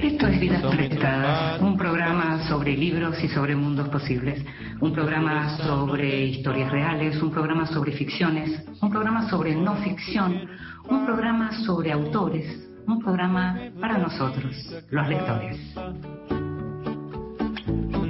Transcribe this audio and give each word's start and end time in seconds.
Esto 0.00 0.28
es 0.28 0.40
Vidas 0.40 0.62
Prestadas, 0.76 1.60
un 1.60 1.76
programa 1.76 2.46
sobre 2.46 2.76
libros 2.76 3.20
y 3.24 3.26
sobre 3.26 3.56
mundos 3.56 3.88
posibles, 3.88 4.44
un 4.80 4.92
programa 4.92 5.56
sobre 5.56 6.26
historias 6.26 6.70
reales, 6.70 7.20
un 7.20 7.32
programa 7.32 7.66
sobre 7.66 7.90
ficciones, 7.90 8.64
un 8.80 8.90
programa 8.90 9.28
sobre 9.28 9.56
no 9.56 9.74
ficción, 9.78 10.48
un 10.88 11.04
programa 11.04 11.50
sobre 11.66 11.90
autores, 11.90 12.46
un 12.86 13.00
programa 13.02 13.58
para 13.80 13.98
nosotros, 13.98 14.54
los 14.88 15.08
lectores. 15.08 15.74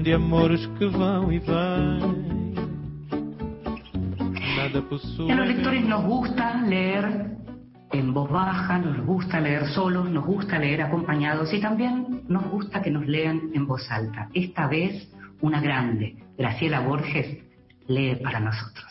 De 0.02 0.12
amores 0.12 0.68
que 0.78 0.84
e 0.84 0.88
vêm. 0.88 1.40
Nada 4.56 4.84
A 5.30 5.34
los 5.34 5.46
lectores 5.48 5.84
nos 5.87 6.04
gusta 6.04 6.60
leer 6.60 7.43
en 7.98 8.12
voz 8.12 8.30
baja, 8.30 8.78
nos 8.78 9.04
gusta 9.06 9.40
leer 9.40 9.66
solos, 9.68 10.10
nos 10.10 10.24
gusta 10.24 10.58
leer 10.58 10.82
acompañados 10.82 11.52
y 11.52 11.60
también 11.60 12.22
nos 12.28 12.50
gusta 12.50 12.82
que 12.82 12.90
nos 12.90 13.06
lean 13.06 13.50
en 13.54 13.66
voz 13.66 13.90
alta. 13.90 14.28
Esta 14.34 14.66
vez 14.66 15.10
una 15.40 15.60
grande, 15.60 16.16
Graciela 16.36 16.80
Borges, 16.80 17.38
lee 17.86 18.16
para 18.22 18.40
nosotros. 18.40 18.84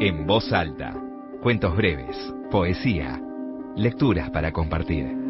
En 0.00 0.26
voz 0.26 0.52
alta. 0.52 0.94
Cuentos 1.42 1.76
breves, 1.76 2.16
poesía, 2.50 3.20
lecturas 3.76 4.30
para 4.30 4.52
compartir. 4.52 5.20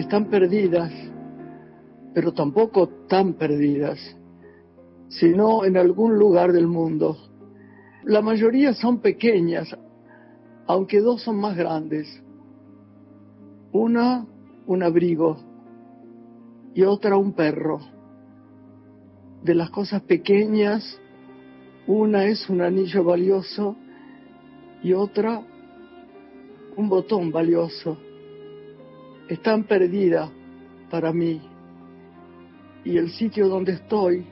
están 0.00 0.26
perdidas, 0.26 0.92
pero 2.14 2.32
tampoco 2.32 2.88
tan 3.08 3.34
perdidas, 3.34 3.98
sino 5.08 5.64
en 5.64 5.76
algún 5.76 6.18
lugar 6.18 6.52
del 6.52 6.66
mundo. 6.66 7.16
La 8.04 8.22
mayoría 8.22 8.74
son 8.74 8.98
pequeñas, 9.00 9.76
aunque 10.66 11.00
dos 11.00 11.22
son 11.22 11.36
más 11.40 11.56
grandes. 11.56 12.22
Una, 13.72 14.26
un 14.66 14.82
abrigo, 14.82 15.38
y 16.74 16.82
otra, 16.82 17.16
un 17.16 17.32
perro. 17.32 17.80
De 19.42 19.54
las 19.54 19.70
cosas 19.70 20.02
pequeñas, 20.02 21.00
una 21.86 22.24
es 22.26 22.48
un 22.48 22.60
anillo 22.60 23.04
valioso 23.04 23.76
y 24.82 24.92
otra, 24.92 25.42
un 26.76 26.88
botón 26.88 27.30
valioso 27.30 27.98
están 29.30 29.62
perdidas 29.62 30.28
para 30.90 31.12
mí 31.12 31.40
y 32.84 32.96
el 32.96 33.10
sitio 33.10 33.48
donde 33.48 33.72
estoy, 33.72 34.24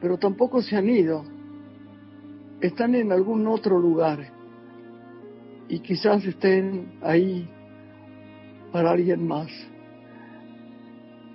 pero 0.00 0.18
tampoco 0.18 0.62
se 0.62 0.76
han 0.76 0.88
ido. 0.88 1.24
Están 2.60 2.94
en 2.94 3.12
algún 3.12 3.46
otro 3.46 3.78
lugar 3.78 4.30
y 5.68 5.80
quizás 5.80 6.24
estén 6.24 6.98
ahí 7.02 7.48
para 8.72 8.90
alguien 8.90 9.26
más. 9.26 9.50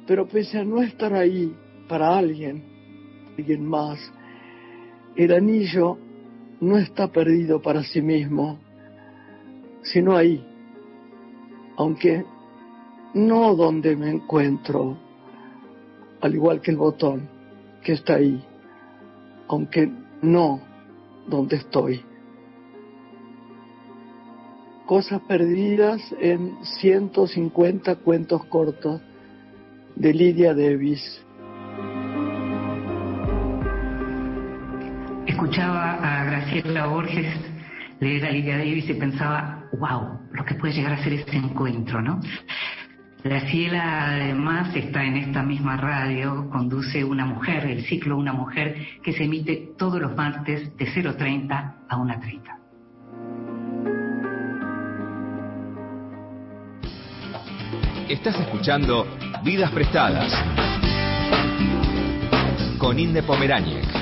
Pero 0.07 0.27
pese 0.27 0.59
a 0.59 0.63
no 0.63 0.81
estar 0.81 1.13
ahí 1.13 1.55
para 1.87 2.17
alguien, 2.17 2.63
alguien 3.37 3.65
más, 3.65 3.99
el 5.15 5.33
anillo 5.33 5.97
no 6.61 6.77
está 6.77 7.07
perdido 7.07 7.61
para 7.61 7.83
sí 7.83 8.01
mismo, 8.01 8.59
sino 9.83 10.15
ahí 10.15 10.45
aunque 11.79 12.25
no 13.13 13.55
donde 13.55 13.95
me 13.95 14.11
encuentro, 14.11 14.97
al 16.21 16.35
igual 16.35 16.61
que 16.61 16.71
el 16.71 16.77
botón 16.77 17.29
que 17.83 17.93
está 17.93 18.15
ahí, 18.15 18.43
aunque 19.47 19.89
no 20.21 20.61
donde 21.27 21.57
estoy. 21.57 22.03
Cosas 24.85 25.21
perdidas 25.21 26.01
en 26.19 26.57
150 26.63 27.95
cuentos 27.97 28.43
cortos 28.45 29.01
de 29.95 30.13
Lydia 30.13 30.53
Davis. 30.53 31.23
Escuchaba 35.27 35.93
a 35.93 36.23
Graciela 36.25 36.87
Borges 36.87 37.33
leer 37.99 38.25
a 38.25 38.31
Lidia 38.31 38.57
Davis 38.57 38.89
y 38.89 38.93
pensaba, 38.93 39.65
wow, 39.73 40.19
lo 40.31 40.45
que 40.45 40.55
puede 40.55 40.73
llegar 40.73 40.93
a 40.93 41.03
ser 41.03 41.13
ese 41.13 41.35
encuentro, 41.35 42.01
¿no? 42.01 42.19
Graciela 43.21 44.11
además 44.11 44.73
está 44.75 45.03
en 45.03 45.17
esta 45.17 45.43
misma 45.43 45.75
radio, 45.75 46.49
conduce 46.49 47.03
Una 47.03 47.25
Mujer, 47.25 47.65
el 47.65 47.83
ciclo 47.83 48.17
Una 48.17 48.31
Mujer, 48.31 48.87
que 49.03 49.11
se 49.11 49.25
emite 49.25 49.73
todos 49.77 49.99
los 49.99 50.15
martes 50.15 50.75
de 50.77 50.85
0.30 50.85 51.73
a 51.89 51.97
1.30. 51.97 52.59
Estás 58.07 58.39
escuchando 58.39 59.05
Vidas 59.43 59.71
Prestadas 59.71 60.33
con 62.79 62.97
Inde 62.97 63.21
Pomeráñez. 63.21 63.98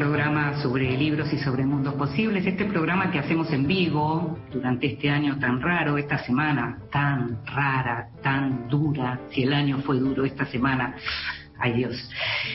Programa 0.00 0.54
sobre 0.62 0.96
libros 0.96 1.30
y 1.30 1.36
sobre 1.36 1.66
mundos 1.66 1.92
posibles, 1.92 2.46
este 2.46 2.64
programa 2.64 3.10
que 3.10 3.18
hacemos 3.18 3.52
en 3.52 3.66
vivo 3.66 4.38
durante 4.50 4.86
este 4.86 5.10
año 5.10 5.38
tan 5.38 5.60
raro, 5.60 5.98
esta 5.98 6.16
semana 6.24 6.78
tan 6.90 7.44
rara, 7.44 8.08
tan 8.22 8.66
dura, 8.66 9.20
si 9.30 9.42
el 9.42 9.52
año 9.52 9.76
fue 9.82 9.98
duro 9.98 10.24
esta 10.24 10.46
semana. 10.46 10.94
Ay 11.58 11.74
Dios, 11.74 12.10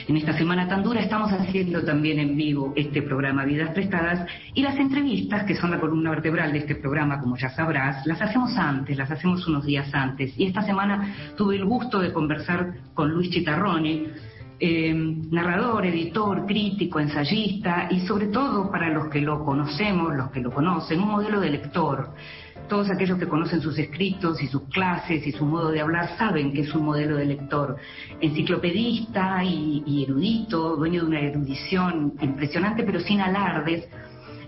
en 0.07 0.17
esta 0.17 0.35
semana 0.35 0.67
tan 0.67 0.81
dura 0.81 1.01
estamos 1.01 1.31
haciendo 1.31 1.83
también 1.83 2.17
en 2.17 2.35
vivo 2.35 2.73
este 2.75 3.03
programa 3.03 3.45
Vidas 3.45 3.69
Prestadas 3.69 4.27
y 4.55 4.63
las 4.63 4.75
entrevistas, 4.77 5.43
que 5.43 5.53
son 5.53 5.69
la 5.69 5.79
columna 5.79 6.09
vertebral 6.09 6.51
de 6.51 6.57
este 6.57 6.73
programa, 6.73 7.19
como 7.19 7.37
ya 7.37 7.49
sabrás, 7.49 8.07
las 8.07 8.19
hacemos 8.23 8.57
antes, 8.57 8.97
las 8.97 9.11
hacemos 9.11 9.47
unos 9.47 9.67
días 9.67 9.93
antes. 9.93 10.33
Y 10.35 10.47
esta 10.47 10.63
semana 10.63 11.13
tuve 11.37 11.57
el 11.57 11.65
gusto 11.65 11.99
de 11.99 12.11
conversar 12.11 12.73
con 12.95 13.11
Luis 13.11 13.29
Chitarroni, 13.29 14.07
eh, 14.59 14.93
narrador, 14.93 15.85
editor, 15.85 16.45
crítico, 16.45 16.99
ensayista 16.99 17.87
y 17.91 18.01
sobre 18.01 18.27
todo 18.27 18.71
para 18.71 18.89
los 18.89 19.09
que 19.09 19.21
lo 19.21 19.43
conocemos, 19.43 20.15
los 20.15 20.31
que 20.31 20.39
lo 20.39 20.51
conocen, 20.51 21.01
un 21.01 21.09
modelo 21.09 21.39
de 21.39 21.49
lector. 21.49 22.13
Todos 22.69 22.89
aquellos 22.89 23.19
que 23.19 23.27
conocen 23.27 23.61
sus 23.61 23.77
escritos 23.77 24.41
y 24.41 24.47
sus 24.47 24.63
clases 24.69 25.25
y 25.27 25.31
su 25.31 25.45
modo 25.45 25.71
de 25.71 25.81
hablar 25.81 26.17
saben 26.17 26.51
que 26.51 26.61
es 26.61 26.73
un 26.73 26.85
modelo 26.85 27.17
de 27.17 27.25
lector. 27.25 27.75
Enciclopedista 28.21 29.43
y, 29.43 29.83
y 29.85 30.03
erudito, 30.03 30.75
dueño 30.75 31.01
de 31.01 31.07
una 31.07 31.19
erudición 31.19 32.13
impresionante 32.21 32.83
pero 32.83 32.99
sin 33.01 33.21
alardes, 33.21 33.87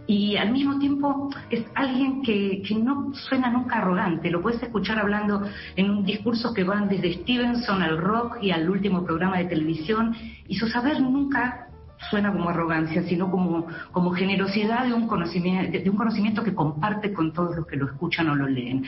y 0.08 0.38
al 0.38 0.52
mismo 0.52 0.80
tiempo 0.80 1.30
es 1.50 1.66
alguien 1.76 2.22
que, 2.22 2.64
que, 2.66 2.76
no 2.76 3.14
suena 3.14 3.50
nunca 3.50 3.78
arrogante, 3.78 4.32
lo 4.32 4.42
puedes 4.42 4.64
escuchar 4.64 4.98
hablando 5.00 5.44
en 5.76 5.90
un 5.90 6.06
discurso 6.06 6.54
que 6.54 6.64
van 6.64 6.88
desde 6.88 7.14
Stevenson 7.14 7.82
al 7.82 7.98
rock 7.98 8.38
y 8.42 8.52
al 8.52 8.70
último 8.70 9.04
programa 9.04 9.38
de 9.38 9.46
televisión, 9.46 10.16
y 10.48 10.56
su 10.56 10.68
saber 10.68 11.02
nunca 11.02 11.68
suena 12.10 12.32
como 12.32 12.50
arrogancia, 12.50 13.04
sino 13.04 13.30
como, 13.30 13.68
como 13.92 14.12
generosidad 14.12 14.86
de 14.86 14.94
un, 14.94 15.08
conocimiento, 15.08 15.78
de 15.78 15.90
un 15.90 15.98
conocimiento 15.98 16.44
que 16.44 16.54
comparte 16.54 17.12
con 17.12 17.34
todos 17.34 17.56
los 17.56 17.68
que 17.68 17.76
lo 17.76 17.88
escuchan 17.88 18.30
o 18.30 18.36
lo 18.36 18.48
leen. 18.48 18.86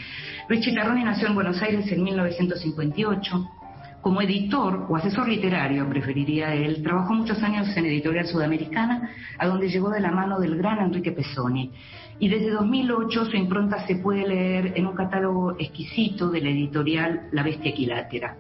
Luis 0.47 0.61
Chitarroni 0.61 1.03
nació 1.03 1.27
en 1.27 1.35
Buenos 1.35 1.61
Aires 1.61 1.91
en 1.91 2.03
1958. 2.03 3.49
Como 4.01 4.21
editor 4.21 4.85
o 4.89 4.95
asesor 4.95 5.27
literario, 5.27 5.87
preferiría 5.89 6.53
él, 6.53 6.81
trabajó 6.81 7.13
muchos 7.13 7.43
años 7.43 7.67
en 7.75 7.85
Editorial 7.85 8.27
Sudamericana, 8.27 9.09
a 9.37 9.47
donde 9.47 9.67
llegó 9.67 9.89
de 9.89 9.99
la 9.99 10.11
mano 10.11 10.39
del 10.39 10.55
gran 10.55 10.79
Enrique 10.79 11.11
Pesoni. 11.11 11.71
Y 12.17 12.29
desde 12.29 12.51
2008 12.51 13.25
su 13.25 13.35
impronta 13.35 13.85
se 13.85 13.97
puede 13.97 14.25
leer 14.25 14.73
en 14.77 14.87
un 14.87 14.95
catálogo 14.95 15.51
exquisito 15.59 16.29
de 16.29 16.41
la 16.41 16.49
editorial 16.49 17.27
La 17.33 17.43
Bestia 17.43 17.71
Equilátera. 17.71 18.37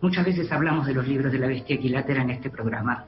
Muchas 0.00 0.24
veces 0.24 0.50
hablamos 0.50 0.86
de 0.86 0.94
los 0.94 1.06
libros 1.06 1.30
de 1.30 1.38
La 1.38 1.46
Bestia 1.46 1.76
Equilátera 1.76 2.22
en 2.22 2.30
este 2.30 2.50
programa. 2.50 3.06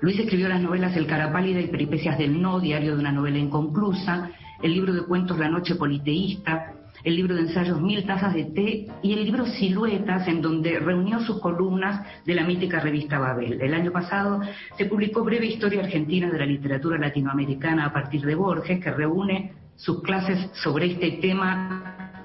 Luis 0.00 0.18
escribió 0.18 0.48
las 0.48 0.62
novelas 0.62 0.96
El 0.96 1.06
cara 1.06 1.30
pálida 1.30 1.60
y 1.60 1.68
Peripecias 1.68 2.16
del 2.16 2.40
No, 2.40 2.58
diario 2.58 2.94
de 2.94 3.00
una 3.00 3.12
novela 3.12 3.38
inconclusa, 3.38 4.30
el 4.62 4.72
libro 4.72 4.94
de 4.94 5.02
cuentos 5.02 5.38
La 5.38 5.48
noche 5.48 5.74
politeísta, 5.74 6.74
el 7.04 7.16
libro 7.16 7.34
de 7.34 7.42
ensayos 7.42 7.80
Mil 7.80 8.04
tazas 8.04 8.34
de 8.34 8.44
té 8.44 8.86
y 9.02 9.12
el 9.12 9.24
libro 9.24 9.46
Siluetas, 9.46 10.26
en 10.28 10.42
donde 10.42 10.78
reunió 10.78 11.20
sus 11.20 11.40
columnas 11.40 12.06
de 12.24 12.34
la 12.34 12.44
mítica 12.44 12.80
revista 12.80 13.18
Babel. 13.18 13.60
El 13.60 13.74
año 13.74 13.92
pasado 13.92 14.40
se 14.76 14.86
publicó 14.86 15.24
Breve 15.24 15.46
Historia 15.46 15.82
Argentina 15.82 16.30
de 16.30 16.38
la 16.38 16.46
Literatura 16.46 16.98
Latinoamericana 16.98 17.86
a 17.86 17.92
partir 17.92 18.22
de 18.22 18.34
Borges, 18.34 18.82
que 18.82 18.90
reúne 18.90 19.52
sus 19.76 20.02
clases 20.02 20.50
sobre 20.62 20.86
este 20.86 21.12
tema 21.12 22.24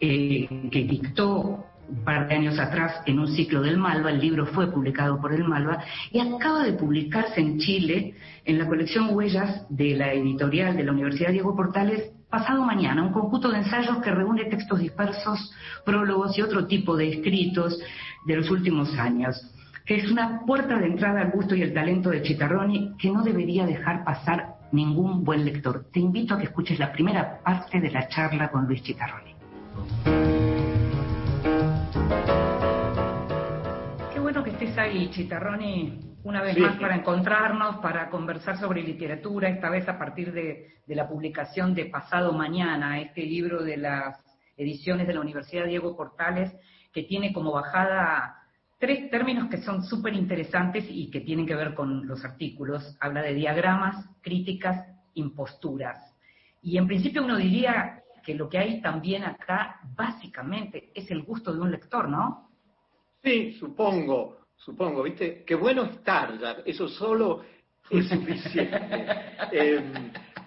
eh, 0.00 0.68
que 0.70 0.82
dictó 0.82 1.66
un 1.88 2.04
par 2.04 2.26
de 2.26 2.34
años 2.34 2.58
atrás 2.58 3.02
en 3.06 3.18
un 3.18 3.28
ciclo 3.28 3.60
del 3.60 3.76
Malva, 3.76 4.10
el 4.10 4.20
libro 4.20 4.46
fue 4.46 4.70
publicado 4.70 5.20
por 5.20 5.32
el 5.32 5.44
Malva 5.44 5.84
y 6.10 6.20
acaba 6.20 6.64
de 6.64 6.72
publicarse 6.72 7.40
en 7.40 7.58
Chile 7.58 8.14
en 8.44 8.58
la 8.58 8.66
colección 8.66 9.14
Huellas 9.14 9.66
de 9.68 9.96
la 9.96 10.12
editorial 10.12 10.76
de 10.76 10.84
la 10.84 10.92
Universidad 10.92 11.30
Diego 11.30 11.54
Portales 11.54 12.12
pasado 12.32 12.64
mañana, 12.64 13.02
un 13.02 13.12
conjunto 13.12 13.50
de 13.50 13.58
ensayos 13.58 13.98
que 13.98 14.10
reúne 14.10 14.46
textos 14.46 14.80
dispersos, 14.80 15.52
prólogos 15.84 16.36
y 16.38 16.40
otro 16.40 16.66
tipo 16.66 16.96
de 16.96 17.10
escritos 17.10 17.78
de 18.24 18.36
los 18.36 18.50
últimos 18.50 18.98
años, 18.98 19.36
que 19.84 19.96
es 19.96 20.10
una 20.10 20.40
puerta 20.46 20.78
de 20.78 20.86
entrada 20.86 21.20
al 21.20 21.30
gusto 21.30 21.54
y 21.54 21.60
el 21.60 21.74
talento 21.74 22.08
de 22.08 22.22
Chitarroni 22.22 22.96
que 22.98 23.10
no 23.10 23.22
debería 23.22 23.66
dejar 23.66 24.02
pasar 24.02 24.54
ningún 24.72 25.24
buen 25.24 25.44
lector. 25.44 25.84
Te 25.92 26.00
invito 26.00 26.34
a 26.34 26.38
que 26.38 26.44
escuches 26.44 26.78
la 26.78 26.90
primera 26.90 27.42
parte 27.42 27.78
de 27.78 27.90
la 27.90 28.08
charla 28.08 28.48
con 28.48 28.66
Luis 28.66 28.82
Chitarroni. 28.82 29.34
Qué 34.14 34.20
bueno 34.20 34.42
que 34.42 34.50
estés 34.52 34.78
ahí, 34.78 35.10
Chitarroni, 35.10 36.11
una 36.24 36.42
vez 36.42 36.56
más 36.58 36.78
para 36.78 36.96
encontrarnos, 36.96 37.76
para 37.76 38.08
conversar 38.08 38.58
sobre 38.58 38.82
literatura, 38.82 39.48
esta 39.48 39.70
vez 39.70 39.88
a 39.88 39.98
partir 39.98 40.32
de, 40.32 40.76
de, 40.86 40.94
la 40.94 41.08
publicación 41.08 41.74
de 41.74 41.86
Pasado 41.86 42.32
Mañana, 42.32 43.00
este 43.00 43.22
libro 43.22 43.62
de 43.62 43.76
las 43.76 44.22
ediciones 44.56 45.06
de 45.06 45.14
la 45.14 45.20
Universidad 45.20 45.66
Diego 45.66 45.96
Portales, 45.96 46.52
que 46.92 47.02
tiene 47.02 47.32
como 47.32 47.52
bajada 47.52 48.42
tres 48.78 49.10
términos 49.10 49.48
que 49.48 49.62
son 49.62 49.84
súper 49.84 50.14
interesantes 50.14 50.84
y 50.88 51.10
que 51.10 51.20
tienen 51.20 51.46
que 51.46 51.54
ver 51.54 51.74
con 51.74 52.06
los 52.06 52.24
artículos. 52.24 52.96
Habla 53.00 53.22
de 53.22 53.34
diagramas, 53.34 54.08
críticas, 54.20 54.86
imposturas. 55.14 55.98
Y 56.62 56.76
en 56.78 56.86
principio 56.86 57.24
uno 57.24 57.36
diría 57.36 58.02
que 58.24 58.34
lo 58.34 58.48
que 58.48 58.58
hay 58.58 58.80
también 58.80 59.24
acá, 59.24 59.80
básicamente, 59.96 60.90
es 60.94 61.10
el 61.10 61.22
gusto 61.22 61.52
de 61.52 61.60
un 61.60 61.70
lector, 61.70 62.08
¿no? 62.08 62.50
Sí, 63.22 63.52
supongo, 63.52 64.41
supongo, 64.64 65.02
¿viste? 65.02 65.44
Qué 65.44 65.54
bueno 65.54 65.84
estar, 65.84 66.38
ya, 66.38 66.62
eso 66.64 66.88
solo 66.88 67.44
es 67.90 68.08
suficiente. 68.08 68.78
eh, 69.52 69.82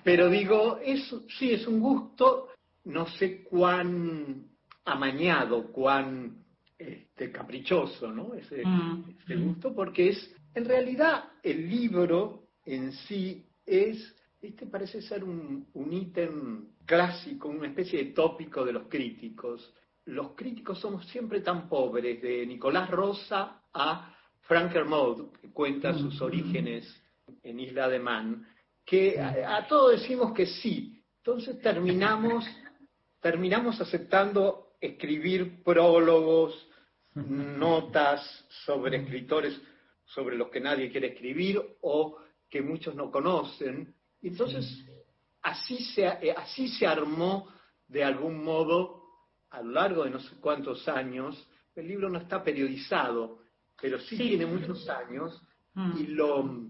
pero 0.03 0.29
digo, 0.29 0.79
es, 0.83 1.13
sí, 1.37 1.51
es 1.51 1.67
un 1.67 1.79
gusto, 1.79 2.49
no 2.85 3.07
sé 3.07 3.43
cuán 3.43 4.45
amañado, 4.85 5.71
cuán 5.71 6.43
este, 6.77 7.31
caprichoso, 7.31 8.11
¿no? 8.11 8.33
Ese, 8.35 8.63
Mm. 8.65 9.03
ese 9.23 9.35
gusto, 9.35 9.73
porque 9.73 10.09
es, 10.09 10.35
en 10.53 10.65
realidad, 10.65 11.25
el 11.41 11.69
libro 11.69 12.49
en 12.65 12.91
sí 12.91 13.45
es, 13.65 14.15
este 14.41 14.67
parece 14.67 15.01
ser 15.01 15.23
un, 15.23 15.67
un 15.73 15.93
ítem 15.93 16.67
clásico, 16.85 17.49
una 17.49 17.67
especie 17.67 18.03
de 18.03 18.11
tópico 18.11 18.63
de 18.63 18.73
los 18.73 18.87
críticos. 18.87 19.73
Los 20.05 20.35
críticos 20.35 20.79
somos 20.79 21.05
siempre 21.07 21.41
tan 21.41 21.67
pobres, 21.67 22.21
de 22.21 22.45
Nicolás 22.45 22.91
Rosa 22.91 23.59
a 23.75 24.15
Frank 24.41 24.71
Kermode, 24.71 25.31
que 25.39 25.51
cuenta 25.51 25.93
sus 25.93 26.19
orígenes 26.21 26.85
en 27.43 27.59
Isla 27.59 27.87
de 27.87 27.99
Man, 27.99 28.47
que 28.83 29.19
a, 29.19 29.57
a 29.57 29.67
todos 29.67 29.99
decimos 29.99 30.33
que 30.33 30.47
sí. 30.47 31.03
Entonces 31.17 31.61
terminamos, 31.61 32.45
terminamos 33.21 33.79
aceptando 33.79 34.73
escribir 34.81 35.63
prólogos, 35.63 36.67
notas 37.15 38.47
sobre 38.65 38.97
escritores 38.97 39.61
sobre 40.05 40.37
los 40.37 40.49
que 40.49 40.59
nadie 40.59 40.91
quiere 40.91 41.07
escribir 41.07 41.61
o 41.81 42.17
que 42.49 42.61
muchos 42.61 42.95
no 42.95 43.11
conocen. 43.11 43.93
Y 44.21 44.29
entonces 44.29 44.85
así, 45.41 45.77
se, 45.83 46.05
eh, 46.05 46.33
así 46.35 46.67
se 46.67 46.85
armó 46.85 47.49
de 47.87 48.03
algún 48.03 48.43
modo 48.43 49.03
a 49.49 49.61
lo 49.61 49.71
largo 49.71 50.03
de 50.03 50.11
no 50.11 50.19
sé 50.19 50.35
cuántos 50.39 50.87
años. 50.87 51.47
El 51.75 51.87
libro 51.87 52.09
no 52.09 52.19
está 52.19 52.43
periodizado, 52.43 53.39
pero 53.85 53.99
sí, 53.99 54.17
Sí. 54.17 54.29
tiene 54.29 54.47
muchos 54.47 54.89
años 54.89 55.39
Mm. 55.75 55.97
y 55.99 56.07
lo, 56.07 56.69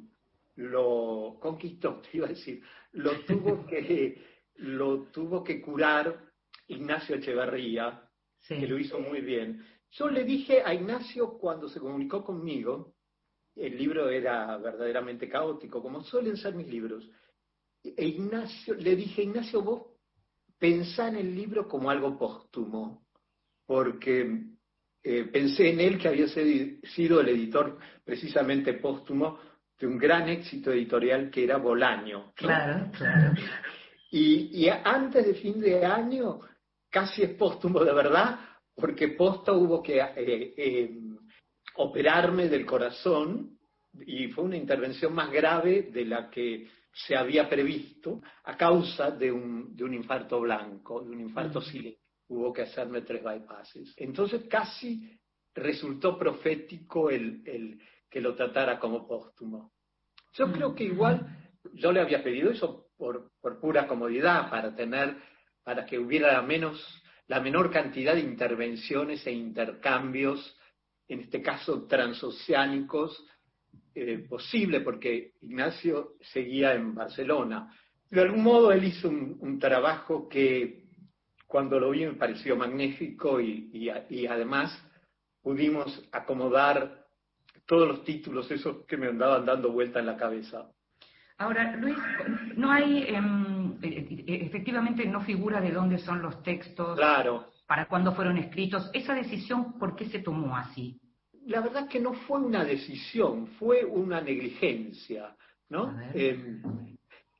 lo 0.57 1.37
conquistó, 1.39 2.01
te 2.11 2.17
iba 2.17 2.25
a 2.25 2.29
decir, 2.29 2.61
lo 2.91 3.11
tuvo 3.21 3.65
que, 3.69 4.21
lo 4.55 5.03
tuvo 5.13 5.41
que 5.41 5.61
curar 5.61 6.19
Ignacio 6.67 7.15
Echeverría, 7.15 8.01
Sí. 8.39 8.59
que 8.59 8.67
lo 8.67 8.77
hizo 8.77 8.99
muy 8.99 9.21
bien. 9.21 9.63
Yo 9.91 10.09
le 10.09 10.25
dije 10.25 10.61
a 10.61 10.73
Ignacio 10.73 11.37
cuando 11.37 11.69
se 11.69 11.79
comunicó 11.79 12.21
conmigo, 12.25 12.95
el 13.55 13.77
libro 13.77 14.09
era 14.09 14.57
verdaderamente 14.57 15.29
caótico, 15.29 15.81
como 15.81 16.03
suelen 16.03 16.35
ser 16.35 16.53
mis 16.53 16.67
libros. 16.67 17.09
E 17.81 18.05
Ignacio, 18.05 18.73
le 18.73 18.93
dije, 18.97 19.23
Ignacio, 19.23 19.61
vos 19.61 19.83
pensá 20.59 21.07
en 21.07 21.15
el 21.15 21.33
libro 21.33 21.65
como 21.65 21.89
algo 21.89 22.17
póstumo, 22.17 23.07
porque 23.65 24.54
eh, 25.07 25.25
pensé 25.31 25.69
en 25.69 25.79
él 25.79 25.99
que 25.99 26.07
había 26.07 26.27
sido 26.27 27.21
el 27.21 27.29
editor 27.29 27.77
precisamente 28.03 28.73
póstumo 28.73 29.39
de 29.77 29.85
un 29.85 29.99
gran 29.99 30.27
éxito 30.29 30.71
editorial 30.71 31.29
que 31.29 31.43
era 31.43 31.57
Bolaño. 31.57 32.17
¿no? 32.17 32.33
Claro, 32.33 32.89
claro. 32.91 33.33
Y, 34.09 34.65
y 34.65 34.69
antes 34.69 35.27
de 35.27 35.35
fin 35.35 35.59
de 35.59 35.85
año, 35.85 36.39
casi 36.89 37.21
es 37.21 37.29
póstumo 37.35 37.83
de 37.83 37.93
verdad, 37.93 38.39
porque 38.73 39.09
posta 39.09 39.53
hubo 39.53 39.83
que 39.83 39.99
eh, 39.99 40.53
eh, 40.57 40.99
operarme 41.75 42.49
del 42.49 42.65
corazón 42.65 43.59
y 44.07 44.29
fue 44.29 44.45
una 44.45 44.57
intervención 44.57 45.13
más 45.13 45.31
grave 45.31 45.83
de 45.83 46.05
la 46.05 46.31
que 46.31 46.67
se 46.91 47.15
había 47.15 47.47
previsto 47.47 48.21
a 48.45 48.57
causa 48.57 49.11
de 49.11 49.31
un, 49.31 49.75
de 49.75 49.83
un 49.83 49.93
infarto 49.93 50.39
blanco, 50.39 51.03
de 51.03 51.11
un 51.11 51.21
infarto 51.21 51.61
silente. 51.61 52.04
Hubo 52.27 52.51
que 52.51 52.63
hacerme 52.63 53.01
tres 53.01 53.23
bypasses. 53.23 53.93
Entonces 53.97 54.45
casi 54.49 55.19
resultó 55.53 56.17
profético 56.17 57.09
el, 57.09 57.41
el 57.45 57.79
que 58.09 58.21
lo 58.21 58.35
tratara 58.35 58.79
como 58.79 59.07
póstumo. 59.07 59.73
Yo 60.33 60.51
creo 60.51 60.75
que 60.75 60.85
igual 60.85 61.25
yo 61.73 61.91
le 61.91 62.01
había 62.01 62.23
pedido 62.23 62.51
eso 62.51 62.87
por, 62.97 63.31
por 63.41 63.59
pura 63.59 63.87
comodidad, 63.87 64.49
para 64.49 64.75
tener, 64.75 65.15
para 65.63 65.85
que 65.85 65.99
hubiera 65.99 66.33
la 66.33 66.41
menos, 66.41 67.03
la 67.27 67.39
menor 67.39 67.71
cantidad 67.71 68.13
de 68.13 68.21
intervenciones 68.21 69.25
e 69.25 69.31
intercambios, 69.31 70.57
en 71.07 71.21
este 71.21 71.41
caso 71.41 71.85
transoceánicos, 71.87 73.25
eh, 73.93 74.25
posible, 74.27 74.81
porque 74.81 75.33
Ignacio 75.41 76.13
seguía 76.21 76.73
en 76.73 76.93
Barcelona. 76.95 77.73
De 78.09 78.21
algún 78.21 78.43
modo 78.43 78.71
él 78.71 78.83
hizo 78.83 79.09
un, 79.09 79.37
un 79.39 79.59
trabajo 79.59 80.27
que 80.27 80.84
cuando 81.47 81.79
lo 81.79 81.91
vi 81.91 82.05
me 82.05 82.13
pareció 82.13 82.55
magnífico 82.55 83.39
y, 83.39 83.69
y, 83.73 83.89
y 84.15 84.27
además 84.27 84.71
pudimos 85.41 86.03
acomodar 86.11 87.05
todos 87.65 87.87
los 87.87 88.03
títulos 88.03 88.49
esos 88.51 88.85
que 88.85 88.97
me 88.97 89.07
andaban 89.07 89.45
dando 89.45 89.71
vuelta 89.71 89.99
en 89.99 90.05
la 90.07 90.17
cabeza. 90.17 90.69
Ahora, 91.37 91.75
Luis, 91.75 91.97
no 92.55 92.71
hay, 92.71 93.03
em, 93.07 93.77
e- 93.81 94.23
e- 94.27 94.45
efectivamente 94.45 95.05
no 95.05 95.21
figura 95.21 95.59
de 95.59 95.71
dónde 95.71 95.97
son 95.99 96.21
los 96.21 96.41
textos, 96.43 96.97
Claro, 96.97 97.47
para 97.67 97.87
cuándo 97.87 98.13
fueron 98.13 98.37
escritos. 98.37 98.89
¿Esa 98.93 99.13
decisión 99.13 99.77
por 99.77 99.95
qué 99.95 100.05
se 100.05 100.19
tomó 100.19 100.55
así? 100.55 100.99
la 101.45 101.61
verdad 101.61 101.87
que 101.87 101.99
no 101.99 102.13
fue 102.13 102.39
una 102.39 102.63
decisión, 102.65 103.47
fue 103.59 103.85
una 103.85 104.19
negligencia, 104.19 105.35
¿no? 105.69 105.95
Eh, 106.13 106.59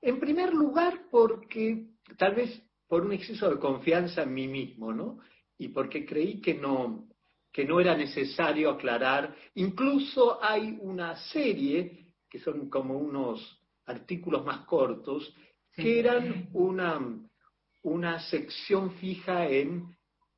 en 0.02 0.20
primer 0.20 0.54
lugar, 0.54 1.06
porque 1.10 1.88
tal 2.18 2.36
vez 2.36 2.62
por 2.88 3.06
un 3.06 3.14
exceso 3.14 3.50
de 3.50 3.60
confianza 3.60 4.24
en 4.24 4.34
mí 4.34 4.48
mismo, 4.48 4.94
¿no? 4.94 5.20
Y 5.58 5.70
porque 5.70 6.06
creí 6.06 6.42
que 6.42 6.54
no, 6.56 7.08
que 7.52 7.66
no 7.66 7.80
era 7.80 7.96
necesario 7.96 8.70
aclarar. 8.70 9.36
Incluso 9.56 10.44
hay 10.44 10.78
una 10.82 11.16
serie, 11.32 12.08
que 12.30 12.40
son 12.40 12.70
como 12.70 12.98
unos 12.98 13.62
artículos 13.86 14.46
más 14.46 14.66
cortos, 14.66 15.34
Sí. 15.76 15.84
que 15.84 16.00
eran 16.00 16.50
una, 16.54 17.00
una 17.84 18.20
sección 18.30 18.92
fija 18.94 19.46
en, 19.50 19.84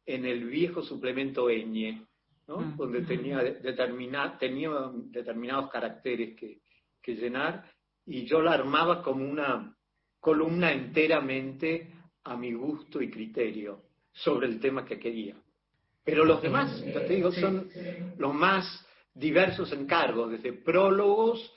en 0.05 0.25
el 0.25 0.45
viejo 0.45 0.81
suplemento 0.81 1.47
Eñe, 1.49 2.01
¿no? 2.47 2.57
Mm. 2.59 2.77
donde 2.77 3.01
tenía, 3.03 3.37
determina- 3.43 4.37
tenía 4.39 4.71
determinados 5.11 5.69
caracteres 5.69 6.35
que, 6.35 6.61
que 7.03 7.13
llenar, 7.15 7.69
y 8.05 8.25
yo 8.25 8.41
la 8.41 8.53
armaba 8.53 9.03
como 9.03 9.29
una 9.29 9.75
columna 10.19 10.71
enteramente 10.71 11.93
a 12.27 12.35
mi 12.35 12.53
gusto 12.53 13.01
y 13.01 13.09
criterio 13.09 13.81
sobre 14.11 14.47
el 14.47 14.59
tema 14.59 14.85
que 14.85 14.99
quería. 14.99 15.35
Pero 16.03 16.25
los 16.25 16.41
demás, 16.41 16.83
ya 16.93 17.05
te 17.05 17.13
digo, 17.13 17.31
son 17.31 17.69
los 18.17 18.33
más 18.33 18.85
diversos 19.13 19.71
encargos, 19.71 20.31
desde 20.31 20.53
prólogos 20.53 21.53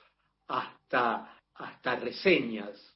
hasta, 0.48 1.38
hasta 1.54 1.96
reseñas. 1.96 2.89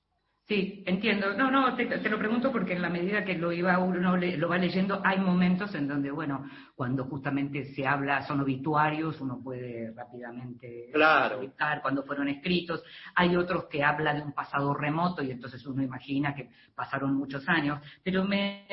Sí, 0.47 0.83
entiendo. 0.85 1.33
No, 1.33 1.51
no, 1.51 1.75
te, 1.75 1.87
lo 2.11 2.19
pregunto 2.19 2.53
porque 2.53 2.75
en 2.75 2.83
la 2.83 2.91
medida 2.91 3.25
que 3.25 3.39
lo 3.39 3.51
iba 3.51 3.79
uno 3.79 4.15
lo 4.19 4.49
va 4.49 4.59
leyendo, 4.59 5.01
hay 5.03 5.19
momentos 5.19 5.75
en 5.75 5.89
donde, 5.89 6.11
bueno, 6.11 6.45
cuando 6.75 7.05
justamente 7.05 7.73
se 7.75 7.87
habla, 7.87 8.21
son 8.27 8.41
obituarios, 8.41 9.19
uno 9.23 9.41
puede 9.43 9.91
rápidamente 9.97 10.91
claro. 10.93 11.41
cuando 11.81 12.03
fueron 12.03 12.29
escritos. 12.29 12.83
Hay 13.15 13.37
otros 13.37 13.69
que 13.71 13.83
hablan 13.83 14.19
de 14.19 14.23
un 14.25 14.33
pasado 14.35 14.75
remoto 14.75 15.23
y 15.23 15.31
entonces 15.31 15.65
uno 15.65 15.83
imagina 15.83 16.35
que 16.35 16.51
pasaron 16.75 17.15
muchos 17.17 17.49
años. 17.49 17.81
Pero 18.03 18.25
me, 18.25 18.67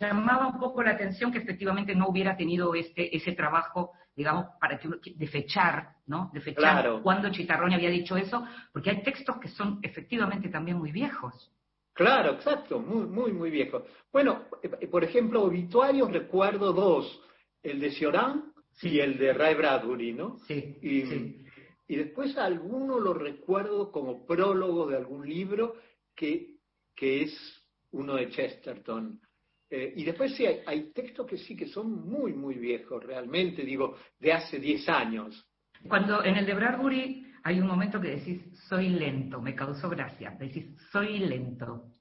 llamaba 0.00 0.46
un 0.46 0.60
poco 0.60 0.80
la 0.84 0.92
atención 0.92 1.32
que 1.32 1.38
efectivamente 1.38 1.96
no 1.96 2.06
hubiera 2.06 2.36
tenido 2.36 2.72
este, 2.76 3.16
ese 3.16 3.32
trabajo 3.32 3.90
digamos, 4.16 4.46
para 4.58 4.78
que 4.78 4.88
de 5.14 5.26
fechar, 5.26 5.96
¿no? 6.06 6.30
De 6.32 6.40
fechar 6.40 7.02
cuando 7.02 7.30
Chitarroni 7.30 7.74
había 7.74 7.90
dicho 7.90 8.16
eso, 8.16 8.44
porque 8.72 8.90
hay 8.90 9.02
textos 9.02 9.36
que 9.38 9.48
son 9.48 9.78
efectivamente 9.82 10.48
también 10.48 10.78
muy 10.78 10.90
viejos. 10.90 11.52
Claro, 11.92 12.32
exacto, 12.32 12.78
muy, 12.78 13.06
muy, 13.06 13.32
muy 13.32 13.50
viejos. 13.50 13.82
Bueno, 14.12 14.44
eh, 14.62 14.86
por 14.86 15.04
ejemplo, 15.04 15.42
obituarios 15.42 16.10
recuerdo 16.10 16.72
dos, 16.72 17.22
el 17.62 17.78
de 17.78 17.90
Cioran 17.90 18.52
y 18.82 19.00
el 19.00 19.18
de 19.18 19.32
Ray 19.32 19.54
Bradbury, 19.54 20.12
¿no? 20.12 20.38
Sí, 20.46 20.78
y, 20.82 21.02
sí. 21.06 21.44
y 21.88 21.96
después 21.96 22.36
alguno 22.38 22.98
lo 22.98 23.14
recuerdo 23.14 23.92
como 23.92 24.26
prólogo 24.26 24.86
de 24.86 24.96
algún 24.96 25.26
libro 25.26 25.76
que, 26.14 26.56
que 26.94 27.22
es 27.22 27.64
uno 27.92 28.16
de 28.16 28.30
Chesterton. 28.30 29.20
Eh, 29.68 29.94
y 29.96 30.04
después 30.04 30.34
sí, 30.36 30.46
hay, 30.46 30.92
textos 30.92 31.26
que 31.26 31.38
sí 31.38 31.56
que 31.56 31.66
son 31.66 32.08
muy, 32.08 32.32
muy 32.32 32.54
viejos, 32.54 33.02
realmente, 33.02 33.62
digo, 33.64 33.96
de 34.18 34.32
hace 34.32 34.58
10 34.58 34.88
años. 34.88 35.48
Cuando 35.88 36.24
en 36.24 36.36
el 36.36 36.46
de 36.46 36.54
Bradbury 36.54 37.26
hay 37.42 37.60
un 37.60 37.66
momento 37.66 38.00
que 38.00 38.16
decís, 38.16 38.42
soy 38.68 38.90
lento, 38.90 39.40
me 39.40 39.54
causó 39.54 39.88
gracia, 39.88 40.36
decís, 40.38 40.66
soy 40.92 41.18
lento. 41.18 41.92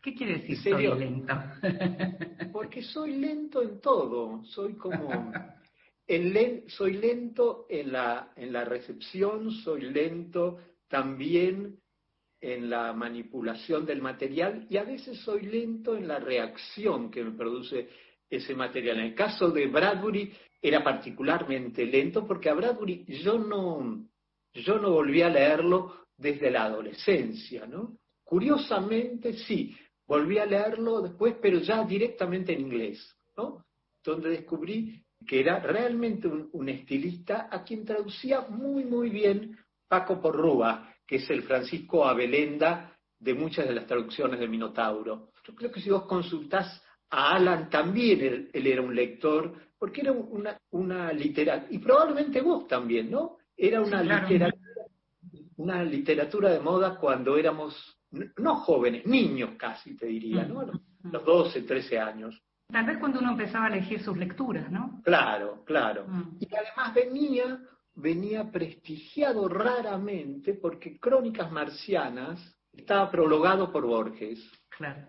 ¿Qué 0.00 0.14
quiere 0.14 0.38
decir 0.38 0.58
soy 0.58 0.86
lento? 0.98 1.34
Porque 2.52 2.82
soy 2.82 3.16
lento 3.16 3.62
en 3.62 3.80
todo, 3.80 4.42
soy 4.44 4.74
como... 4.74 5.32
soy 6.66 6.92
lento 6.94 7.66
en 7.68 7.92
la, 7.92 8.32
en 8.36 8.52
la 8.52 8.64
recepción, 8.64 9.50
soy 9.50 9.82
lento 9.82 10.58
también 10.88 11.81
en 12.42 12.68
la 12.68 12.92
manipulación 12.92 13.86
del 13.86 14.02
material 14.02 14.66
y 14.68 14.76
a 14.76 14.82
veces 14.82 15.20
soy 15.20 15.42
lento 15.42 15.96
en 15.96 16.08
la 16.08 16.18
reacción 16.18 17.08
que 17.08 17.22
me 17.22 17.30
produce 17.30 17.88
ese 18.28 18.54
material. 18.56 18.98
En 18.98 19.06
el 19.06 19.14
caso 19.14 19.50
de 19.50 19.68
Bradbury 19.68 20.32
era 20.60 20.82
particularmente 20.82 21.86
lento 21.86 22.26
porque 22.26 22.50
a 22.50 22.54
Bradbury 22.54 23.04
yo 23.22 23.38
no, 23.38 24.04
yo 24.54 24.78
no 24.80 24.90
volví 24.90 25.22
a 25.22 25.28
leerlo 25.28 26.06
desde 26.16 26.50
la 26.50 26.64
adolescencia, 26.64 27.64
¿no? 27.66 27.96
Curiosamente 28.24 29.34
sí, 29.34 29.76
volví 30.04 30.38
a 30.38 30.46
leerlo 30.46 31.00
después, 31.00 31.36
pero 31.40 31.60
ya 31.60 31.84
directamente 31.84 32.52
en 32.52 32.60
inglés, 32.62 33.16
¿no? 33.36 33.64
Donde 34.02 34.30
descubrí 34.30 35.00
que 35.24 35.38
era 35.38 35.60
realmente 35.60 36.26
un, 36.26 36.48
un 36.52 36.68
estilista 36.68 37.48
a 37.48 37.62
quien 37.62 37.84
traducía 37.84 38.40
muy, 38.48 38.84
muy 38.84 39.10
bien 39.10 39.56
Paco 39.86 40.20
Porrúa, 40.20 40.91
que 41.06 41.16
es 41.16 41.30
el 41.30 41.42
Francisco 41.42 42.04
Abelenda 42.06 42.96
de 43.18 43.34
muchas 43.34 43.68
de 43.68 43.74
las 43.74 43.86
traducciones 43.86 44.40
de 44.40 44.48
Minotauro. 44.48 45.30
Yo 45.46 45.54
creo 45.54 45.70
que 45.70 45.80
si 45.80 45.90
vos 45.90 46.04
consultás 46.04 46.82
a 47.10 47.36
Alan, 47.36 47.68
también 47.70 48.48
él, 48.52 48.66
era 48.66 48.82
un 48.82 48.94
lector, 48.94 49.52
porque 49.78 50.00
era 50.00 50.12
una, 50.12 50.58
una 50.70 51.12
literatura, 51.12 51.68
y 51.70 51.78
probablemente 51.78 52.40
vos 52.40 52.66
también, 52.66 53.10
¿no? 53.10 53.38
Era 53.56 53.80
una, 53.80 54.02
literatura, 54.02 54.84
una 55.56 55.84
literatura 55.84 56.50
de 56.50 56.60
moda 56.60 56.96
cuando 56.96 57.36
éramos, 57.36 57.98
no 58.38 58.56
jóvenes, 58.56 59.06
niños 59.06 59.50
casi, 59.56 59.96
te 59.96 60.06
diría, 60.06 60.44
¿no? 60.44 60.64
Los 61.04 61.24
12, 61.24 61.62
13 61.62 61.98
años. 61.98 62.42
Tal 62.68 62.86
vez 62.86 62.98
cuando 62.98 63.20
uno 63.20 63.32
empezaba 63.32 63.66
a 63.66 63.68
elegir 63.68 64.02
sus 64.02 64.16
lecturas, 64.16 64.70
¿no? 64.70 65.00
Claro, 65.04 65.62
claro. 65.64 66.06
Mm. 66.08 66.38
Y 66.40 66.48
además 66.54 66.94
venía 66.94 67.60
venía 67.94 68.50
prestigiado 68.50 69.48
raramente 69.48 70.54
porque 70.54 70.98
Crónicas 70.98 71.50
Marcianas 71.50 72.40
estaba 72.72 73.10
prologado 73.10 73.70
por 73.70 73.86
Borges. 73.86 74.40
Claro. 74.68 75.08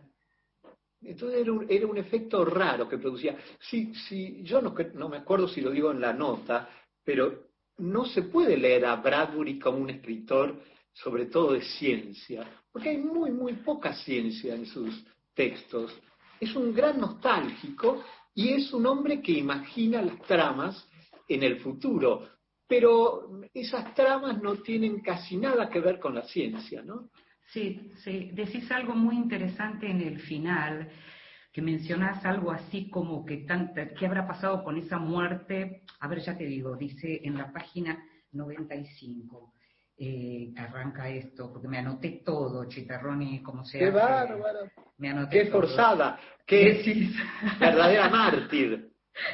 Entonces 1.02 1.42
era 1.42 1.52
un, 1.52 1.66
era 1.70 1.88
un 1.88 1.98
efecto 1.98 2.46
raro 2.46 2.88
que 2.88 2.98
producía. 2.98 3.38
Sí, 3.60 3.94
sí, 4.08 4.42
yo 4.44 4.62
no, 4.62 4.74
no 4.94 5.10
me 5.10 5.18
acuerdo 5.18 5.48
si 5.48 5.62
lo 5.62 5.72
digo 5.72 5.92
en 5.92 6.02
la 6.02 6.14
nota, 6.14 6.70
pero 7.04 7.48
no 7.78 8.06
se 8.06 8.24
puede 8.24 8.58
leer 8.58 8.86
a 8.86 8.96
Bradbury 8.96 9.60
como 9.60 9.80
un 9.80 9.90
escritor, 9.90 10.62
sobre 10.94 11.26
todo 11.26 11.54
de 11.54 11.62
ciencia, 11.62 12.48
porque 12.72 12.90
hay 12.90 12.98
muy, 12.98 13.32
muy 13.32 13.54
poca 13.54 13.94
ciencia 13.94 14.56
en 14.56 14.66
sus 14.66 15.04
textos. 15.34 15.94
Es 16.40 16.56
un 16.56 16.74
gran 16.74 17.00
nostálgico 17.00 18.04
y 18.34 18.50
es 18.50 18.74
un 18.74 18.86
hombre 18.86 19.22
que 19.22 19.32
imagina 19.32 20.02
las 20.02 20.22
tramas 20.22 20.88
en 21.28 21.44
el 21.44 21.60
futuro 21.60 22.28
pero 22.68 23.42
esas 23.54 23.94
tramas 23.94 24.42
no 24.42 24.56
tienen 24.58 25.02
casi 25.02 25.38
nada 25.38 25.70
que 25.70 25.80
ver 25.80 26.00
con 26.00 26.16
la 26.16 26.24
ciencia, 26.24 26.82
¿no? 26.82 27.10
Sí, 27.52 27.92
sí. 27.98 28.32
Decís 28.34 28.72
algo 28.72 28.96
muy 28.96 29.16
interesante 29.16 29.90
en 29.90 30.02
el 30.02 30.20
final, 30.20 30.90
que 31.52 31.62
mencionás 31.62 32.26
algo 32.26 32.52
así 32.52 32.90
como 32.90 33.26
que 33.26 33.38
tanta, 33.38 33.94
¿qué 33.94 34.08
habrá 34.08 34.28
pasado 34.28 34.64
con 34.64 34.78
esa 34.78 34.98
muerte? 34.98 35.84
A 36.00 36.08
ver, 36.08 36.20
ya 36.20 36.36
te 36.36 36.46
digo, 36.46 36.76
dice 36.76 37.22
en 37.24 37.38
la 37.38 37.52
página 37.52 38.04
95. 38.32 39.54
Eh, 39.96 40.52
arranca 40.58 41.08
esto, 41.08 41.52
porque 41.52 41.68
me 41.68 41.78
anoté 41.78 42.24
todo, 42.26 42.68
Chitarroni, 42.68 43.44
como 43.44 43.64
se 43.64 43.78
¡Qué 43.78 43.92
bárbaro! 43.92 44.72
Me 44.98 45.10
anoté 45.10 45.44
¡Qué 45.44 45.52
forzada! 45.52 46.20
¡Qué 46.48 47.06
verdadera 47.60 48.10
mártir! 48.10 48.83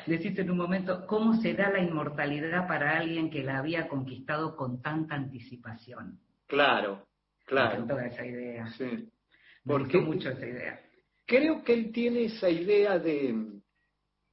Decís 0.05 0.37
en 0.37 0.51
un 0.51 0.57
momento, 0.57 1.05
¿cómo 1.07 1.39
se 1.41 1.53
da 1.53 1.69
la 1.69 1.81
inmortalidad 1.81 2.67
para 2.67 2.97
alguien 2.97 3.29
que 3.29 3.43
la 3.43 3.59
había 3.59 3.87
conquistado 3.87 4.55
con 4.55 4.81
tanta 4.81 5.15
anticipación? 5.15 6.19
Claro, 6.47 7.07
claro. 7.45 7.85
Me 7.85 8.07
esa 8.07 8.25
idea. 8.25 8.67
Sí. 8.77 9.09
Porque 9.63 9.99
mucho 9.99 10.29
esa 10.29 10.45
idea. 10.45 10.81
Creo 11.25 11.63
que 11.63 11.73
él 11.73 11.91
tiene 11.91 12.25
esa 12.25 12.49
idea 12.49 12.97
de, 12.97 13.61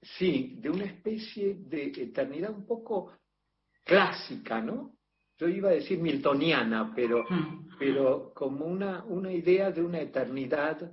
sí, 0.01 0.57
de 0.59 0.71
una 0.71 0.85
especie 0.85 1.57
de 1.59 1.93
eternidad 1.95 2.51
un 2.51 2.67
poco 2.67 3.13
clásica, 3.85 4.61
¿no? 4.61 4.93
Yo 5.39 5.49
iba 5.49 5.69
a 5.69 5.75
decir 5.75 5.99
miltoniana, 5.99 6.93
pero, 6.97 7.25
pero 7.79 8.33
como 8.35 8.65
una, 8.65 9.05
una 9.05 9.31
idea 9.31 9.71
de 9.71 9.83
una 9.83 10.01
eternidad 10.01 10.91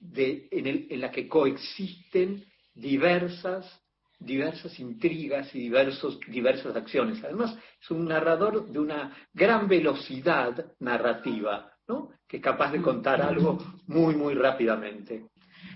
de, 0.00 0.48
en, 0.50 0.66
el, 0.66 0.86
en 0.90 1.00
la 1.00 1.12
que 1.12 1.28
coexisten 1.28 2.44
diversas 2.74 3.83
diversas 4.24 4.78
intrigas 4.80 5.54
y 5.54 5.60
diversos, 5.60 6.18
diversas 6.28 6.74
acciones. 6.76 7.22
Además, 7.24 7.56
es 7.80 7.90
un 7.90 8.06
narrador 8.06 8.70
de 8.70 8.78
una 8.78 9.16
gran 9.32 9.68
velocidad 9.68 10.72
narrativa, 10.80 11.72
¿no? 11.88 12.10
que 12.26 12.38
es 12.38 12.42
capaz 12.42 12.72
de 12.72 12.82
contar 12.82 13.20
algo 13.20 13.58
muy, 13.86 14.14
muy 14.14 14.34
rápidamente. 14.34 15.26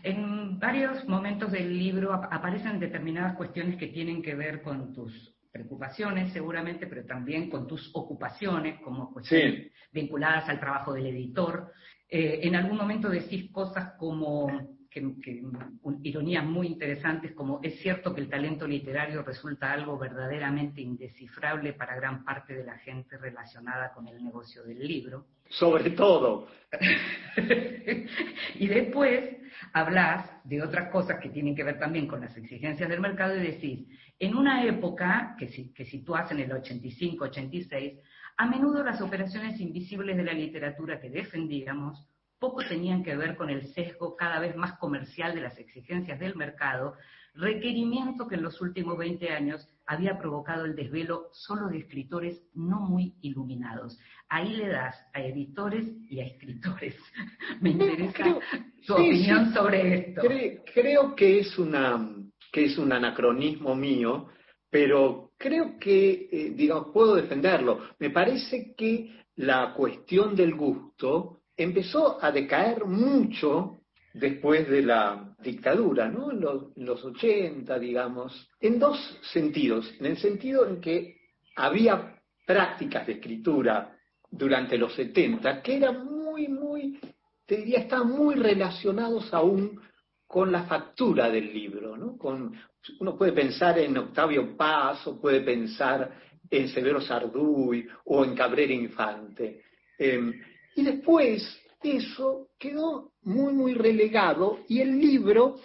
En 0.02 0.58
varios 0.58 1.06
momentos 1.08 1.52
del 1.52 1.76
libro 1.76 2.12
aparecen 2.12 2.78
determinadas 2.78 3.36
cuestiones 3.36 3.76
que 3.76 3.88
tienen 3.88 4.22
que 4.22 4.34
ver 4.34 4.62
con 4.62 4.92
tus 4.92 5.34
preocupaciones 5.50 6.32
seguramente, 6.32 6.86
pero 6.86 7.04
también 7.04 7.50
con 7.50 7.66
tus 7.66 7.90
ocupaciones, 7.94 8.80
como 8.80 9.12
cuestiones 9.12 9.72
vinculadas 9.92 10.48
al 10.48 10.60
trabajo 10.60 10.92
del 10.92 11.06
editor. 11.06 11.72
Eh, 12.08 12.40
en 12.42 12.54
algún 12.54 12.76
momento 12.76 13.08
decís 13.08 13.50
cosas 13.50 13.94
como 13.98 14.77
que, 14.90 15.42
ironías 16.02 16.44
muy 16.44 16.66
interesantes 16.66 17.32
como 17.32 17.60
es 17.62 17.78
cierto 17.80 18.14
que 18.14 18.20
el 18.20 18.28
talento 18.28 18.66
literario 18.66 19.22
resulta 19.22 19.72
algo 19.72 19.98
verdaderamente 19.98 20.80
indescifrable 20.80 21.74
para 21.74 21.96
gran 21.96 22.24
parte 22.24 22.54
de 22.54 22.64
la 22.64 22.78
gente 22.78 23.18
relacionada 23.18 23.92
con 23.92 24.08
el 24.08 24.22
negocio 24.24 24.62
del 24.64 24.78
libro. 24.86 25.26
Sobre 25.48 25.90
todo. 25.90 26.48
y 28.54 28.66
después 28.66 29.36
hablas 29.72 30.30
de 30.44 30.62
otras 30.62 30.90
cosas 30.90 31.18
que 31.20 31.30
tienen 31.30 31.54
que 31.54 31.64
ver 31.64 31.78
también 31.78 32.06
con 32.06 32.20
las 32.20 32.36
exigencias 32.36 32.88
del 32.88 33.00
mercado 33.00 33.36
y 33.36 33.40
decís, 33.40 33.86
en 34.18 34.36
una 34.36 34.64
época 34.64 35.36
que, 35.38 35.72
que 35.72 35.84
situás 35.84 36.30
en 36.32 36.40
el 36.40 36.50
85-86, 36.50 38.00
a 38.36 38.46
menudo 38.46 38.84
las 38.84 39.00
operaciones 39.00 39.60
invisibles 39.60 40.16
de 40.16 40.24
la 40.24 40.32
literatura 40.32 41.00
que 41.00 41.10
defendíamos 41.10 42.06
poco 42.38 42.62
tenían 42.68 43.02
que 43.02 43.16
ver 43.16 43.36
con 43.36 43.50
el 43.50 43.66
sesgo 43.74 44.16
cada 44.16 44.38
vez 44.38 44.56
más 44.56 44.78
comercial 44.78 45.34
de 45.34 45.40
las 45.40 45.58
exigencias 45.58 46.18
del 46.18 46.36
mercado, 46.36 46.94
requerimiento 47.34 48.26
que 48.26 48.34
en 48.34 48.42
los 48.42 48.60
últimos 48.60 48.98
20 48.98 49.30
años 49.30 49.66
había 49.86 50.18
provocado 50.18 50.64
el 50.64 50.74
desvelo 50.74 51.28
solo 51.32 51.68
de 51.68 51.78
escritores 51.78 52.42
no 52.54 52.80
muy 52.80 53.14
iluminados. 53.22 53.98
Ahí 54.28 54.56
le 54.56 54.68
das 54.68 54.96
a 55.14 55.22
editores 55.22 55.86
y 56.10 56.20
a 56.20 56.26
escritores. 56.26 56.96
Me 57.60 57.70
interesa 57.70 58.38
tu 58.86 58.94
opinión 58.94 59.52
sobre 59.54 60.10
esto. 60.10 60.22
Creo, 60.74 61.14
que, 61.14 61.40
es 61.40 61.58
una, 61.58 62.08
que 62.52 62.66
es 62.66 62.76
un 62.76 62.92
anacronismo 62.92 63.74
mío, 63.74 64.28
pero 64.68 65.32
creo 65.38 65.78
que, 65.78 66.28
eh, 66.30 66.52
digamos, 66.54 66.88
puedo 66.92 67.14
defenderlo. 67.14 67.80
Me 67.98 68.10
parece 68.10 68.74
que 68.76 69.24
la 69.36 69.72
cuestión 69.74 70.34
del 70.34 70.54
gusto 70.54 71.37
empezó 71.58 72.22
a 72.24 72.30
decaer 72.30 72.86
mucho 72.86 73.80
después 74.14 74.68
de 74.68 74.82
la 74.82 75.34
dictadura, 75.42 76.08
¿no? 76.08 76.30
En 76.30 76.40
los, 76.40 76.76
en 76.76 76.86
los 76.86 77.04
80, 77.04 77.78
digamos, 77.78 78.48
en 78.60 78.78
dos 78.78 78.98
sentidos. 79.32 79.92
En 79.98 80.06
el 80.06 80.16
sentido 80.18 80.66
en 80.66 80.80
que 80.80 81.16
había 81.56 82.16
prácticas 82.46 83.06
de 83.06 83.14
escritura 83.14 83.96
durante 84.30 84.78
los 84.78 84.94
70 84.94 85.62
que 85.62 85.76
eran 85.76 86.06
muy, 86.06 86.48
muy, 86.48 86.98
te 87.44 87.56
diría, 87.58 87.80
estaban 87.80 88.10
muy 88.10 88.36
relacionados 88.36 89.32
aún 89.34 89.80
con 90.26 90.52
la 90.52 90.64
factura 90.64 91.30
del 91.30 91.52
libro, 91.52 91.96
¿no? 91.96 92.16
Con, 92.16 92.54
uno 93.00 93.16
puede 93.16 93.32
pensar 93.32 93.78
en 93.78 93.96
Octavio 93.96 94.56
Paz 94.56 95.06
o 95.06 95.20
puede 95.20 95.40
pensar 95.40 96.12
en 96.50 96.68
Severo 96.68 97.00
Sarduy 97.00 97.86
o 98.04 98.24
en 98.24 98.34
Cabrera 98.34 98.72
Infante. 98.72 99.62
Em, 99.98 100.32
y 100.78 100.84
después 100.84 101.60
eso 101.82 102.50
quedó 102.56 103.10
muy, 103.22 103.52
muy 103.52 103.74
relegado 103.74 104.60
y 104.68 104.80
el 104.80 104.96
libro 104.96 105.58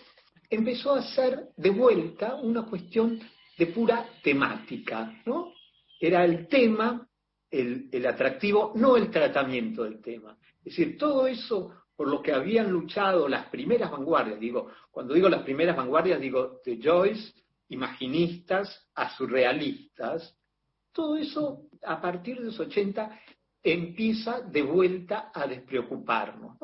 empezó 0.49 0.95
a 0.95 1.03
ser 1.03 1.49
de 1.55 1.69
vuelta 1.69 2.33
una 2.33 2.63
cuestión 2.65 3.19
de 3.55 3.67
pura 3.67 4.09
temática, 4.23 5.21
¿no? 5.27 5.53
Era 5.99 6.25
el 6.25 6.47
tema, 6.47 7.07
el, 7.51 7.89
el 7.91 8.07
atractivo, 8.07 8.71
no 8.73 8.97
el 8.97 9.11
tratamiento 9.11 9.83
del 9.83 10.01
tema. 10.01 10.35
Es 10.65 10.75
decir, 10.75 10.97
todo 10.97 11.27
eso 11.27 11.71
por 11.95 12.07
lo 12.07 12.19
que 12.19 12.33
habían 12.33 12.71
luchado 12.71 13.27
las 13.27 13.45
primeras 13.49 13.91
vanguardias, 13.91 14.39
digo, 14.39 14.71
cuando 14.89 15.13
digo 15.13 15.29
las 15.29 15.43
primeras 15.43 15.77
vanguardias, 15.77 16.19
digo 16.19 16.59
de 16.65 16.79
Joyce, 16.81 17.33
imaginistas 17.69 18.89
a 18.95 19.15
surrealistas, 19.15 20.35
todo 20.91 21.17
eso 21.17 21.67
a 21.83 22.01
partir 22.01 22.39
de 22.39 22.45
los 22.45 22.59
80 22.59 23.19
empieza 23.63 24.41
de 24.41 24.61
vuelta 24.61 25.31
a 25.33 25.47
despreocuparnos. 25.47 26.57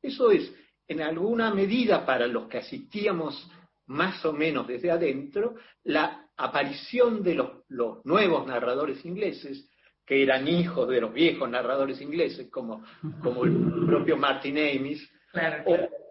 Eso 0.00 0.30
es, 0.30 0.52
en 0.86 1.00
alguna 1.00 1.54
medida 1.54 2.04
para 2.04 2.26
los 2.26 2.48
que 2.48 2.58
asistíamos 2.58 3.50
más 3.86 4.24
o 4.24 4.32
menos 4.32 4.66
desde 4.66 4.90
adentro, 4.90 5.54
la 5.84 6.28
aparición 6.36 7.22
de 7.22 7.34
los, 7.34 7.50
los 7.68 8.04
nuevos 8.04 8.46
narradores 8.46 9.04
ingleses, 9.04 9.68
que 10.04 10.22
eran 10.22 10.48
hijos 10.48 10.88
de 10.88 11.00
los 11.00 11.12
viejos 11.12 11.48
narradores 11.48 12.00
ingleses, 12.00 12.50
como, 12.50 12.84
como 13.22 13.44
el 13.44 13.86
propio 13.86 14.16
Martin 14.16 14.58
Amis, 14.58 15.08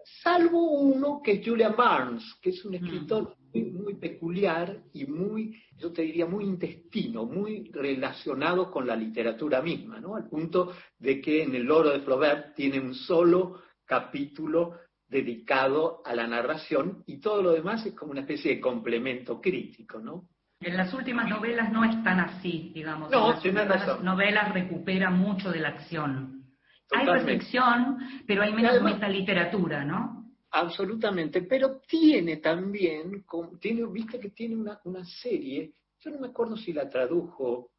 salvo 0.04 0.80
uno 0.80 1.20
que 1.22 1.32
es 1.32 1.46
Julian 1.46 1.74
Barnes, 1.76 2.24
que 2.40 2.50
es 2.50 2.64
un 2.64 2.74
escritor 2.74 3.36
muy, 3.54 3.94
peculiar 3.94 4.78
y 4.94 5.04
muy, 5.06 5.62
yo 5.76 5.92
te 5.92 6.02
diría, 6.02 6.26
muy 6.26 6.44
intestino, 6.44 7.24
muy 7.24 7.70
relacionado 7.70 8.70
con 8.70 8.86
la 8.86 8.96
literatura 8.96 9.60
misma, 9.60 10.00
¿no? 10.00 10.16
Al 10.16 10.28
punto 10.28 10.72
de 10.98 11.20
que 11.20 11.42
en 11.42 11.54
El 11.54 11.70
Oro 11.70 11.90
de 11.90 12.00
Flaubert 12.00 12.54
tiene 12.54 12.80
un 12.80 12.94
solo 12.94 13.60
capítulo 13.84 14.78
dedicado 15.06 16.00
a 16.06 16.14
la 16.14 16.26
narración 16.26 17.02
y 17.06 17.20
todo 17.20 17.42
lo 17.42 17.52
demás 17.52 17.84
es 17.84 17.94
como 17.94 18.12
una 18.12 18.22
especie 18.22 18.54
de 18.54 18.60
complemento 18.60 19.40
crítico, 19.40 19.98
¿no? 20.00 20.28
En 20.60 20.76
las 20.76 20.94
últimas 20.94 21.28
novelas 21.28 21.72
no 21.72 21.84
es 21.84 22.02
tan 22.04 22.20
así, 22.20 22.70
digamos. 22.72 23.10
No, 23.10 23.38
en 23.42 23.54
las 23.54 24.00
novelas 24.00 24.54
recupera 24.54 25.10
mucho 25.10 25.50
de 25.50 25.58
la 25.58 25.68
acción. 25.68 26.41
Hay 26.90 27.06
reflexión, 27.06 27.98
pero 28.26 28.42
hay 28.42 28.52
menos 28.52 28.82
literatura, 29.08 29.84
¿no? 29.84 30.22
Absolutamente, 30.50 31.42
pero 31.42 31.80
tiene 31.80 32.36
también, 32.36 33.24
tiene, 33.58 33.86
viste 33.86 34.20
que 34.20 34.30
tiene 34.30 34.56
una, 34.56 34.78
una 34.84 35.02
serie, 35.04 35.72
yo 36.00 36.10
no 36.10 36.18
me 36.18 36.28
acuerdo 36.28 36.56
si 36.56 36.74
la 36.74 36.90
tradujo, 36.90 37.70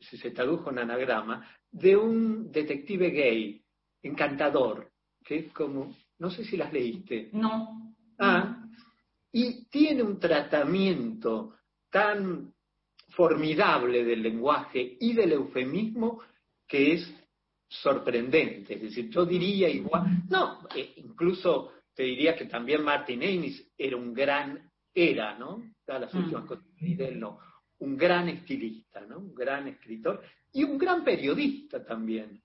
si 0.00 0.16
se 0.16 0.30
tradujo 0.30 0.70
en 0.70 0.78
anagrama, 0.78 1.46
de 1.70 1.96
un 1.96 2.50
detective 2.50 3.10
gay, 3.10 3.62
encantador, 4.02 4.90
que 5.22 5.36
es 5.36 5.52
como, 5.52 5.94
no 6.18 6.30
sé 6.30 6.44
si 6.44 6.56
las 6.56 6.72
leíste. 6.72 7.28
No. 7.32 7.94
Ah, 8.18 8.64
y 9.30 9.66
tiene 9.66 10.02
un 10.02 10.18
tratamiento 10.18 11.56
tan 11.90 12.54
formidable 13.10 14.04
del 14.04 14.22
lenguaje 14.22 14.96
y 14.98 15.12
del 15.12 15.32
eufemismo 15.32 16.20
que 16.66 16.94
es 16.94 17.14
sorprendente. 17.68 18.74
Es 18.74 18.82
decir, 18.82 19.10
yo 19.10 19.24
diría 19.26 19.68
igual, 19.68 20.24
no, 20.28 20.66
eh, 20.74 20.94
incluso 20.96 21.72
te 21.94 22.02
diría 22.04 22.34
que 22.34 22.46
también 22.46 22.82
Martin 22.82 23.22
Amis 23.22 23.72
era 23.76 23.96
un 23.96 24.14
gran, 24.14 24.70
era, 24.94 25.36
¿no? 25.38 25.62
las 25.86 26.12
mm. 26.12 26.18
últimas 26.18 26.44
cosas 26.44 26.64
de 26.80 27.08
él, 27.08 27.20
no, 27.20 27.38
un 27.78 27.96
gran 27.96 28.28
estilista, 28.28 29.00
¿no? 29.00 29.18
Un 29.18 29.34
gran 29.34 29.68
escritor 29.68 30.22
y 30.52 30.64
un 30.64 30.76
gran 30.76 31.04
periodista 31.04 31.84
también. 31.84 32.40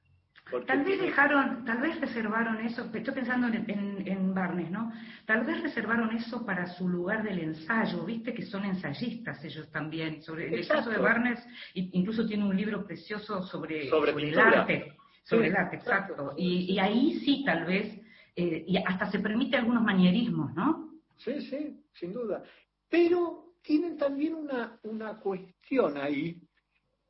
Tal 0.67 0.83
vez 0.83 1.01
dejaron, 1.01 1.63
tal 1.65 1.81
vez 1.81 1.99
reservaron 2.01 2.59
eso, 2.59 2.83
estoy 2.93 3.13
pensando 3.13 3.47
en, 3.47 4.03
en, 4.05 4.33
Barnes, 4.33 4.69
¿no? 4.69 4.91
Tal 5.25 5.45
vez 5.45 5.61
reservaron 5.61 6.13
eso 6.15 6.45
para 6.45 6.67
su 6.67 6.87
lugar 6.87 7.23
del 7.23 7.39
ensayo, 7.39 8.03
viste 8.03 8.33
que 8.33 8.43
son 8.43 8.65
ensayistas 8.65 9.43
ellos 9.43 9.71
también. 9.71 10.21
Sobre, 10.21 10.53
el 10.53 10.67
caso 10.67 10.89
de 10.89 10.97
Barnes, 10.97 11.39
incluso 11.73 12.27
tiene 12.27 12.43
un 12.43 12.55
libro 12.55 12.85
precioso 12.85 13.41
sobre, 13.43 13.89
sobre, 13.89 14.11
el 14.11 14.37
arte. 14.37 14.97
Sobre 15.23 15.47
el 15.47 15.55
arte, 15.55 15.77
exacto. 15.77 16.33
Y, 16.37 16.73
y, 16.73 16.79
ahí 16.79 17.19
sí 17.19 17.43
tal 17.45 17.65
vez 17.65 17.99
eh, 18.35 18.65
y 18.67 18.77
hasta 18.77 19.09
se 19.11 19.19
permite 19.19 19.57
algunos 19.57 19.83
manierismos, 19.83 20.53
¿no? 20.53 20.91
Sí, 21.17 21.41
sí, 21.41 21.81
sin 21.93 22.13
duda. 22.13 22.43
Pero 22.89 23.53
tienen 23.61 23.97
también 23.97 24.33
una, 24.33 24.79
una 24.83 25.19
cuestión 25.19 25.97
ahí 25.97 26.41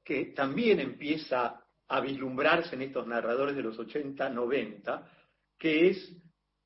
que 0.03 0.25
también 0.35 0.79
empieza 0.79 1.61
a 1.87 2.01
vislumbrarse 2.01 2.75
en 2.75 2.83
estos 2.83 3.07
narradores 3.07 3.55
de 3.55 3.63
los 3.63 3.77
80, 3.79 4.29
90, 4.29 5.09
que 5.57 5.89
es 5.89 6.15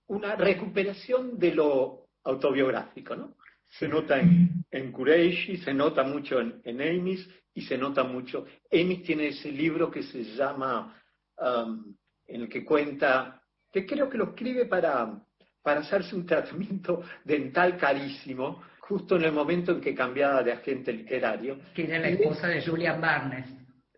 una 0.07 0.35
recuperación 0.35 1.37
de 1.37 1.53
lo 1.53 2.07
autobiográfico, 2.23 3.15
¿no? 3.15 3.35
Se 3.79 3.87
nota 3.87 4.19
en, 4.19 4.63
en 4.71 4.91
Kureishi, 4.91 5.57
se 5.57 5.73
nota 5.73 6.03
mucho 6.03 6.39
en, 6.39 6.61
en 6.63 6.81
Amis 6.81 7.27
y 7.53 7.61
se 7.61 7.77
nota 7.77 8.03
mucho. 8.03 8.45
Amis 8.71 9.03
tiene 9.03 9.27
ese 9.27 9.51
libro 9.51 9.91
que 9.91 10.03
se 10.03 10.23
llama, 10.23 11.01
um, 11.39 11.95
en 12.25 12.41
el 12.41 12.49
que 12.49 12.65
cuenta 12.65 13.41
que 13.71 13.85
creo 13.85 14.09
que 14.09 14.17
lo 14.17 14.29
escribe 14.29 14.65
para, 14.65 15.19
para 15.61 15.81
hacerse 15.81 16.15
un 16.15 16.25
tratamiento 16.25 17.03
dental 17.23 17.77
carísimo, 17.77 18.63
justo 18.79 19.17
en 19.17 19.23
el 19.23 19.31
momento 19.31 19.73
en 19.73 19.81
que 19.81 19.93
cambiaba 19.93 20.43
de 20.43 20.53
agente 20.53 20.93
literario. 20.93 21.59
Que 21.73 21.85
era 21.85 21.99
la 21.99 22.09
esposa 22.09 22.47
de 22.47 22.65
Julian 22.65 23.01
Barnes. 23.01 23.47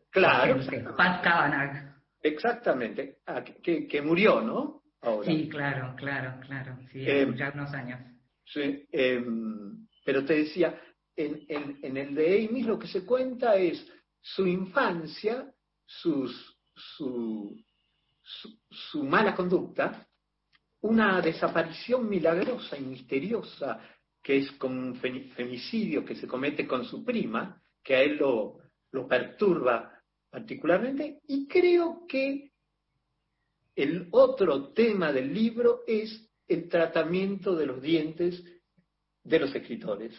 Claro. 0.09 0.59
Pat 0.97 1.23
Kavanagh. 1.23 1.89
Exactamente, 2.21 3.19
ah, 3.27 3.43
que, 3.43 3.87
que, 3.87 4.01
murió, 4.01 4.41
¿no? 4.41 4.81
Sí, 5.23 5.47
claro, 5.47 5.95
claro, 5.95 6.37
claro, 6.45 6.77
sí, 6.91 6.99
eh, 7.07 7.25
ya 7.37 7.51
unos 7.53 7.73
años. 7.73 8.01
Sí, 8.45 8.85
em, 8.91 9.87
pero 10.03 10.25
te 10.25 10.33
decía, 10.33 10.77
en, 11.15 11.45
en, 11.47 11.79
en, 11.81 11.97
el 11.97 12.15
de 12.15 12.45
Amy 12.45 12.63
lo 12.63 12.77
que 12.77 12.87
se 12.87 13.05
cuenta 13.05 13.55
es 13.55 13.87
su 14.19 14.45
infancia, 14.45 15.49
sus, 15.85 16.48
su, 16.79 17.55
su, 18.69 19.03
mala 19.03 19.35
conducta, 19.35 20.07
una 20.81 21.21
desaparición 21.21 22.07
milagrosa 22.07 22.77
y 22.77 22.81
misteriosa 22.81 23.79
que 24.21 24.37
es 24.37 24.51
como 24.53 24.75
un 24.75 24.95
femicidio 24.95 26.03
que 26.03 26.15
se 26.15 26.27
comete 26.27 26.67
con 26.67 26.85
su 26.85 27.03
prima, 27.03 27.61
que 27.81 27.95
a 27.95 28.01
él 28.01 28.17
lo, 28.17 28.59
lo 28.91 29.07
perturba 29.07 29.93
particularmente, 30.29 31.21
y 31.27 31.47
creo 31.47 32.05
que 32.07 32.51
el 33.75 34.07
otro 34.11 34.73
tema 34.73 35.11
del 35.11 35.33
libro 35.33 35.81
es 35.87 36.29
el 36.47 36.67
tratamiento 36.67 37.55
de 37.55 37.65
los 37.65 37.81
dientes 37.81 38.43
de 39.23 39.39
los 39.39 39.55
escritores. 39.55 40.13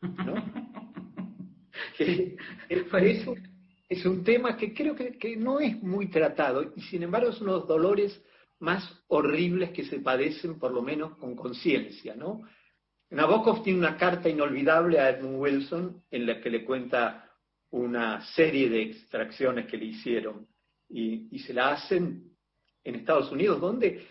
¿no? 0.00 0.34
que, 1.96 2.36
eso, 2.68 3.34
es 3.92 4.06
un 4.06 4.24
tema 4.24 4.56
que 4.56 4.72
creo 4.72 4.96
que, 4.96 5.36
no 5.36 5.60
es 5.60 5.82
muy 5.82 6.08
tratado 6.08 6.72
y 6.74 6.80
sin 6.82 7.02
embargo 7.02 7.28
es 7.28 7.40
uno 7.42 7.52
de 7.52 7.58
los 7.58 7.68
dolores 7.68 8.22
más 8.58 9.04
horribles 9.08 9.70
que 9.70 9.84
se 9.84 9.98
padecen, 9.98 10.58
por 10.58 10.72
lo 10.72 10.80
menos 10.80 11.18
con 11.18 11.36
conciencia, 11.36 12.14
¿no? 12.14 12.42
Nabokov 13.10 13.62
tiene 13.62 13.80
una 13.80 13.98
carta 13.98 14.30
inolvidable 14.30 14.98
a 14.98 15.10
Edmund 15.10 15.38
Wilson 15.38 16.02
en 16.10 16.26
la 16.26 16.40
que 16.40 16.48
le 16.48 16.64
cuenta 16.64 17.28
una 17.70 18.22
serie 18.34 18.70
de 18.70 18.82
extracciones 18.82 19.66
que 19.66 19.76
le 19.76 19.86
hicieron 19.86 20.46
y, 20.88 21.38
se 21.40 21.52
la 21.52 21.72
hacen 21.72 22.30
en 22.84 22.94
Estados 22.94 23.30
Unidos, 23.30 23.60
donde 23.60 24.06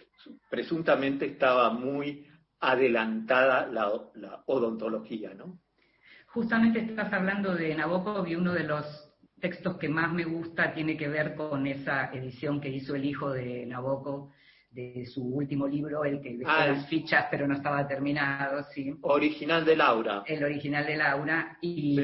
presuntamente 0.49 1.25
estaba 1.25 1.71
muy 1.71 2.27
adelantada 2.59 3.65
la, 3.65 3.91
la 4.13 4.43
odontología, 4.45 5.33
¿no? 5.33 5.59
Justamente 6.27 6.79
estás 6.79 7.11
hablando 7.11 7.55
de 7.55 7.73
Nabokov 7.73 8.27
y 8.27 8.35
uno 8.35 8.53
de 8.53 8.63
los 8.63 9.10
textos 9.41 9.77
que 9.77 9.89
más 9.89 10.13
me 10.13 10.23
gusta 10.23 10.73
tiene 10.73 10.95
que 10.95 11.09
ver 11.09 11.35
con 11.35 11.67
esa 11.67 12.11
edición 12.13 12.61
que 12.61 12.69
hizo 12.69 12.95
el 12.95 13.03
hijo 13.05 13.31
de 13.31 13.65
Nabokov 13.65 14.29
de 14.69 15.05
su 15.05 15.21
último 15.21 15.67
libro, 15.67 16.05
el 16.05 16.21
que 16.21 16.37
dejó 16.37 16.49
ah, 16.49 16.67
las 16.67 16.87
fichas 16.87 17.25
pero 17.29 17.45
no 17.45 17.55
estaba 17.55 17.85
terminado, 17.87 18.63
sí. 18.73 18.95
Original 19.01 19.65
de 19.65 19.75
Laura. 19.75 20.23
El 20.25 20.43
original 20.43 20.85
de 20.85 20.95
Laura, 20.95 21.57
y, 21.59 21.99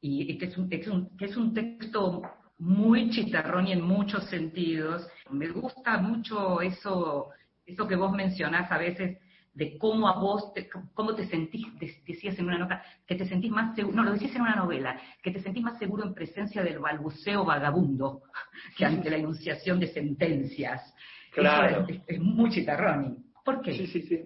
y 0.00 0.38
que, 0.38 0.44
es 0.46 0.56
un, 0.56 0.68
que 0.68 1.24
es 1.24 1.36
un 1.36 1.54
texto 1.54 2.22
muy 2.22 2.28
muy 2.58 3.10
chicharrón 3.10 3.68
y 3.68 3.72
en 3.72 3.82
muchos 3.82 4.24
sentidos. 4.24 5.08
Me 5.30 5.48
gusta 5.48 5.98
mucho 5.98 6.60
eso, 6.60 7.28
eso 7.64 7.86
que 7.86 7.96
vos 7.96 8.12
mencionás 8.12 8.70
a 8.70 8.78
veces 8.78 9.18
de 9.58 9.76
cómo 9.76 10.08
a 10.08 10.20
vos, 10.20 10.54
te, 10.54 10.70
cómo 10.94 11.16
te 11.16 11.26
sentís, 11.26 11.66
decías 12.06 12.38
en 12.38 12.46
una 12.46 12.58
nota, 12.58 12.80
que 13.04 13.16
te 13.16 13.26
sentís 13.26 13.50
más 13.50 13.74
seguro, 13.74 13.96
no, 13.96 14.04
lo 14.04 14.12
decías 14.12 14.36
en 14.36 14.42
una 14.42 14.54
novela, 14.54 15.00
que 15.20 15.32
te 15.32 15.42
sentís 15.42 15.64
más 15.64 15.80
seguro 15.80 16.04
en 16.04 16.14
presencia 16.14 16.62
del 16.62 16.78
balbuceo 16.78 17.44
vagabundo 17.44 18.22
que 18.76 18.84
ante 18.84 19.10
la 19.10 19.16
enunciación 19.16 19.80
de 19.80 19.88
sentencias. 19.88 20.94
Claro. 21.32 21.86
es, 22.06 22.20
muy 22.20 22.50
chitarrón. 22.50 23.32
¿Por 23.44 23.60
qué? 23.60 23.74
Sí, 23.74 23.86
sí, 23.88 24.02
sí. 24.02 24.24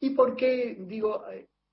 Y 0.00 0.10
porque, 0.10 0.78
digo, 0.80 1.26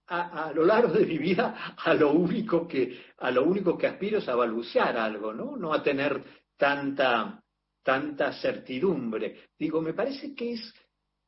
a, 0.08 0.48
a, 0.48 0.54
lo 0.54 0.66
largo 0.66 0.92
de 0.92 1.06
mi 1.06 1.18
vida, 1.18 1.76
a 1.78 1.94
lo 1.94 2.12
único 2.12 2.68
que, 2.68 3.06
a 3.20 3.32
lo 3.32 3.46
único 3.46 3.78
que 3.78 3.88
aspiro 3.88 4.18
es 4.18 4.28
a 4.28 4.36
balbucear 4.36 4.98
algo, 4.98 5.34
¿no? 5.34 5.56
No 5.56 5.74
a 5.74 5.82
tener 5.82 6.22
tanta, 6.58 7.42
tanta 7.84 8.34
certidumbre. 8.34 9.48
Digo, 9.58 9.82
me 9.82 9.94
parece 9.94 10.36
que 10.36 10.54
es, 10.54 10.74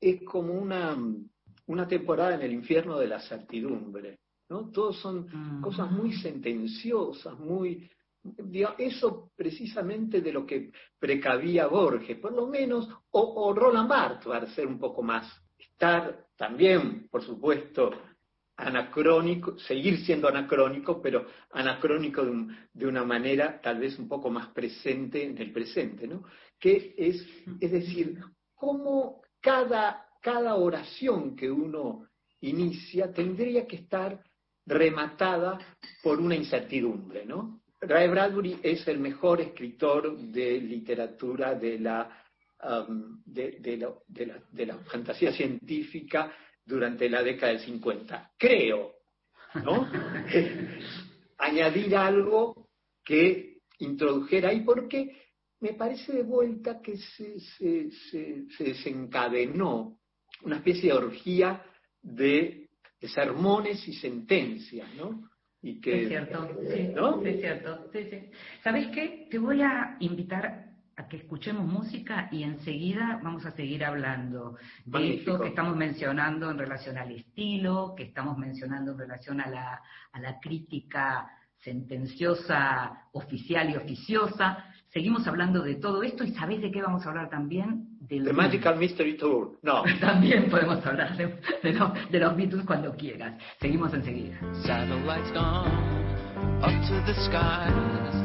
es 0.01 0.21
como 0.25 0.53
una, 0.53 0.97
una 1.69 1.87
temporada 1.87 2.35
en 2.35 2.41
el 2.41 2.51
infierno 2.51 2.97
de 2.97 3.07
la 3.07 3.19
certidumbre, 3.19 4.19
¿no? 4.49 4.71
Todos 4.71 4.99
son 4.99 5.27
mm. 5.31 5.61
cosas 5.61 5.91
muy 5.91 6.13
sentenciosas, 6.13 7.37
muy... 7.39 7.89
eso 8.79 9.31
precisamente 9.35 10.21
de 10.21 10.31
lo 10.33 10.45
que 10.47 10.71
precavía 10.97 11.67
Borges, 11.67 12.17
por 12.17 12.33
lo 12.33 12.47
menos, 12.47 12.89
o, 13.11 13.53
Roland 13.53 13.87
Barthes, 13.87 14.25
para 14.25 14.47
ser 14.47 14.65
un 14.65 14.79
poco 14.79 15.03
más, 15.03 15.31
estar 15.59 16.25
también, 16.35 17.07
por 17.07 17.23
supuesto, 17.23 17.91
anacrónico, 18.57 19.57
seguir 19.59 19.99
siendo 19.99 20.27
anacrónico, 20.27 20.99
pero 20.99 21.27
anacrónico 21.51 22.25
de, 22.25 22.47
de, 22.73 22.87
una 22.87 23.05
manera 23.05 23.61
tal 23.61 23.79
vez 23.79 23.97
un 23.99 24.07
poco 24.07 24.31
más 24.31 24.47
presente 24.47 25.23
en 25.23 25.37
el 25.37 25.53
presente, 25.53 26.07
¿no? 26.07 26.23
Que 26.59 26.95
es, 26.97 27.25
es 27.61 27.71
decir, 27.71 28.19
cómo 28.55 29.21
cada 29.39 30.08
cada 30.21 30.55
oración 30.55 31.35
que 31.35 31.49
uno 31.49 32.07
inicia 32.41 33.11
tendría 33.13 33.65
que 33.67 33.77
estar 33.77 34.23
rematada 34.65 35.57
por 36.03 36.19
una 36.19 36.35
incertidumbre, 36.35 37.25
¿no? 37.25 37.61
Ray 37.81 38.09
Bradbury 38.09 38.59
es 38.61 38.87
el 38.87 38.99
mejor 38.99 39.41
escritor 39.41 40.17
de 40.17 40.59
literatura 40.59 41.55
de 41.55 41.79
la, 41.79 42.23
um, 42.63 43.21
de, 43.25 43.77
la, 43.77 43.93
de, 44.51 44.65
la, 44.65 44.77
fantasía 44.79 45.31
científica 45.31 46.31
durante 46.65 47.09
la 47.09 47.23
década 47.23 47.53
del 47.53 47.61
50. 47.61 48.33
Creo, 48.37 48.95
¿no? 49.63 49.89
Añadir 51.37 51.95
algo 51.95 52.67
que 53.03 53.59
introdujera 53.79 54.49
ahí, 54.49 54.61
porque 54.61 55.17
me 55.61 55.73
parece 55.73 56.11
de 56.11 56.23
vuelta 56.23 56.81
que 56.81 56.97
se, 56.97 57.39
se, 57.39 57.91
se 57.91 58.63
desencadenó 58.63 59.98
una 60.43 60.57
especie 60.57 60.91
de 60.91 60.97
orgía 60.97 61.63
de, 62.01 62.67
sermones 63.01 63.87
y 63.87 63.93
sentencias, 63.93 64.87
¿no? 64.95 65.29
Y 65.61 65.79
que, 65.79 66.03
es 66.03 66.09
cierto, 66.09 66.49
sí, 66.69 66.89
¿no? 66.95 67.25
es 67.25 67.39
cierto. 67.39 67.89
Sí, 67.91 68.07
sí. 68.09 68.31
¿Sabes 68.63 68.87
qué? 68.87 69.27
Te 69.29 69.37
voy 69.37 69.61
a 69.61 69.97
invitar 69.99 70.69
a 70.95 71.07
que 71.07 71.17
escuchemos 71.17 71.65
música 71.65 72.27
y 72.31 72.43
enseguida 72.43 73.19
vamos 73.23 73.45
a 73.45 73.51
seguir 73.51 73.85
hablando 73.85 74.57
de 74.85 75.15
esto 75.15 75.39
que 75.39 75.49
estamos 75.49 75.75
mencionando 75.77 76.51
en 76.51 76.57
relación 76.57 76.97
al 76.97 77.11
estilo, 77.11 77.93
que 77.95 78.03
estamos 78.03 78.37
mencionando 78.37 78.91
en 78.91 78.99
relación 78.99 79.39
a 79.39 79.49
la, 79.49 79.81
a 80.11 80.19
la 80.19 80.39
crítica 80.39 81.29
sentenciosa, 81.63 83.07
oficial 83.13 83.69
y 83.69 83.77
oficiosa. 83.77 84.65
Seguimos 84.89 85.25
hablando 85.27 85.61
de 85.61 85.75
todo 85.75 86.03
esto 86.03 86.23
y 86.23 86.31
¿sabéis 86.33 86.61
de 86.61 86.71
qué 86.71 86.81
vamos 86.81 87.05
a 87.05 87.09
hablar 87.09 87.29
también? 87.29 87.88
The 88.09 88.33
Magical 88.33 88.75
Mystery 88.75 89.17
Tour. 89.17 89.49
No. 89.61 89.83
También 90.01 90.49
podemos 90.49 90.83
hablar 90.83 91.15
de, 91.15 91.27
de, 91.61 91.79
de, 92.09 92.19
los 92.19 92.35
Beatles 92.35 92.65
cuando 92.65 92.95
quieras. 92.95 93.33
Seguimos 93.61 93.93
enseguida. 93.93 94.35
Satellites 94.63 95.31
gone 95.31 95.99
up 96.63 96.73
to 96.87 97.03
the 97.05 97.13
skies. 97.25 98.15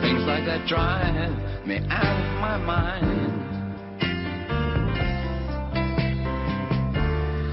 Things 0.00 0.22
like 0.24 0.46
that 0.46 0.66
drive 0.66 1.66
me 1.66 1.76
out 1.90 2.16
of 2.16 2.40
my 2.40 2.56
mind. 2.56 3.28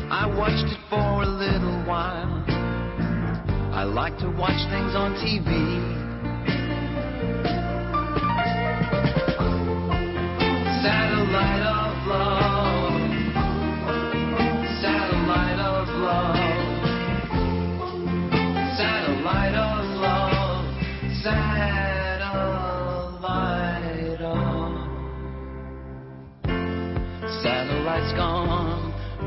I 0.10 0.26
watched 0.26 0.72
it 0.72 0.80
for 0.90 1.24
a 1.24 1.28
little 1.28 1.84
while. 1.86 2.46
I 3.74 3.84
like 3.84 4.18
to 4.20 4.30
watch 4.32 4.58
things 4.72 4.96
on 4.96 5.16
TV. 5.16 6.09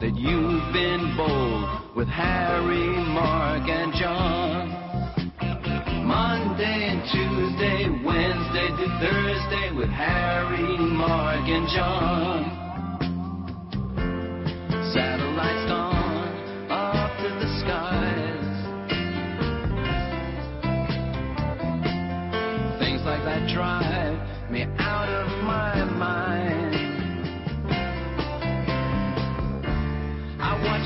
That 0.00 0.16
you've 0.16 0.72
been 0.72 1.14
bold 1.14 1.94
with 1.94 2.08
Harry, 2.08 2.88
Mark, 3.12 3.68
and 3.68 3.92
John. 3.92 4.70
Monday 6.06 6.88
and 6.88 7.02
Tuesday, 7.12 7.84
Wednesday 8.02 8.68
to 8.80 8.88
Thursday 8.98 9.76
with 9.76 9.90
Harry, 9.90 10.78
Mark, 10.78 11.46
and 11.46 11.68
John. 11.68 12.44
Satellites 14.94 15.68
gone 15.68 15.89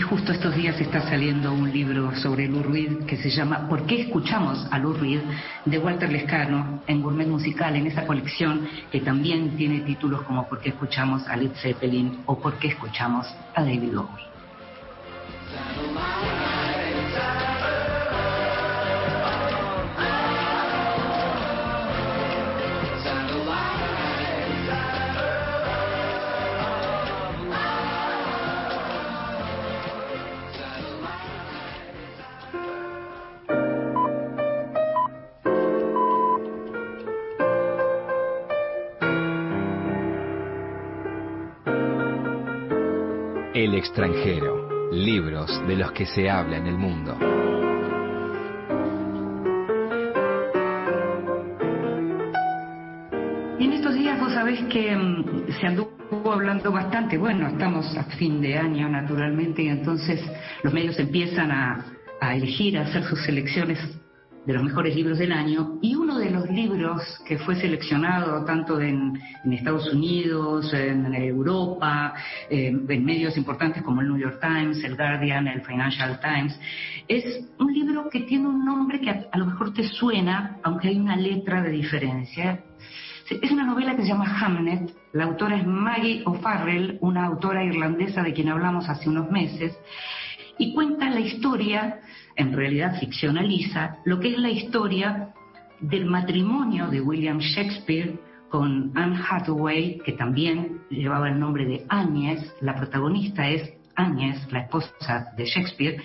Justo 0.00 0.32
estos 0.32 0.54
días 0.54 0.80
está 0.80 1.00
saliendo 1.02 1.52
un 1.52 1.72
libro 1.72 2.14
sobre 2.16 2.48
Lou 2.48 2.62
Reed 2.62 3.06
que 3.06 3.16
se 3.16 3.30
llama 3.30 3.68
¿Por 3.68 3.86
qué 3.86 4.02
escuchamos 4.02 4.66
a 4.70 4.78
Lou 4.78 4.94
Reed? 4.94 5.20
de 5.64 5.78
Walter 5.78 6.10
Lescano 6.10 6.82
en 6.86 7.02
Gourmet 7.02 7.26
Musical, 7.26 7.76
en 7.76 7.86
esa 7.86 8.06
colección 8.06 8.66
que 8.90 9.00
también 9.00 9.56
tiene 9.56 9.80
títulos 9.80 10.22
como 10.22 10.48
¿Por 10.48 10.60
qué 10.60 10.70
escuchamos 10.70 11.26
a 11.28 11.36
Led 11.36 11.52
Zeppelin? 11.62 12.22
o 12.26 12.38
¿Por 12.38 12.58
qué 12.58 12.68
escuchamos 12.68 13.26
a 13.54 13.62
David 13.62 13.94
Bowie? 13.94 14.35
De 45.66 45.76
los 45.76 45.92
que 45.92 46.06
se 46.06 46.30
habla 46.30 46.56
en 46.58 46.66
el 46.66 46.78
mundo. 46.78 47.16
En 53.58 53.72
estos 53.72 53.94
días 53.94 54.20
vos 54.20 54.32
sabés 54.32 54.62
que 54.64 54.96
mm, 54.96 55.50
se 55.60 55.66
anduvo 55.66 56.32
hablando 56.32 56.70
bastante, 56.70 57.18
bueno, 57.18 57.48
estamos 57.48 57.96
a 57.96 58.04
fin 58.04 58.40
de 58.40 58.58
año 58.58 58.88
naturalmente 58.88 59.62
y 59.62 59.68
entonces 59.68 60.20
los 60.62 60.72
medios 60.72 60.98
empiezan 60.98 61.50
a, 61.50 61.84
a 62.20 62.36
elegir, 62.36 62.78
a 62.78 62.82
hacer 62.82 63.02
sus 63.04 63.22
selecciones 63.24 63.78
de 64.46 64.52
los 64.52 64.62
mejores 64.62 64.94
libros 64.94 65.18
del 65.18 65.32
año 65.32 65.78
y 65.82 65.96
uno 65.96 66.18
de 66.18 66.30
los 66.30 66.48
libros 66.48 67.02
que 67.26 67.36
fue 67.38 67.56
seleccionado 67.56 68.44
tanto 68.44 68.80
en, 68.80 69.20
en 69.44 69.52
Estados 69.52 69.92
Unidos, 69.92 70.72
en, 70.72 71.12
Europa, 71.14 72.14
eh, 72.48 72.68
en 72.88 73.04
medios 73.04 73.36
importantes 73.36 73.82
como 73.82 74.00
el 74.00 74.08
New 74.08 74.18
York 74.18 74.40
Times, 74.40 74.82
el 74.84 74.96
Guardian, 74.96 75.48
el 75.48 75.62
Financial 75.62 76.20
Times, 76.20 76.58
es 77.08 77.44
un 77.58 77.72
libro 77.72 78.08
que 78.08 78.20
tiene 78.20 78.46
un 78.46 78.64
nombre 78.64 79.00
que 79.00 79.10
a, 79.10 79.26
a 79.32 79.38
lo 79.38 79.46
mejor 79.46 79.74
te 79.74 79.82
suena, 79.82 80.58
aunque 80.62 80.88
hay 80.88 80.98
una 80.98 81.16
letra 81.16 81.60
de 81.62 81.70
diferencia. 81.70 82.60
Es 83.28 83.50
una 83.50 83.64
novela 83.64 83.96
que 83.96 84.02
se 84.02 84.08
llama 84.08 84.38
Hamnet, 84.40 84.92
la 85.12 85.24
autora 85.24 85.56
es 85.56 85.66
Maggie 85.66 86.22
O'Farrell, 86.24 86.98
una 87.00 87.26
autora 87.26 87.64
irlandesa 87.64 88.22
de 88.22 88.32
quien 88.32 88.48
hablamos 88.48 88.88
hace 88.88 89.08
unos 89.08 89.28
meses, 89.28 89.76
y 90.58 90.72
cuenta 90.72 91.10
la 91.10 91.20
historia 91.20 92.00
en 92.36 92.52
realidad 92.52 92.98
ficcionaliza 92.98 93.98
lo 94.04 94.20
que 94.20 94.32
es 94.32 94.38
la 94.38 94.50
historia 94.50 95.30
del 95.80 96.06
matrimonio 96.06 96.88
de 96.88 97.00
William 97.00 97.38
Shakespeare 97.38 98.18
con 98.48 98.92
Anne 98.94 99.18
Hathaway, 99.28 99.98
que 100.04 100.12
también 100.12 100.80
llevaba 100.88 101.28
el 101.28 101.38
nombre 101.38 101.66
de 101.66 101.84
Agnes, 101.88 102.54
la 102.60 102.74
protagonista 102.74 103.48
es 103.48 103.72
Agnes, 103.94 104.46
la 104.52 104.60
esposa 104.60 105.32
de 105.36 105.44
Shakespeare, 105.44 106.02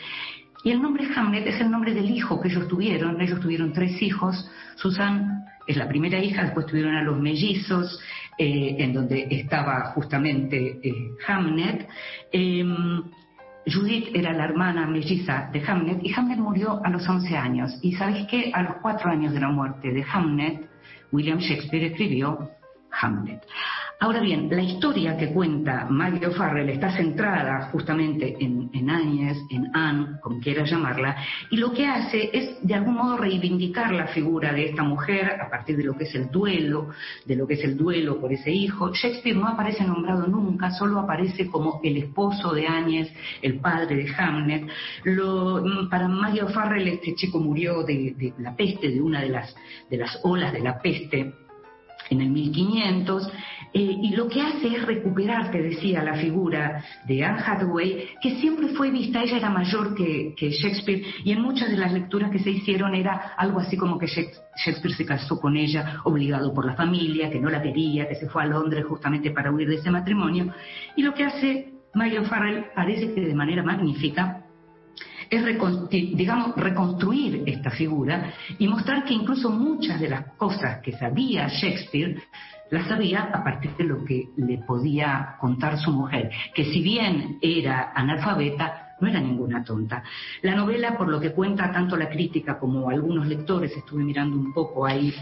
y 0.64 0.72
el 0.72 0.82
nombre 0.82 1.08
Hamlet 1.16 1.48
es 1.48 1.60
el 1.60 1.72
nombre 1.72 1.94
del 1.94 2.10
hijo 2.10 2.40
que 2.40 2.50
ellos 2.50 2.68
tuvieron, 2.68 3.20
ellos 3.20 3.40
tuvieron 3.40 3.74
tres 3.74 4.02
hijos, 4.02 4.50
Susan 4.76 5.46
es 5.68 5.76
la 5.76 5.88
primera 5.88 6.20
hija, 6.20 6.44
después 6.44 6.66
tuvieron 6.68 6.96
a 6.96 7.04
los 7.04 7.20
mellizos, 7.20 8.00
eh, 8.38 8.76
en 8.80 8.94
donde 8.94 9.28
estaba 9.32 9.92
justamente 9.94 10.80
eh, 10.84 11.12
Hamlet, 11.28 11.88
eh, 12.32 12.64
Judith 13.66 14.10
era 14.14 14.34
la 14.34 14.46
hermana 14.46 14.88
melliza 14.88 15.50
de 15.52 15.64
Hamlet 15.66 16.00
y 16.04 16.14
Hamlet 16.14 16.40
murió 16.40 16.82
a 16.84 16.90
los 16.90 17.08
11 17.08 17.38
años. 17.38 17.78
Y 17.82 17.94
sabes 17.94 18.26
qué? 18.28 18.52
A 18.54 18.64
los 18.64 18.76
cuatro 18.82 19.10
años 19.10 19.34
de 19.34 19.40
la 19.40 19.50
muerte 19.50 19.92
de 19.92 20.04
Hamlet, 20.12 20.68
William 21.12 21.40
Shakespeare 21.40 21.86
escribió 21.86 22.50
Hamlet. 22.92 23.44
Ahora 24.04 24.20
bien, 24.20 24.48
la 24.50 24.64
historia 24.64 25.16
que 25.16 25.32
cuenta 25.32 25.86
Maggie 25.88 26.26
O'Farrell 26.26 26.72
está 26.72 26.92
centrada 26.92 27.70
justamente 27.72 28.36
en, 28.40 28.68
en 28.74 28.90
Agnes, 28.90 29.38
en 29.52 29.70
Anne, 29.76 30.18
como 30.24 30.40
quiera 30.40 30.66
llamarla, 30.66 31.18
y 31.52 31.58
lo 31.58 31.72
que 31.72 31.86
hace 31.86 32.32
es 32.34 32.68
de 32.68 32.74
algún 32.74 32.96
modo 32.96 33.16
reivindicar 33.16 33.94
la 33.94 34.08
figura 34.08 34.54
de 34.54 34.70
esta 34.70 34.82
mujer 34.82 35.40
a 35.40 35.52
partir 35.52 35.78
de 35.78 35.84
lo 35.84 35.96
que 35.96 36.06
es 36.06 36.16
el 36.16 36.32
duelo, 36.32 36.90
de 37.26 37.36
lo 37.36 37.46
que 37.46 37.54
es 37.54 37.64
el 37.64 37.78
duelo 37.78 38.20
por 38.20 38.34
ese 38.34 38.50
hijo. 38.50 38.92
Shakespeare 38.92 39.38
no 39.38 39.48
aparece 39.48 39.84
nombrado 39.84 40.26
nunca, 40.26 40.72
solo 40.72 40.98
aparece 40.98 41.46
como 41.46 41.80
el 41.84 41.98
esposo 41.98 42.56
de 42.56 42.66
Agnes, 42.66 43.14
el 43.44 43.60
padre 43.60 43.98
de 43.98 44.16
Hamlet. 44.18 44.68
Lo, 45.04 45.64
para 45.92 46.08
Maggie 46.08 46.42
O'Farrell 46.42 46.88
este 46.88 47.14
chico 47.14 47.40
murió 47.40 47.84
de, 47.84 48.16
de 48.18 48.34
la 48.40 48.56
peste, 48.56 48.90
de 48.90 49.00
una 49.00 49.22
de 49.22 49.30
las, 49.30 49.56
de 49.92 49.98
las 49.98 50.20
olas 50.24 50.52
de 50.54 50.62
la 50.62 50.82
peste 50.82 51.36
en 52.12 52.22
el 52.22 52.30
1500, 52.30 53.32
eh, 53.74 53.80
y 54.02 54.16
lo 54.16 54.28
que 54.28 54.42
hace 54.42 54.68
es 54.68 54.86
recuperar, 54.86 55.50
te 55.50 55.62
decía, 55.62 56.04
la 56.04 56.16
figura 56.16 56.84
de 57.06 57.24
Anne 57.24 57.42
Hathaway, 57.46 58.10
que 58.22 58.36
siempre 58.36 58.70
fue 58.70 58.92
vista, 58.92 59.24
ella 59.24 59.38
era 59.38 59.50
mayor 59.50 59.96
que, 59.96 60.36
Shakespeare, 60.38 61.02
y 61.24 61.32
en 61.32 61.42
muchas 61.42 61.70
de 61.70 61.78
las 61.78 61.94
lecturas 61.94 62.32
que 62.32 62.40
se 62.40 62.52
hicieron 62.52 62.94
era 62.94 63.34
algo 63.38 63.60
así 63.60 63.78
como 63.78 63.98
que 63.98 64.08
Shakespeare 64.08 64.94
se 64.94 65.06
casó 65.06 65.40
con 65.40 65.56
ella 65.56 66.02
obligado 66.04 66.54
por 66.54 66.66
la 66.66 66.76
familia, 66.76 67.30
que 67.30 67.40
no 67.40 67.50
la 67.50 67.62
quería, 67.62 68.10
que 68.10 68.16
se 68.16 68.28
fue 68.28 68.44
a 68.44 68.48
Londres 68.48 68.86
justamente 68.86 69.32
para 69.32 69.52
huir 69.52 69.70
de 69.70 69.76
ese 69.76 69.90
matrimonio, 69.90 70.54
y 70.98 71.04
lo 71.04 71.14
que 71.14 71.24
hace 71.24 71.74
Maggie 71.94 72.20
O'Farrell 72.20 72.66
parece 72.76 73.14
que 73.14 73.22
de 73.22 73.34
manera 73.34 73.64
magnífica 73.64 74.44
es, 75.30 75.46
digamos, 75.90 76.56
reconstruir 76.58 77.44
esta 77.46 77.72
figura 77.72 78.34
y 78.60 78.68
mostrar 78.68 79.06
que 79.06 79.14
incluso 79.14 79.50
muchas 79.50 79.98
de 80.02 80.10
las 80.10 80.34
cosas 80.34 80.82
que 80.82 80.92
sabía 80.92 81.48
Shakespeare 81.48 82.22
las 82.72 82.88
sabía 82.88 83.30
a 83.34 83.44
partir 83.44 83.76
de 83.78 83.84
lo 83.84 84.04
que 84.04 84.30
le 84.38 84.58
podía 84.60 85.36
contar 85.40 85.78
su 85.78 85.92
mujer, 85.92 86.32
que 86.56 86.66
si 86.66 86.82
bien 86.82 87.38
era 87.42 87.92
analfabeta, 87.94 88.96
no 89.00 89.08
era 89.08 89.20
ninguna 89.20 89.64
tonta. 89.64 90.04
La 90.42 90.56
novela, 90.56 90.98
por 90.98 91.10
lo 91.10 91.20
que 91.20 91.32
cuenta 91.32 91.72
tanto 91.72 91.98
la 91.98 92.10
crítica 92.10 92.58
como 92.58 92.90
algunos 92.90 93.28
lectores, 93.28 93.76
estuve 93.76 94.04
mirando 94.04 94.38
un 94.38 94.54
poco 94.54 94.86
ahí 94.86 95.14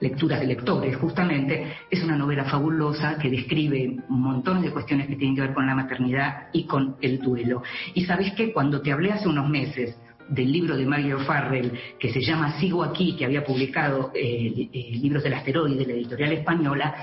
lecturas 0.00 0.40
de 0.40 0.46
lectores, 0.46 0.96
justamente, 0.96 1.76
es 1.90 2.02
una 2.04 2.16
novela 2.16 2.44
fabulosa 2.44 3.16
que 3.16 3.30
describe 3.30 3.96
montones 4.08 4.64
de 4.64 4.70
cuestiones 4.70 5.06
que 5.06 5.16
tienen 5.16 5.34
que 5.34 5.42
ver 5.42 5.54
con 5.54 5.66
la 5.66 5.74
maternidad 5.74 6.48
y 6.52 6.64
con 6.66 6.96
el 7.00 7.20
duelo. 7.20 7.62
Y 7.94 8.04
sabes 8.04 8.32
que 8.34 8.52
cuando 8.52 8.82
te 8.82 8.92
hablé 8.92 9.12
hace 9.12 9.28
unos 9.28 9.48
meses 9.48 9.96
del 10.28 10.50
libro 10.52 10.76
de 10.76 10.86
Mario 10.86 11.20
Farrell 11.20 11.72
que 11.98 12.12
se 12.12 12.20
llama 12.20 12.58
Sigo 12.58 12.82
aquí, 12.82 13.16
que 13.16 13.24
había 13.24 13.44
publicado 13.44 14.10
eh, 14.14 14.68
eh, 14.72 14.90
Libros 15.00 15.22
del 15.22 15.34
Asteroide, 15.34 15.86
la 15.86 15.92
editorial 15.92 16.32
española, 16.32 16.94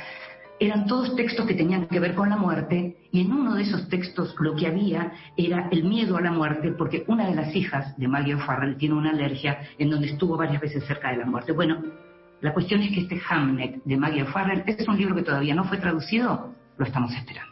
eran 0.60 0.86
todos 0.86 1.16
textos 1.16 1.48
que 1.48 1.56
tenían 1.56 1.88
que 1.88 2.00
ver 2.00 2.14
con 2.14 2.30
la 2.30 2.38
muerte 2.38 2.96
y 3.12 3.22
en 3.22 3.32
uno 3.32 3.56
de 3.56 3.64
esos 3.64 3.90
textos 3.90 4.36
lo 4.40 4.56
que 4.56 4.68
había 4.68 5.12
era 5.36 5.68
el 5.72 5.84
miedo 5.84 6.18
a 6.18 6.22
la 6.22 6.32
muerte 6.32 6.72
porque 6.72 7.04
una 7.08 7.28
de 7.28 7.36
las 7.36 7.56
hijas 7.56 7.98
de 7.98 8.08
Maggie 8.08 8.38
Farrell 8.38 8.78
tiene 8.78 8.94
una 8.94 9.10
alergia 9.10 9.60
en 9.80 9.90
donde 9.90 10.10
estuvo 10.10 10.38
varias 10.38 10.62
veces 10.62 10.86
cerca 10.86 11.10
de 11.10 11.18
la 11.18 11.26
muerte. 11.26 11.52
Bueno, 11.52 11.82
la 12.42 12.54
cuestión 12.54 12.82
es 12.82 12.92
que 12.92 13.02
este 13.02 13.20
Hamlet 13.28 13.84
de 13.84 13.98
Maggie 13.98 14.26
Farrell 14.26 14.64
es 14.68 14.88
un 14.88 14.98
libro 14.98 15.16
que 15.16 15.24
todavía 15.24 15.56
no 15.56 15.64
fue 15.64 15.78
traducido, 15.78 16.54
lo 16.78 16.86
estamos 16.86 17.12
esperando. 17.14 17.51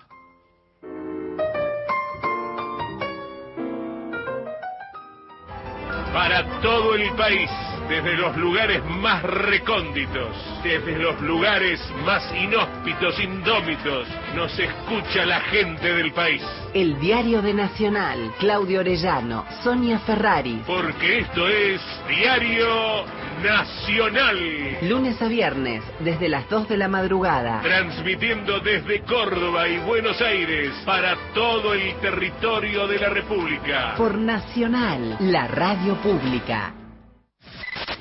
Para 6.14 6.44
todo 6.62 6.96
el 6.96 7.12
país, 7.14 7.50
desde 7.88 8.16
los 8.16 8.36
lugares 8.38 8.84
más 8.84 9.22
recónditos, 9.22 10.36
desde 10.64 10.98
los 10.98 11.22
lugares 11.22 11.80
más 12.04 12.24
inhóspitos, 12.34 13.20
indómitos, 13.20 14.08
nos 14.36 14.58
escucha 14.58 15.26
la 15.26 15.40
gente 15.42 15.94
del 15.94 16.12
país. 16.12 16.42
El 16.74 17.00
diario 17.00 17.44
de 17.44 17.54
Nacional, 17.54 18.34
Claudio 18.40 18.80
Orellano, 18.80 19.46
Sonia 19.64 20.00
Ferrari. 20.00 20.64
Porque 20.66 21.20
esto 21.20 21.48
es 21.48 21.80
Diario 22.08 23.06
Nacional. 23.44 24.78
Lunes 24.82 25.22
a 25.22 25.28
viernes, 25.28 25.82
desde 26.00 26.28
las 26.28 26.50
2 26.50 26.68
de 26.68 26.78
la 26.78 26.90
madrugada. 26.90 27.62
Transmitiendo 27.62 28.60
desde 28.60 29.02
Córdoba 29.04 29.68
y 29.68 29.78
Buenos 29.80 30.20
Aires 30.22 30.74
para 30.86 31.16
todo 31.34 31.74
el 31.74 31.96
territorio 32.02 32.86
de 32.86 33.00
la 33.00 33.10
República. 33.10 33.94
Por 33.96 34.16
Nacional, 34.16 35.16
la 35.22 35.48
radio 35.48 35.96
pública. 36.02 36.74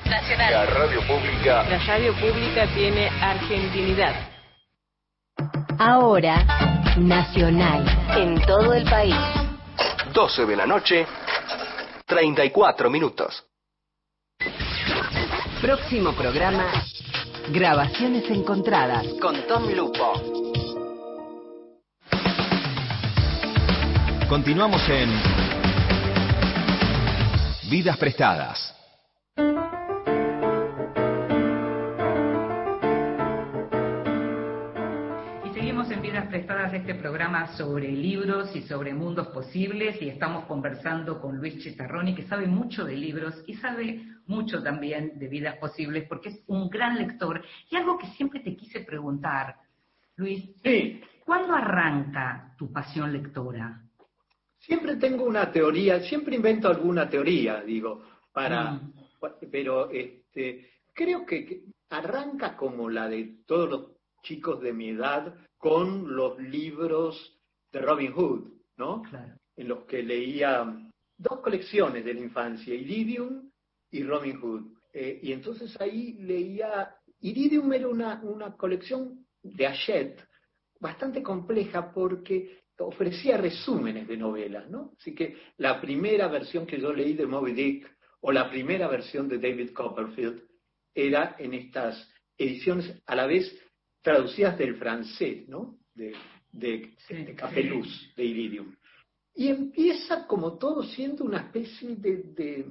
Nacional. 0.05 0.53
La 0.53 0.67
radio 0.67 1.01
pública. 1.03 1.63
La 1.69 1.79
radio 1.87 2.13
pública 2.15 2.67
tiene 2.75 3.09
argentinidad. 3.09 4.15
Ahora, 5.79 6.45
Nacional. 6.97 7.85
En 8.17 8.41
todo 8.45 8.75
el 8.75 8.83
país. 8.85 9.15
12 10.13 10.47
de 10.47 10.57
la 10.57 10.67
noche, 10.67 11.07
34 12.07 12.91
minutos. 12.91 13.48
Próximo 15.61 16.13
programa, 16.13 16.71
Grabaciones 17.51 18.31
Encontradas 18.31 19.05
con 19.21 19.35
Tom 19.49 19.69
Lupo. 19.75 20.13
Continuamos 24.29 24.89
en 24.89 25.11
Vidas 27.69 27.97
Prestadas. 27.97 28.73
Prestadas 36.29 36.75
este 36.75 36.95
programa 36.95 37.57
sobre 37.57 37.91
libros 37.91 38.55
y 38.55 38.61
sobre 38.63 38.93
mundos 38.93 39.29
posibles 39.29 40.01
y 40.03 40.09
estamos 40.11 40.45
conversando 40.45 41.21
con 41.21 41.39
Luis 41.39 41.59
Chitarroni 41.63 42.15
que 42.15 42.25
sabe 42.25 42.47
mucho 42.47 42.85
de 42.85 42.95
libros 42.97 43.43
y 43.47 43.55
sabe 43.55 44.05
mucho 44.27 44.63
también 44.63 45.19
de 45.19 45.27
vidas 45.29 45.57
posibles 45.57 46.07
porque 46.07 46.29
es 46.31 46.41
un 46.47 46.69
gran 46.69 46.97
lector. 46.99 47.43
Y 47.71 47.77
algo 47.77 47.97
que 47.99 48.07
siempre 48.09 48.41
te 48.41 48.55
quise 48.57 48.81
preguntar, 48.81 49.57
Luis, 50.17 50.45
Sí, 50.63 51.01
¿cuándo 51.25 51.55
arranca 51.55 52.55
tu 52.59 52.71
pasión 52.73 53.13
lectora? 53.13 53.81
siempre 54.59 54.97
tengo 54.97 55.25
una 55.25 55.51
teoría, 55.51 56.01
siempre 56.01 56.37
invento 56.37 56.69
alguna 56.69 57.09
teoría, 57.09 57.63
digo, 57.63 58.03
para, 58.33 58.73
Mm. 58.73 58.93
pero 59.51 59.91
este, 59.91 60.71
creo 60.93 61.25
que 61.25 61.63
arranca 61.91 62.55
como 62.57 62.91
la 62.91 63.09
de 63.09 63.37
todos 63.47 63.71
los 63.71 63.83
chicos 64.23 64.61
de 64.61 64.73
mi 64.75 64.91
edad 64.91 65.35
con 65.59 66.15
los 66.15 66.39
libros 66.39 67.39
de 67.73 67.81
Robin 67.81 68.13
Hood, 68.13 68.49
¿no? 68.77 69.03
Claro. 69.03 69.35
En 69.57 69.69
los 69.69 69.85
que 69.85 70.03
leía 70.03 70.65
dos 71.17 71.41
colecciones 71.41 72.05
de 72.05 72.15
la 72.15 72.21
infancia, 72.21 72.75
Iridium 72.75 73.51
y 73.91 74.05
Robin 74.05 74.41
Hood. 74.41 74.73
Eh, 74.93 75.19
y 75.23 75.33
entonces 75.33 75.79
ahí 75.81 76.15
leía, 76.21 76.97
Iridium 77.21 77.73
era 77.73 77.89
una, 77.89 78.23
una 78.23 78.57
colección 78.57 79.27
de 79.43 79.67
Hachette 79.67 80.25
bastante 80.81 81.23
compleja 81.23 81.93
porque 81.93 82.61
ofrecía 82.79 83.37
resúmenes 83.37 84.07
de 84.07 84.17
novelas, 84.17 84.71
¿no? 84.71 84.93
Así 84.99 85.15
que 85.15 85.37
la 85.57 85.81
primera 85.81 86.29
versión 86.29 86.67
que 86.67 86.81
yo 86.81 86.93
leí 86.93 87.15
de 87.15 87.27
Moby 87.27 87.53
Dick 87.53 87.99
o 88.21 88.31
la 88.31 88.49
primera 88.49 88.87
versión 88.87 89.29
de 89.29 89.39
David 89.39 89.73
Copperfield 89.73 90.43
era 90.95 91.37
en 91.39 91.55
estas 91.55 92.09
ediciones 92.37 93.03
a 93.07 93.17
la 93.17 93.27
vez 93.27 93.53
traducidas 94.09 94.57
del 94.57 94.77
francés, 94.77 95.47
¿no? 95.49 95.77
De, 95.95 96.15
de, 96.53 96.95
Sí, 97.07 97.15
de 97.15 97.35
Capeluz, 97.35 98.13
de 98.17 98.25
Iridium. 98.25 98.75
Y 99.35 99.49
empieza 99.49 100.27
como 100.27 100.57
todo 100.57 100.83
siendo 100.83 101.25
una 101.25 101.39
especie 101.39 101.95
de, 101.97 102.17
de 102.35 102.67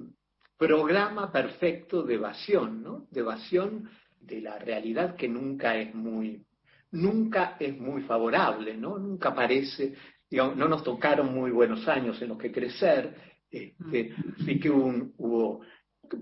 programa 0.57 1.31
perfecto 1.31 2.01
de 2.03 2.15
evasión, 2.15 2.81
¿no? 2.81 3.05
De 3.11 3.19
evasión 3.19 3.87
de 4.19 4.41
la 4.41 4.57
realidad 4.57 5.15
que 5.15 5.27
nunca 5.27 5.77
es 5.77 5.93
muy, 5.93 6.43
nunca 6.91 7.55
es 7.59 7.77
muy 7.79 8.01
favorable, 8.01 8.75
¿no? 8.75 8.97
Nunca 8.97 9.33
parece, 9.35 9.93
digamos, 10.29 10.57
no 10.57 10.67
nos 10.67 10.83
tocaron 10.83 11.33
muy 11.33 11.51
buenos 11.51 11.87
años 11.87 12.19
en 12.21 12.29
los 12.29 12.37
que 12.39 12.51
crecer, 12.51 13.15
este, 13.51 14.13
sí 14.43 14.59
que 14.59 14.69
un- 14.71 15.13
hubo, 15.17 15.61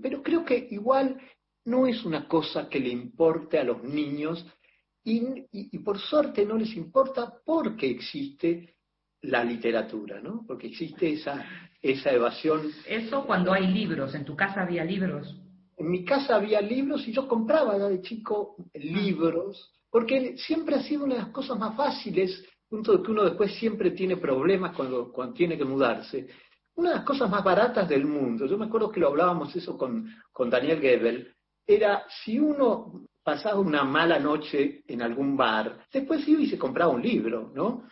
pero 0.02 0.22
creo 0.22 0.44
que 0.44 0.68
igual 0.70 1.18
no 1.64 1.86
es 1.86 2.04
una 2.04 2.28
cosa 2.28 2.68
que 2.68 2.78
le 2.78 2.90
importe 2.90 3.58
a 3.58 3.64
los 3.64 3.82
niños 3.82 4.46
y, 5.06 5.18
y- 5.52 5.68
y 5.72 5.78
por 5.78 5.98
suerte 5.98 6.44
no 6.44 6.56
les 6.58 6.74
importa 6.76 7.32
porque 7.44 7.88
existe 7.88 8.74
la 9.22 9.42
literatura, 9.44 10.20
¿no? 10.20 10.44
Porque 10.46 10.66
existe 10.66 11.12
esa, 11.12 11.44
esa 11.80 12.10
evasión. 12.12 12.70
Eso 12.86 13.24
cuando 13.24 13.52
hay 13.52 13.66
libros, 13.68 14.14
¿en 14.14 14.24
tu 14.24 14.36
casa 14.36 14.62
había 14.62 14.84
libros? 14.84 15.34
En 15.76 15.90
mi 15.90 16.04
casa 16.04 16.36
había 16.36 16.60
libros 16.60 17.06
y 17.06 17.12
yo 17.12 17.28
compraba 17.28 17.78
de 17.78 18.00
chico 18.02 18.56
libros, 18.74 19.72
porque 19.90 20.36
siempre 20.38 20.76
ha 20.76 20.82
sido 20.82 21.04
una 21.04 21.14
de 21.14 21.20
las 21.22 21.30
cosas 21.30 21.58
más 21.58 21.76
fáciles, 21.76 22.44
punto 22.68 22.96
de 22.96 23.02
que 23.04 23.10
uno 23.10 23.24
después 23.24 23.54
siempre 23.54 23.92
tiene 23.92 24.16
problemas 24.16 24.74
cuando, 24.74 25.12
cuando 25.12 25.34
tiene 25.34 25.56
que 25.56 25.64
mudarse. 25.64 26.26
Una 26.74 26.90
de 26.90 26.96
las 26.96 27.04
cosas 27.04 27.30
más 27.30 27.44
baratas 27.44 27.88
del 27.88 28.04
mundo, 28.06 28.46
yo 28.46 28.58
me 28.58 28.66
acuerdo 28.66 28.90
que 28.90 29.00
lo 29.00 29.08
hablábamos 29.08 29.54
eso 29.54 29.78
con, 29.78 30.08
con 30.32 30.50
Daniel 30.50 30.80
Gebel, 30.80 31.32
era 31.66 32.04
si 32.24 32.38
uno 32.38 33.05
pasaba 33.26 33.58
una 33.58 33.82
mala 33.82 34.20
noche 34.20 34.82
en 34.86 35.02
algún 35.02 35.36
bar, 35.36 35.78
después 35.92 36.26
iba 36.28 36.42
y 36.42 36.46
se 36.46 36.56
compraba 36.56 36.92
un 36.92 37.02
libro, 37.02 37.50
¿no? 37.52 37.82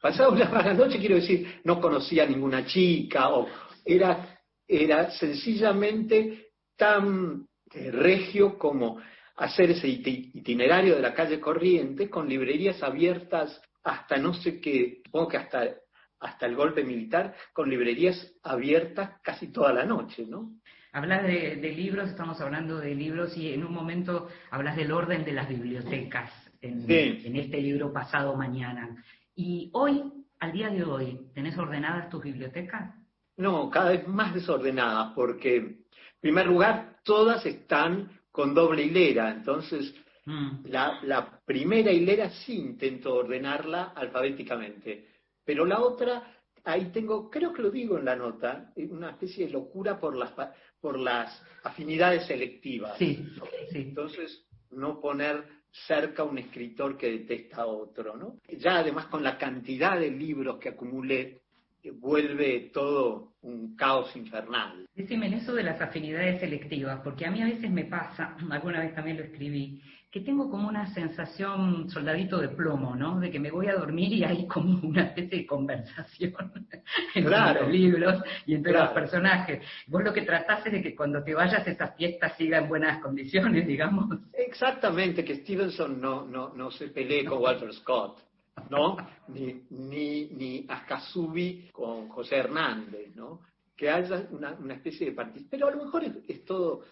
Pasaba 0.00 0.28
una 0.28 0.48
mala 0.56 0.74
noche, 0.74 1.00
quiero 1.00 1.16
decir, 1.16 1.60
no 1.64 1.80
conocía 1.80 2.22
a 2.22 2.26
ninguna 2.28 2.64
chica, 2.64 3.30
o 3.30 3.48
era, 3.84 4.38
era 4.64 5.10
sencillamente 5.10 6.50
tan 6.76 7.48
eh, 7.74 7.90
regio 7.90 8.56
como 8.56 9.00
hacer 9.34 9.72
ese 9.72 9.88
iti- 9.88 10.30
itinerario 10.34 10.94
de 10.94 11.02
la 11.02 11.14
calle 11.14 11.40
corriente 11.40 12.08
con 12.08 12.28
librerías 12.28 12.80
abiertas 12.80 13.60
hasta 13.82 14.18
no 14.18 14.34
sé 14.34 14.60
qué, 14.60 15.00
supongo 15.04 15.26
que 15.26 15.36
hasta, 15.38 15.68
hasta 16.20 16.46
el 16.46 16.54
golpe 16.54 16.84
militar, 16.84 17.34
con 17.52 17.68
librerías 17.68 18.34
abiertas 18.44 19.20
casi 19.20 19.50
toda 19.50 19.72
la 19.72 19.84
noche, 19.84 20.24
¿no? 20.28 20.52
Hablas 20.96 21.24
de, 21.24 21.56
de 21.56 21.72
libros, 21.72 22.08
estamos 22.08 22.40
hablando 22.40 22.78
de 22.78 22.94
libros 22.94 23.36
y 23.36 23.52
en 23.52 23.62
un 23.66 23.70
momento 23.74 24.28
hablas 24.50 24.76
del 24.76 24.90
orden 24.92 25.26
de 25.26 25.32
las 25.32 25.46
bibliotecas 25.46 26.30
en, 26.62 26.86
Sí. 26.86 27.20
en 27.26 27.36
este 27.36 27.60
libro 27.60 27.92
pasado 27.92 28.34
mañana. 28.34 29.04
Y 29.34 29.68
hoy, 29.74 30.10
al 30.40 30.52
día 30.52 30.70
de 30.70 30.84
hoy, 30.84 31.20
¿tenés 31.34 31.58
ordenadas 31.58 32.08
tus 32.08 32.22
bibliotecas? 32.24 32.94
No, 33.36 33.68
cada 33.68 33.90
vez 33.90 34.08
más 34.08 34.32
desordenadas, 34.32 35.12
porque, 35.14 35.56
en 35.56 35.84
primer 36.18 36.46
lugar, 36.46 36.96
todas 37.04 37.44
están 37.44 38.10
con 38.32 38.54
doble 38.54 38.84
hilera, 38.84 39.32
entonces 39.32 39.94
Mm. 40.24 40.66
la, 40.68 40.98
la 41.02 41.40
primera 41.44 41.92
hilera 41.92 42.30
sí 42.30 42.54
intento 42.56 43.14
ordenarla 43.16 43.92
alfabéticamente, 43.94 45.06
pero 45.44 45.66
la 45.66 45.78
otra, 45.78 46.35
ahí 46.66 46.90
tengo, 46.92 47.30
creo 47.30 47.52
que 47.52 47.62
lo 47.62 47.70
digo 47.70 47.98
en 47.98 48.04
la 48.04 48.16
nota, 48.16 48.72
una 48.76 49.10
especie 49.10 49.46
de 49.46 49.52
locura 49.52 49.98
por 49.98 50.16
las, 50.16 50.32
pa- 50.32 50.52
por 50.80 50.98
las 50.98 51.42
afinidades 51.64 52.26
selectivas. 52.26 52.98
Sí, 52.98 53.26
sí. 53.70 53.78
Entonces, 53.78 54.44
no 54.72 55.00
poner 55.00 55.44
cerca 55.86 56.24
un 56.24 56.38
escritor 56.38 56.96
que 56.96 57.10
detesta 57.10 57.62
a 57.62 57.66
otro, 57.66 58.16
¿no? 58.16 58.38
Ya 58.58 58.78
además 58.78 59.06
con 59.06 59.22
la 59.22 59.38
cantidad 59.38 59.98
de 59.98 60.10
libros 60.10 60.58
que 60.58 60.70
acumulé, 60.70 61.40
eh, 61.82 61.90
vuelve 61.92 62.70
todo 62.72 63.34
un 63.42 63.76
caos 63.76 64.14
infernal. 64.16 64.86
Decime 64.94 65.26
en 65.26 65.34
eso 65.34 65.54
de 65.54 65.62
las 65.62 65.80
afinidades 65.80 66.40
selectivas, 66.40 67.00
porque 67.04 67.26
a 67.26 67.30
mí 67.30 67.42
a 67.42 67.46
veces 67.46 67.70
me 67.70 67.84
pasa, 67.84 68.36
alguna 68.50 68.80
vez 68.80 68.94
también 68.94 69.18
lo 69.18 69.24
escribí, 69.24 69.80
que 70.16 70.22
tengo 70.24 70.48
como 70.48 70.66
una 70.66 70.86
sensación 70.94 71.90
soldadito 71.90 72.38
de 72.38 72.48
plomo, 72.48 72.96
¿no? 72.96 73.20
De 73.20 73.30
que 73.30 73.38
me 73.38 73.50
voy 73.50 73.66
a 73.66 73.74
dormir 73.74 74.10
y 74.14 74.24
hay 74.24 74.46
como 74.46 74.78
una 74.88 75.02
especie 75.02 75.40
de 75.40 75.46
conversación 75.46 76.32
entre 77.14 77.22
Claro. 77.22 77.60
los 77.64 77.70
libros 77.70 78.22
y 78.46 78.54
entre 78.54 78.72
Claro. 78.72 78.86
los 78.86 78.94
personajes. 78.94 79.62
Vos 79.88 80.02
lo 80.02 80.14
que 80.14 80.22
tratás 80.22 80.64
es 80.64 80.72
de 80.72 80.82
que 80.82 80.96
cuando 80.96 81.22
te 81.22 81.34
vayas 81.34 81.66
esa 81.68 81.88
fiesta 81.88 82.34
siga 82.34 82.56
en 82.56 82.66
buenas 82.68 83.02
condiciones, 83.02 83.66
digamos. 83.66 84.06
Exactamente, 84.32 85.22
que 85.22 85.34
Stevenson 85.36 86.00
no, 86.00 86.24
no, 86.26 86.54
no 86.54 86.70
se 86.70 86.88
pelee 86.88 87.26
con 87.26 87.42
Walter 87.42 87.70
Scott, 87.74 88.18
¿no? 88.70 88.96
Ni, 89.28 89.64
ni, 89.68 90.28
ni 90.30 90.64
Ascasubi 90.66 91.68
con 91.72 92.08
José 92.08 92.36
Hernández, 92.36 93.14
¿no? 93.14 93.40
Que 93.76 93.90
haya 93.90 94.26
una, 94.30 94.52
una 94.52 94.72
especie 94.72 95.10
de 95.10 95.12
participación. 95.12 95.50
Pero 95.50 95.68
a 95.68 95.70
lo 95.72 95.84
mejor 95.84 96.04
es, 96.04 96.12
es 96.26 96.42
todo, 96.46 96.84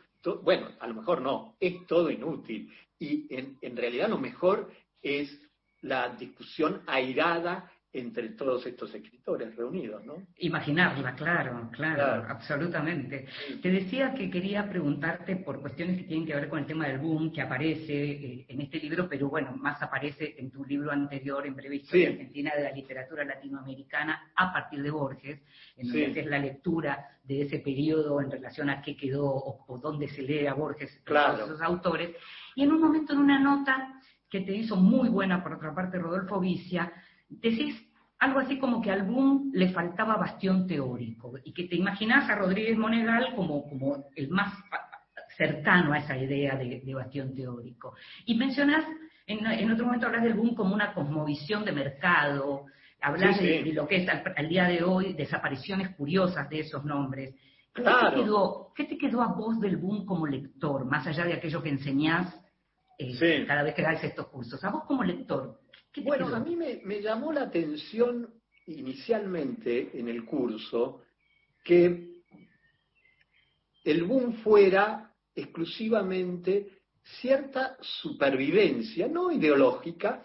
bueno, 0.43 0.69
a 0.81 0.87
lo 0.87 0.95
mejor 0.95 1.21
no, 1.21 1.57
es 1.61 1.87
todo 1.87 2.11
inútil. 2.11 2.73
Y 2.99 3.27
en, 3.35 3.59
en 3.61 3.77
realidad 3.77 4.09
lo 4.09 4.19
mejor 4.19 4.71
es 5.03 5.39
la 5.81 6.09
discusión 6.11 6.83
airada 6.87 7.71
entre 7.95 8.31
todos 8.31 8.67
estos 8.67 8.93
escritores 8.93 9.55
reunidos, 9.55 10.05
¿no? 10.05 10.17
Imaginarla, 10.39 11.15
claro, 11.15 11.69
claro, 11.71 11.95
Claro. 11.95 12.27
absolutamente. 12.29 13.27
Te 13.63 13.71
decía 13.71 14.13
que 14.15 14.29
quería 14.29 14.69
preguntarte 14.69 15.37
por 15.37 15.61
cuestiones 15.61 15.99
que 15.99 16.05
tienen 16.05 16.27
que 16.27 16.35
ver 16.35 16.49
con 16.49 16.59
el 16.59 16.67
tema 16.67 16.89
del 16.89 16.99
boom 16.99 17.33
que 17.33 17.41
aparece 17.41 17.95
eh, 17.95 18.47
en 18.49 18.61
este 18.61 18.79
libro, 18.81 19.09
pero 19.09 19.29
bueno, 19.29 19.53
más 19.57 19.81
aparece 19.81 20.35
en 20.39 20.51
tu 20.51 20.65
libro 20.65 20.91
anterior, 20.91 21.47
en 21.47 21.55
Breve 21.55 21.77
Historia 21.77 22.09
Sí. 22.09 22.13
Argentina 22.15 22.53
de 22.57 22.65
la 22.65 22.73
Literatura 22.73 23.25
Latinoamericana, 23.25 24.33
a 24.35 24.53
partir 24.53 24.83
de 24.83 24.91
Borges, 24.91 25.41
en 25.77 25.87
donde 25.87 26.05
Sí. 26.07 26.11
haces 26.11 26.27
la 26.27 26.39
lectura 26.41 27.09
de 27.23 27.43
ese 27.43 27.61
periodo 27.61 28.21
en 28.21 28.31
relación 28.31 28.71
a 28.71 28.83
qué 28.83 28.97
quedó 28.97 29.25
o, 29.27 29.65
o 29.69 29.79
dónde 29.79 30.09
se 30.09 30.23
lee 30.23 30.47
a 30.49 30.55
Borges, 30.55 31.01
Claro. 31.05 31.35
todos 31.37 31.49
esos 31.51 31.63
autores. 31.63 32.11
Y 32.57 32.65
en 32.65 32.73
un 32.73 32.81
momento, 32.81 33.13
en 33.13 33.21
una 33.21 33.39
nota 33.39 34.01
que 34.29 34.41
te 34.41 34.53
hizo 34.53 34.75
muy 34.75 35.09
buena, 35.09 35.45
por 35.45 35.53
otra 35.53 35.73
parte, 35.73 35.97
Rodolfo 35.97 36.41
Vicia, 36.41 36.93
decís 37.29 37.84
algo 38.25 38.41
así 38.41 38.59
como 38.59 38.81
que 38.83 38.91
al 38.91 39.03
boom 39.03 39.51
le 39.55 39.69
faltaba 39.71 40.17
bastión 40.17 40.67
teórico 40.67 41.33
y 41.45 41.53
que 41.53 41.65
te 41.69 41.77
imaginás 41.77 42.29
a 42.29 42.35
Rodríguez 42.37 42.77
Monegal 42.77 43.35
como, 43.35 43.69
como 43.69 44.07
el 44.17 44.29
más 44.31 44.53
cercano 45.37 45.93
a 45.93 45.99
esa 45.99 46.17
idea 46.17 46.57
de, 46.57 46.81
de 46.81 46.95
bastión 46.95 47.35
teórico. 47.35 47.95
Y 48.25 48.35
mencionás, 48.37 48.85
en, 49.27 49.45
en 49.47 49.71
otro 49.73 49.87
momento 49.87 50.07
hablas 50.07 50.23
del 50.23 50.35
boom 50.35 50.55
como 50.55 50.75
una 50.75 50.93
cosmovisión 50.95 51.65
de 51.65 51.73
mercado, 51.73 52.67
hablas 53.01 53.37
Sí, 53.39 53.45
de, 53.47 53.59
sí. 53.59 53.65
de 53.71 53.75
lo 53.75 53.87
que 53.87 53.97
es 53.97 54.09
al, 54.09 54.23
al 54.37 54.49
día 54.49 54.65
de 54.65 54.83
hoy 54.83 55.13
desapariciones 55.15 55.91
curiosas 55.97 56.49
de 56.49 56.61
esos 56.61 56.85
nombres. 56.85 57.35
¿Qué, 57.75 57.83
Claro. 57.83 58.11
te 58.11 58.17
quedó, 58.23 58.73
¿Qué 58.77 58.85
te 58.85 58.97
quedó 58.97 59.21
a 59.23 59.33
vos 59.35 59.59
del 59.61 59.77
boom 59.77 60.07
como 60.07 60.27
lector, 60.27 60.85
más 60.85 61.07
allá 61.07 61.25
de 61.25 61.35
aquello 61.35 61.63
que 61.63 61.71
enseñás 61.71 62.33
eh, 62.99 63.13
Sí. 63.15 63.45
cada 63.47 63.65
vez 63.65 63.75
que 63.75 63.83
das 63.83 64.03
estos 64.05 64.29
cursos? 64.29 64.63
A 64.65 64.71
vos 64.71 64.85
como 64.85 65.03
lector, 65.03 65.59
¿qué 65.59 65.63
te 65.63 65.64
Bueno, 66.03 66.35
a 66.35 66.41
mí 66.41 66.57
me, 66.57 66.81
me 66.85 67.01
llamó 67.01 67.33
la 67.33 67.43
atención 67.43 68.29
inicialmente 68.67 69.91
en 69.99 70.09
el 70.09 70.25
curso 70.25 71.03
que 71.63 72.23
el 73.85 74.05
boom 74.05 74.35
fuera 74.43 75.13
exclusivamente 75.35 76.81
cierta 77.21 77.77
supervivencia, 77.81 79.09
no 79.09 79.31
ideológica, 79.31 80.25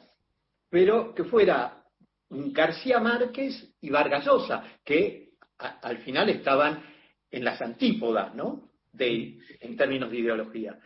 pero 0.70 1.14
que 1.14 1.26
fuera 1.26 1.84
García 2.30 3.00
Márquez 3.00 3.76
y 3.82 3.90
Vargas 3.90 4.26
Llosa, 4.26 4.64
que 4.86 5.32
al 5.58 5.98
final 6.00 6.30
estaban 6.30 6.84
en 7.32 7.44
las 7.44 7.62
antípodas, 7.62 8.34
¿no? 8.34 8.70
De, 8.94 9.38
en 9.60 9.76
términos 9.76 10.10
de 10.10 10.20
ideología. 10.20 10.80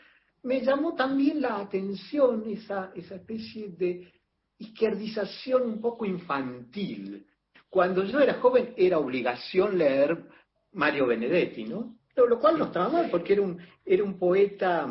Me 0.43 0.61
llamó 0.61 0.93
también 0.95 1.41
la 1.41 1.59
atención 1.59 2.43
esa, 2.49 2.91
esa 2.95 3.15
especie 3.15 3.69
de 3.69 4.11
izquierdización 4.63 5.63
un 5.63 5.81
poco 5.81 6.05
infantil. 6.05 7.25
Cuando 7.69 8.03
yo 8.03 8.19
era 8.19 8.35
joven 8.35 8.73
era 8.77 8.99
obligación 8.99 9.77
leer 9.77 10.25
Mario 10.73 11.07
Benedetti, 11.07 11.65
¿no? 11.65 11.95
Lo, 12.15 12.39
cual 12.39 12.59
no 12.59 12.65
estaba 12.65 12.89
mal, 12.89 13.09
porque 13.09 13.33
era 13.33 13.41
un, 13.41 13.57
era 13.83 14.03
un 14.03 14.19
poeta 14.19 14.87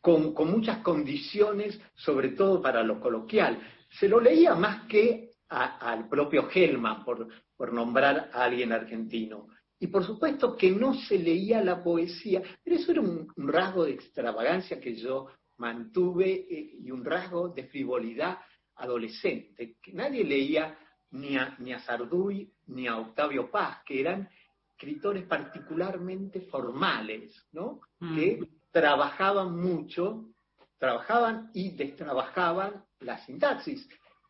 con, 0.00 0.34
con 0.34 0.50
muchas 0.50 0.78
condiciones, 0.78 1.80
sobre 1.94 2.30
todo 2.30 2.60
para 2.60 2.82
lo 2.82 3.00
coloquial. 3.00 3.58
Se 3.98 4.08
lo 4.08 4.20
leía 4.20 4.54
más 4.54 4.86
que 4.86 5.30
al 5.48 6.08
propio 6.08 6.48
Hellman, 6.52 7.04
por, 7.04 7.26
por 7.56 7.72
nombrar 7.72 8.30
a 8.32 8.44
alguien 8.44 8.72
argentino. 8.72 9.48
Y 9.78 9.86
por 9.86 10.04
supuesto 10.04 10.56
que 10.56 10.70
no 10.70 10.94
se 10.94 11.18
leía 11.18 11.64
la 11.64 11.82
poesía, 11.82 12.42
pero 12.62 12.76
eso 12.76 12.92
era 12.92 13.00
un, 13.00 13.26
rasgo 13.36 13.84
de 13.84 13.92
extravagancia 13.92 14.78
que 14.78 14.94
yo 14.94 15.28
mantuve 15.56 16.30
eh, 16.30 16.76
y 16.78 16.90
un 16.90 17.04
rasgo 17.04 17.48
de 17.48 17.64
frivolidad 17.64 18.38
adolescente, 18.80 19.76
que 19.82 19.92
nadie 19.92 20.24
leía 20.24 20.76
ni 21.12 21.36
a, 21.36 21.56
ni 21.58 21.72
a 21.72 21.80
Sarduy 21.80 22.52
ni 22.68 22.86
a 22.86 22.98
Octavio 22.98 23.50
Paz, 23.50 23.82
que 23.84 24.00
eran 24.00 24.28
escritores 24.70 25.24
particularmente 25.26 26.42
formales, 26.42 27.46
¿no? 27.52 27.80
Mm. 27.98 28.16
Que 28.16 28.40
trabajaban 28.70 29.58
mucho, 29.58 30.30
trabajaban 30.78 31.50
y 31.52 31.76
destrabajaban 31.76 32.84
la 33.00 33.18
sintaxis, 33.24 33.88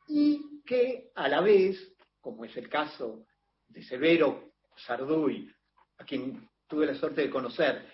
y 0.08 0.62
que 0.64 1.10
a 1.14 1.28
la 1.28 1.40
vez, 1.40 1.94
como 2.20 2.44
es 2.44 2.56
el 2.56 2.68
caso 2.68 3.26
de 3.68 3.82
Severo 3.82 4.52
Sarduy, 4.76 5.48
a 5.98 6.04
quien 6.04 6.48
tuve 6.66 6.86
la 6.86 6.94
suerte 6.94 7.22
de 7.22 7.30
conocer, 7.30 7.86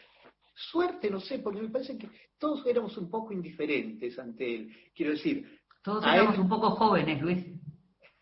suerte 0.55 1.11
no 1.11 1.21
sé, 1.21 1.41
porque 1.41 1.61
me 1.61 1.69
parece 1.69 1.99
que 1.99 2.09
todos 2.39 2.65
éramos 2.67 2.97
un 2.97 3.11
poco 3.11 3.33
indiferentes 3.33 4.19
ante 4.19 4.55
él. 4.55 4.77
Quiero 4.95 5.13
decir, 5.13 5.56
todos 5.87 6.05
éramos 6.05 6.37
un 6.37 6.49
poco 6.49 6.71
jóvenes, 6.71 7.23
Luis. 7.23 7.47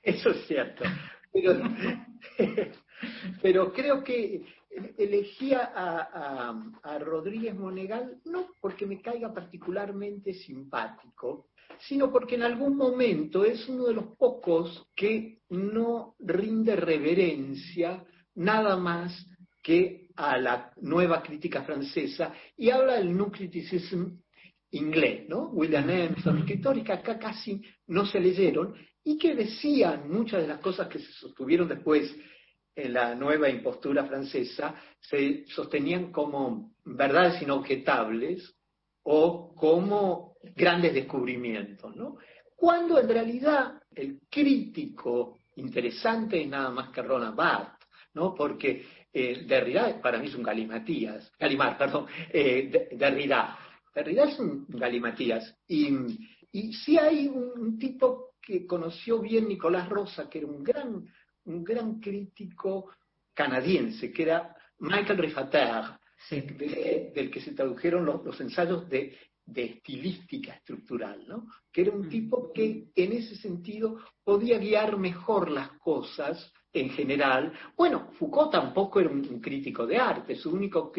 Eso 0.02 0.28
es 0.28 0.46
cierto. 0.46 0.84
Pero, 1.32 1.62
pero 3.42 3.72
creo 3.72 4.04
que 4.04 4.44
elegía 4.98 5.72
a, 5.74 6.54
a, 6.82 6.98
Rodríguez 6.98 7.54
Monegal 7.54 8.18
no 8.26 8.48
porque 8.60 8.84
me 8.84 9.00
caiga 9.00 9.32
particularmente 9.32 10.34
simpático, 10.34 11.46
sino 11.78 12.12
porque 12.12 12.34
en 12.34 12.42
algún 12.42 12.76
momento 12.76 13.46
es 13.46 13.66
uno 13.66 13.86
de 13.86 13.94
los 13.94 14.14
pocos 14.18 14.86
que 14.94 15.38
no 15.48 16.16
rinde 16.18 16.76
reverencia 16.76 18.04
nada 18.34 18.76
más 18.76 19.26
que 19.62 20.10
a 20.16 20.36
la 20.36 20.70
nueva 20.82 21.22
crítica 21.22 21.62
francesa 21.62 22.34
y 22.58 22.68
habla 22.68 22.96
del 22.96 23.16
new 23.16 23.30
criticism 23.30 24.18
inglés, 24.75 25.29
¿no? 25.29 25.49
William 25.51 25.89
Emerson, 25.89 26.39
escritores 26.39 26.85
que 26.85 26.93
acá 26.93 27.18
casi 27.18 27.62
no 27.87 28.05
se 28.07 28.20
leyeron 28.20 28.75
y 29.05 29.18
que 29.18 29.35
decían 29.35 30.11
muchas 30.11 30.43
de 30.43 30.49
las 30.49 30.59
cosas 30.61 30.89
que 30.89 30.99
se 30.99 31.12
sostuvieron 31.12 31.68
después 31.68 32.14
en 32.75 32.93
la 32.93 33.14
nueva 33.14 33.49
impostura 33.49 34.05
francesa, 34.05 34.75
se 35.01 35.45
sostenían 35.47 36.11
como 36.11 36.72
verdades 36.85 37.41
inobjetables 37.43 38.55
o 39.05 39.55
como 39.55 40.37
grandes 40.57 40.95
descubrimientos, 40.95 41.95
¿no? 41.95 42.16
Cuando 42.57 42.99
en 42.99 43.09
realidad 43.09 43.81
el 43.95 44.20
crítico 44.29 45.39
interesante 45.57 46.43
es 46.43 46.49
nada 46.49 46.70
más 46.70 46.91
que 46.91 47.03
Roland 47.03 47.37
Barthes, 47.37 47.87
¿no? 48.14 48.35
Porque 48.35 48.85
eh, 49.12 49.45
Derrida 49.47 50.01
para 50.01 50.18
mí 50.18 50.27
es 50.27 50.35
un 50.35 50.43
galimatías, 50.43 51.33
Galimar, 51.39 51.79
perdón, 51.79 52.07
eh, 52.33 52.89
Derrida 52.93 53.59
Derrida 53.95 54.24
es 54.24 54.38
un 54.38 54.66
galimatías. 54.68 55.57
Y, 55.68 55.88
y 56.53 56.72
sí 56.72 56.99
hay 56.99 57.28
un, 57.28 57.78
tipo 57.78 58.34
que 58.40 58.66
conoció 58.66 59.20
bien 59.20 59.49
Nicolás 59.49 59.88
Rosa, 59.88 60.28
que 60.28 60.38
era 60.38 60.47
un 60.47 60.62
gran, 60.62 61.07
un 61.45 61.64
gran 61.64 62.01
crítico 62.01 62.90
canadiense, 63.32 64.12
que 64.12 64.22
era 64.22 64.55
Michael 64.80 65.18
Rifater, 65.18 65.84
del, 66.30 67.30
que 67.30 67.40
se 67.40 67.53
tradujeron 67.53 68.05
los, 68.05 68.40
ensayos 68.40 68.88
de, 68.88 69.16
de, 69.45 69.64
estilística 69.64 70.55
estructural, 70.55 71.26
¿no? 71.28 71.47
que 71.72 71.82
era 71.82 71.92
un 71.92 72.09
tipo 72.09 72.53
que 72.53 72.88
en 72.95 73.12
ese 73.12 73.36
sentido 73.36 73.99
podía 74.22 74.59
guiar 74.59 74.97
mejor 74.97 75.51
las 75.51 75.72
cosas 75.78 76.53
en 76.75 76.91
general. 76.91 77.53
Bueno, 77.77 78.11
Foucault 78.18 78.51
tampoco 78.51 79.01
era 79.01 79.09
un, 79.09 79.41
crítico 79.41 79.87
de 79.87 79.97
arte, 79.97 80.35
su 80.35 80.51
único, 80.51 80.93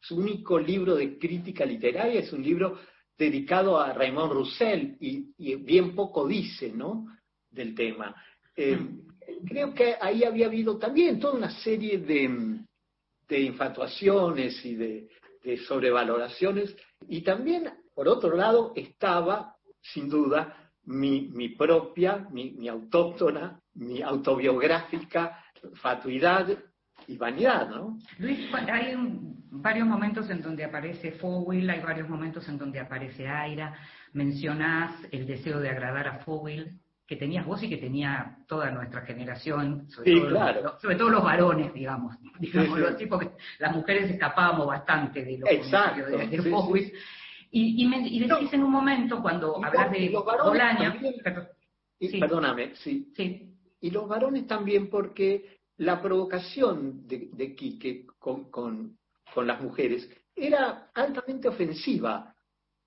su 0.00 0.16
único 0.16 0.58
libro 0.58 0.94
de 0.94 1.18
crítica 1.18 1.64
literaria 1.66 2.20
es 2.20 2.32
un 2.32 2.42
libro 2.42 2.78
dedicado 3.18 3.78
a 3.78 3.92
Raymond 3.92 4.32
Roussel 4.32 4.96
y, 5.00 5.56
bien 5.56 5.94
poco 5.94 6.26
dice 6.26 6.72
¿no? 6.72 7.06
del 7.50 7.74
tema. 7.74 8.14
Eh, 8.56 8.78
creo 9.46 9.74
que 9.74 9.96
ahí 10.00 10.24
había 10.24 10.46
habido 10.46 10.78
también 10.78 11.18
toda 11.18 11.34
una 11.34 11.50
serie 11.50 11.98
de, 11.98 12.60
de 13.28 13.40
infatuaciones 13.40 14.64
y 14.64 14.76
de, 14.76 15.08
de 15.42 15.56
sobrevaloraciones 15.58 16.74
y 17.08 17.22
también, 17.22 17.68
por 17.94 18.08
otro 18.08 18.36
lado, 18.36 18.72
estaba, 18.76 19.56
sin 19.80 20.08
duda, 20.08 20.69
mi, 20.84 21.30
mi 21.32 21.50
propia, 21.50 22.26
mi, 22.30 22.52
mi, 22.52 22.68
autóctona, 22.68 23.60
mi 23.74 24.02
autobiográfica 24.02 25.44
fatuidad 25.74 26.48
y 27.06 27.16
vanidad, 27.16 27.68
¿no? 27.68 27.98
Luis, 28.18 28.48
hay 28.54 28.94
varios 29.50 29.86
momentos 29.86 30.30
en 30.30 30.42
donde 30.42 30.64
aparece 30.64 31.12
Fowell, 31.12 31.68
hay 31.68 31.80
varios 31.80 32.08
momentos 32.08 32.48
en 32.48 32.58
donde 32.58 32.80
aparece 32.80 33.28
Aira, 33.28 33.74
mencionás 34.12 34.94
el 35.10 35.26
deseo 35.26 35.60
de 35.60 35.70
agradar 35.70 36.08
a 36.08 36.18
Fowell, 36.20 36.78
que 37.06 37.16
tenías 37.16 37.44
vos 37.44 37.60
y 37.62 37.68
que 37.68 37.76
tenía 37.76 38.36
toda 38.46 38.70
nuestra 38.70 39.00
generación, 39.02 39.90
sobre, 39.90 40.12
todo, 40.12 40.30
los, 40.30 40.80
sobre 40.80 40.94
todo 40.94 41.10
los 41.10 41.24
varones, 41.24 41.74
digamos, 41.74 42.16
digámoslo 42.38 42.88
así, 42.88 43.06
porque 43.06 43.30
las 43.58 43.74
mujeres 43.74 44.10
escapábamos 44.10 44.68
bastante 44.68 45.24
de 45.24 45.38
los 45.38 45.50
Exacto, 45.50 46.06
de, 46.06 46.28
de 46.28 46.50
y, 47.50 47.84
y, 47.84 48.20
decís 48.20 48.52
en 48.52 48.62
un 48.62 48.70
momento, 48.70 49.20
cuando 49.20 49.62
hablas 49.64 49.90
de 49.90 50.08
Bolaña... 50.10 51.00
Perdóname, 52.18 52.74
sí. 52.76 53.12
sí. 53.14 53.54
Y 53.80 53.90
los 53.90 54.08
varones 54.08 54.46
también 54.46 54.88
porque 54.88 55.60
la 55.78 56.00
provocación 56.00 57.06
de, 57.06 57.30
de 57.32 57.54
Quique 57.54 58.06
con, 58.18 58.50
con, 58.50 58.98
con 59.34 59.46
las 59.46 59.60
mujeres 59.60 60.08
era 60.34 60.90
altamente 60.94 61.48
ofensiva, 61.48 62.34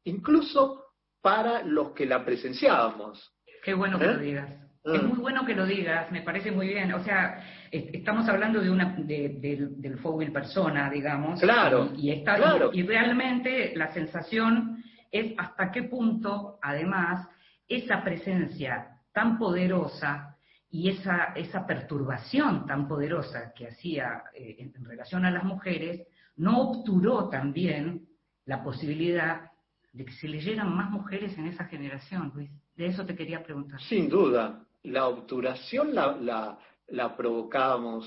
incluso 0.06 0.84
para 1.22 1.64
los 1.64 1.92
que 1.92 2.06
la 2.06 2.24
presenciábamos. 2.24 3.34
Qué 3.64 3.74
bueno 3.74 4.00
que 4.00 4.06
lo 4.06 4.22
¿Eh? 4.22 4.63
Es 4.84 5.02
mm. 5.02 5.08
muy 5.08 5.20
bueno 5.20 5.46
que 5.46 5.56
lo 5.56 5.66
digas, 5.66 6.12
me 6.12 6.22
parece 6.22 6.52
muy 6.52 6.68
bien. 6.68 6.94
O 6.94 7.04
sea, 7.04 7.42
estamos 7.72 8.28
hablando 8.28 8.60
de 8.60 8.70
una 8.70 8.96
del 8.98 9.98
Fogel 10.02 10.32
persona, 10.32 10.90
digamos. 10.90 11.40
Claro. 11.40 11.92
Y, 11.96 12.12
está, 12.12 12.36
claro. 12.36 12.70
Y, 12.74 12.84
realmente 12.84 13.74
la 13.76 13.94
sensación 13.94 14.84
es 15.10 15.34
hasta 15.38 15.72
qué 15.72 15.84
punto, 15.84 16.60
además, 16.62 17.28
esa 17.68 18.04
presencia 18.04 18.90
tan 19.14 19.38
poderosa 19.38 20.36
y 20.70 20.90
esa, 20.90 21.34
esa 21.36 21.66
perturbación 21.66 22.66
tan 22.66 22.88
poderosa 22.88 23.54
que 23.56 23.68
hacía 23.68 24.24
eh, 24.34 24.56
en, 24.76 24.84
relación 24.84 25.24
a 25.24 25.32
las 25.32 25.44
mujeres, 25.44 26.08
no 26.36 26.60
obturó 26.62 27.30
también 27.30 28.08
la 28.46 28.64
posibilidad 28.64 29.52
de 29.94 30.04
que 30.04 30.12
se 30.14 30.28
leyeran 30.28 30.76
más 30.76 30.90
mujeres 30.90 31.38
en 31.38 31.46
esa 31.46 31.66
generación, 31.66 32.32
Luis. 32.34 32.50
De 32.76 32.88
eso 32.88 33.06
te 33.06 33.16
quería 33.16 33.44
preguntar. 33.44 33.80
Sin 33.82 34.10
duda, 34.10 34.66
la 34.84 35.08
obturación 35.08 35.96
la, 35.96 36.58
la, 36.88 37.16
provocábamos, 37.16 38.06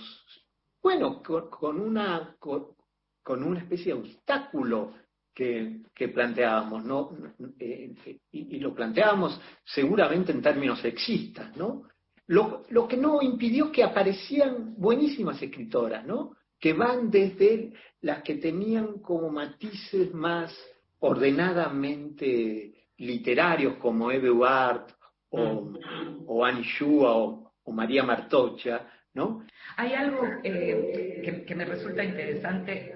bueno, 0.83 1.23
con, 1.23 1.81
una, 1.81 2.37
con, 2.39 3.43
una 3.43 3.61
especie 3.61 3.95
de 3.95 4.01
obstáculo 4.01 4.95
que, 5.35 5.81
que 5.95 6.09
planteábamos, 6.09 6.85
¿no? 6.85 7.17
Eh, 7.59 7.95
y, 8.33 8.59
lo 8.59 8.75
planteábamos 8.75 9.41
seguramente 9.65 10.33
en 10.33 10.43
términos 10.43 10.81
sexistas, 10.81 11.57
¿no? 11.57 11.85
Lo, 12.29 12.65
lo, 12.71 12.89
que 12.89 12.97
no 12.97 13.23
impidió 13.23 13.71
que 13.71 13.85
aparecieran 13.85 14.75
buenísimas 14.77 15.41
escritoras, 15.41 16.05
¿no? 16.05 16.33
Que 16.59 16.73
van 16.73 17.11
desde 17.11 17.73
las 18.01 18.23
que 18.23 18.37
tenían 18.37 18.99
como 19.01 19.31
matices 19.31 20.13
más 20.13 20.57
ordenadamente 20.99 22.89
literarios, 22.99 23.77
como 23.77 24.11
Eve 24.11 24.31
Ward 24.31 24.97
o, 25.31 25.73
o 26.27 26.45
Annie 26.45 26.65
Shua 26.65 27.15
o 27.17 27.73
María 27.73 28.03
Martocha, 28.03 28.87
¿no? 29.15 29.45
Hay 29.77 29.93
algo 29.95 30.21
eh, 30.45 31.21
que, 31.25 31.45
que 31.45 31.55
me 31.55 31.65
resulta 31.65 32.05
interesante 32.05 32.95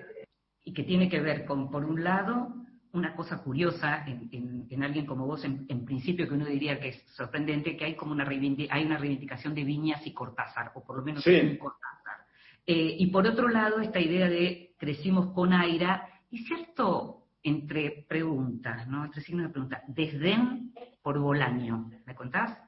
y 0.65 0.73
que 0.73 0.85
tiene 0.85 1.09
que 1.09 1.21
ver 1.21 1.45
con, 1.45 1.71
por 1.71 1.85
un 1.85 2.05
lado, 2.05 2.55
una 2.93 3.15
cosa 3.15 3.43
curiosa 3.43 4.05
en, 4.07 4.29
en- 4.33 4.67
en 4.71 4.83
alguien 4.83 5.07
como 5.07 5.27
vos, 5.27 5.45
en, 5.45 5.65
en 5.69 5.85
principio, 5.85 6.29
que 6.29 6.35
uno 6.35 6.45
diría 6.47 6.79
que 6.79 6.89
es 6.89 7.03
sorprendente, 7.17 7.77
que 7.77 7.85
hay 7.85 7.95
como 7.97 8.13
una, 8.13 8.25
hay 8.29 8.85
una 8.85 8.99
reivindicación 8.99 9.55
de 9.55 9.65
Viñas 9.65 10.07
y 10.07 10.13
Cortázar, 10.13 10.73
o 10.75 10.85
por 10.85 10.97
lo 10.97 11.03
menos 11.03 11.25
Sí. 11.25 11.35
un 11.41 11.57
Cortázar. 11.57 12.27
Eh, 12.67 12.97
y 12.99 13.07
por 13.09 13.27
otro 13.27 13.49
lado, 13.49 13.81
esta 13.81 13.99
idea 13.99 14.29
de 14.29 14.75
crecimos 14.79 15.33
con 15.35 15.53
Aira, 15.53 16.09
y 16.31 16.39
cierto, 16.45 17.20
entre 17.43 18.05
preguntas, 18.09 18.87
¿no? 18.89 19.05
Entre 19.05 19.23
signos 19.23 19.47
de 19.47 19.53
pregunta, 19.53 19.83
desdén 19.89 20.73
por 21.03 21.19
Bolaño. 21.19 21.91
¿Me 22.07 22.15
contás? 22.15 22.59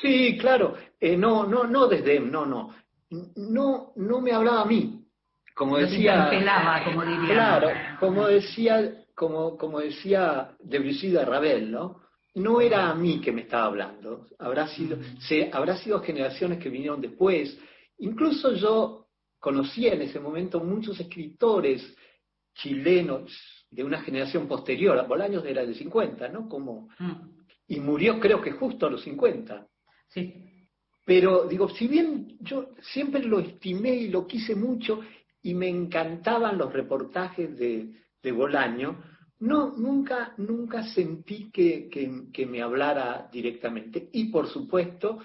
Sí, 0.00 0.36
claro. 0.38 0.76
Eh, 1.00 1.16
no, 1.16 1.44
no, 1.44 1.64
no 1.64 1.86
desde, 1.88 2.20
no, 2.20 2.46
no. 2.46 2.74
No, 3.36 3.92
no 3.96 4.20
me 4.20 4.32
hablaba 4.32 4.62
a 4.62 4.66
mí. 4.66 5.04
Como 5.54 5.78
Los 5.78 5.90
decía. 5.90 6.16
interpelaba, 6.16 6.84
como 6.84 7.04
diría. 7.04 7.34
Claro, 7.34 7.68
como 8.00 8.26
decía, 8.26 9.04
como, 9.14 9.56
como 9.56 9.80
decía 9.80 10.52
Debussy 10.60 11.10
de 11.10 11.24
Ravel, 11.24 11.70
¿no? 11.70 12.00
No 12.34 12.60
era 12.60 12.88
a 12.88 12.94
mí 12.94 13.20
que 13.20 13.32
me 13.32 13.42
estaba 13.42 13.66
hablando. 13.66 14.26
Habrá 14.38 14.66
sido, 14.68 14.96
se, 15.20 15.50
habrá 15.52 15.76
sido 15.76 16.00
generaciones 16.00 16.58
que 16.58 16.70
vinieron 16.70 17.00
después. 17.00 17.58
Incluso 17.98 18.54
yo 18.54 19.08
conocía 19.38 19.92
en 19.92 20.02
ese 20.02 20.18
momento 20.18 20.60
muchos 20.60 20.98
escritores 20.98 21.94
chilenos 22.54 23.61
de 23.72 23.82
una 23.82 24.00
generación 24.02 24.46
posterior. 24.46 25.04
Bolaños 25.08 25.44
era 25.44 25.64
de 25.66 25.74
50, 25.74 26.28
¿no? 26.28 26.48
Como, 26.48 26.88
Mm, 26.98 27.12
y 27.68 27.80
murió 27.80 28.20
creo 28.20 28.40
que 28.40 28.52
justo 28.52 28.86
a 28.86 28.90
los 28.90 29.02
50. 29.02 29.66
Sí. 30.08 30.34
Pero 31.04 31.48
digo, 31.48 31.68
si 31.70 31.88
bien 31.88 32.36
yo 32.40 32.70
siempre 32.80 33.24
lo 33.24 33.40
estimé 33.40 33.90
y 33.94 34.08
lo 34.08 34.26
quise 34.26 34.54
mucho 34.54 35.00
y 35.42 35.54
me 35.54 35.68
encantaban 35.68 36.58
los 36.58 36.72
reportajes 36.72 37.58
de, 37.58 37.88
de 38.22 38.32
Bolaño, 38.32 39.02
no, 39.40 39.76
nunca, 39.76 40.34
nunca 40.36 40.84
sentí 40.84 41.50
que, 41.50 41.88
que- 41.88 42.24
que 42.32 42.46
me 42.46 42.62
hablara 42.62 43.28
directamente. 43.32 44.08
Y 44.12 44.26
por 44.30 44.46
supuesto, 44.48 45.18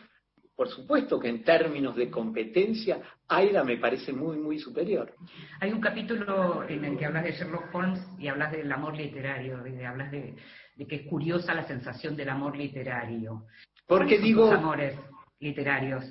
por 0.57 0.69
supuesto 0.69 1.19
que 1.19 1.29
en 1.29 1.43
términos 1.43 1.95
de 1.95 2.09
competencia, 2.09 2.99
Aida 3.27 3.63
me 3.63 3.77
parece 3.77 4.11
muy, 4.11 4.37
muy 4.37 4.57
superior. 4.57 5.13
Hay 5.61 5.71
un 5.71 5.79
capítulo 5.79 6.67
en 6.67 6.83
el 6.83 6.97
que 6.97 7.05
hablas 7.05 7.25
de 7.25 7.31
Sherlock 7.33 7.73
Holmes 7.75 7.99
y 8.17 8.27
hablas 8.27 8.51
del 8.51 8.71
amor 8.71 8.97
literario, 8.97 9.65
y 9.67 9.71
de- 9.73 9.85
hablas 9.85 10.11
de, 10.11 10.35
de 10.75 10.87
que 10.87 10.95
es 10.95 11.01
curiosa 11.07 11.53
la 11.53 11.67
sensación 11.67 12.15
del 12.15 12.29
amor 12.29 12.57
literario. 12.57 13.45
Porque 13.85 14.17
¿Cuáles 14.17 14.19
son 14.19 14.25
digo, 14.27 14.51
amores 14.51 14.99
literarios? 15.39 16.03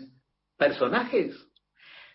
personajes, 0.56 1.36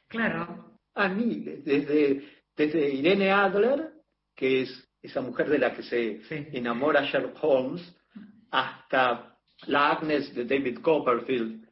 Claro, 0.08 0.78
a 0.96 1.08
mí, 1.10 1.44
desde, 1.64 2.24
desde 2.56 2.94
Irene 2.94 3.30
Adler, 3.32 3.92
que 4.36 4.62
es 4.64 4.90
esa 5.02 5.22
mujer 5.22 5.50
de 5.50 5.60
la 5.60 5.74
que 5.74 5.84
se 5.84 6.22
Sí. 6.24 6.48
enamora 6.54 7.04
Sherlock 7.04 7.38
Holmes, 7.44 7.96
hasta 8.52 9.38
la 9.68 9.92
Agnes 9.92 10.34
de 10.36 10.46
David 10.46 10.80
Copperfield, 10.80 11.66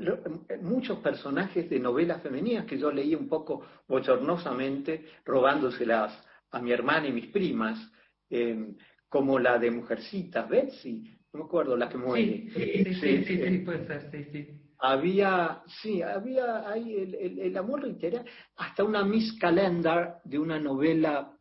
lo- 0.00 0.18
muchos 0.62 0.98
personajes 1.00 1.68
de 1.70 1.78
novelas 1.80 2.22
femeninas 2.22 2.66
que 2.66 2.78
yo 2.78 2.90
leí 2.90 3.14
un 3.14 3.28
poco 3.28 3.62
bochornosamente, 3.88 5.04
robándoselas 5.24 6.12
a 6.50 6.60
mi 6.60 6.72
hermana 6.72 7.08
y 7.08 7.12
mis 7.12 7.26
primas, 7.26 7.78
eh, 8.30 8.74
como 9.08 9.38
la 9.38 9.58
de 9.58 9.70
Mujercitas, 9.70 10.48
Betsy, 10.48 11.16
no 11.32 11.40
me 11.40 11.44
acuerdo, 11.46 11.76
la 11.76 11.88
que 11.88 11.98
muere. 11.98 12.48
sí, 12.54 12.94
sí, 13.00 13.24
sí, 13.24 13.58
puede 13.64 13.86
ser, 13.86 14.10
sí, 14.10 14.24
sí. 14.32 14.48
había, 14.78 15.62
sí, 15.82 16.02
había 16.02 16.68
ahí 16.68 16.94
el, 16.96 17.14
el- 17.14 17.38
el 17.40 17.56
amor 17.56 17.84
literario, 17.86 18.30
hasta 18.56 18.84
una 18.84 19.04
Miss 19.04 19.32
Calendar 19.40 20.18
de 20.24 20.38
una 20.38 20.58
novela 20.58 21.36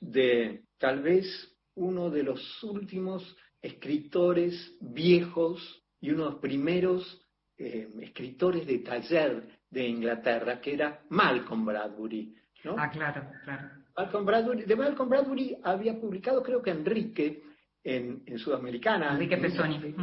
de 0.00 0.62
tal 0.78 1.02
vez 1.02 1.26
uno 1.74 2.10
de 2.10 2.22
los 2.22 2.62
últimos 2.64 3.36
escritores 3.62 4.76
viejos 4.80 5.82
y 6.00 6.10
uno 6.10 6.24
de 6.26 6.30
los 6.30 6.40
primeros 6.40 7.27
eh, 7.58 7.88
escritores 8.00 8.66
de 8.66 8.78
taller 8.78 9.48
de 9.70 9.86
Inglaterra, 9.88 10.60
que 10.60 10.74
era 10.74 11.00
Malcolm 11.10 11.64
Bradbury. 11.66 12.34
¿no? 12.64 12.76
Ah, 12.78 12.88
claro, 12.90 13.30
claro. 13.44 13.68
Malcolm 13.96 14.24
Bradbury, 14.24 14.62
de 14.64 14.76
Malcolm 14.76 15.08
Bradbury 15.08 15.56
había 15.62 15.98
publicado, 16.00 16.42
creo 16.42 16.62
que 16.62 16.70
Enrique, 16.70 17.42
en, 17.82 18.22
en 18.26 18.38
Sudamericana. 18.38 19.12
Enrique 19.12 19.36
Pezzoni. 19.38 19.94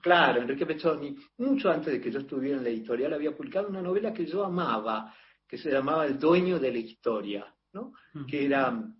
Claro, 0.00 0.42
Enrique 0.42 0.66
Pezzoni, 0.66 1.16
mucho 1.38 1.70
antes 1.70 1.92
de 1.92 2.00
que 2.00 2.10
yo 2.10 2.20
estuviera 2.20 2.56
en 2.58 2.64
la 2.64 2.70
editorial, 2.70 3.12
había 3.12 3.36
publicado 3.36 3.68
una 3.68 3.82
novela 3.82 4.12
que 4.12 4.26
yo 4.26 4.44
amaba, 4.44 5.14
que 5.46 5.56
se 5.58 5.70
llamaba 5.70 6.06
El 6.06 6.18
dueño 6.18 6.58
de 6.58 6.72
la 6.72 6.78
historia, 6.78 7.46
¿no? 7.72 7.92
Mm. 8.14 8.26
que 8.26 8.46
era 8.46 8.70
um, 8.70 8.94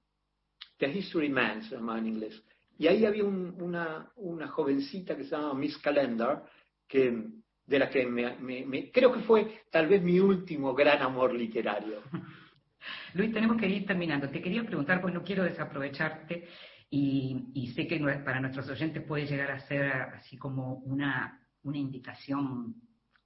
The 0.78 0.88
History 0.90 1.28
Man, 1.30 1.62
se 1.62 1.76
llamaba 1.76 1.98
en 1.98 2.06
inglés. 2.08 2.42
Y 2.78 2.86
ahí 2.88 3.04
había 3.06 3.24
un- 3.24 3.54
una, 3.62 4.10
una 4.16 4.48
jovencita 4.48 5.16
que 5.16 5.24
se 5.24 5.30
llamaba 5.30 5.54
Miss 5.54 5.78
Calendar, 5.78 6.44
que, 6.86 7.26
de 7.66 7.78
la 7.78 7.88
que 7.88 8.04
me, 8.06 8.36
me- 8.38 8.64
me- 8.66 8.90
creo 8.90 9.12
que 9.12 9.20
fue 9.20 9.62
tal 9.70 9.86
vez 9.88 10.02
mi 10.02 10.20
último 10.20 10.74
gran 10.74 11.02
amor 11.02 11.32
literario. 11.34 12.02
Luis, 13.14 13.32
tenemos 13.32 13.56
que 13.56 13.68
ir 13.68 13.86
terminando. 13.86 14.28
Te 14.28 14.42
quería 14.42 14.64
preguntar, 14.64 15.00
pues 15.00 15.14
no 15.14 15.22
quiero 15.22 15.44
desaprovecharte 15.44 16.46
y, 16.90 17.50
y 17.54 17.72
sé 17.72 17.86
que 17.86 17.98
para 18.24 18.40
nuestros 18.40 18.68
oyentes 18.68 19.02
puede 19.04 19.26
llegar 19.26 19.50
a 19.50 19.60
ser 19.60 19.84
así 19.92 20.36
como 20.36 20.74
una, 20.80 21.40
una 21.62 21.78
invitación 21.78 22.74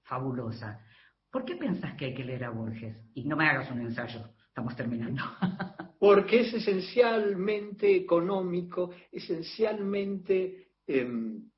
fabulosa. 0.02 0.84
¿Por 1.30 1.44
qué 1.44 1.56
pensás 1.56 1.94
que 1.94 2.06
hay 2.06 2.14
que 2.14 2.24
leer 2.24 2.44
a 2.44 2.50
Borges? 2.50 2.96
Y 3.14 3.24
no 3.24 3.36
me 3.36 3.46
hagas 3.46 3.70
un 3.70 3.80
ensayo, 3.80 4.20
estamos 4.46 4.74
terminando. 4.76 5.22
porque 5.98 6.40
es 6.40 6.54
esencialmente 6.54 7.94
económico, 7.96 8.90
esencialmente 9.10 10.68
em, 10.86 11.50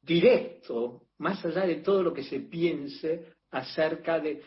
directo, 0.00 1.08
más 1.20 1.44
allá 1.44 1.66
de 1.66 1.76
todo 1.76 2.02
lo 2.02 2.12
que 2.12 2.24
se 2.24 2.40
piense 2.40 3.34
acerca 3.50 4.18
de, 4.18 4.42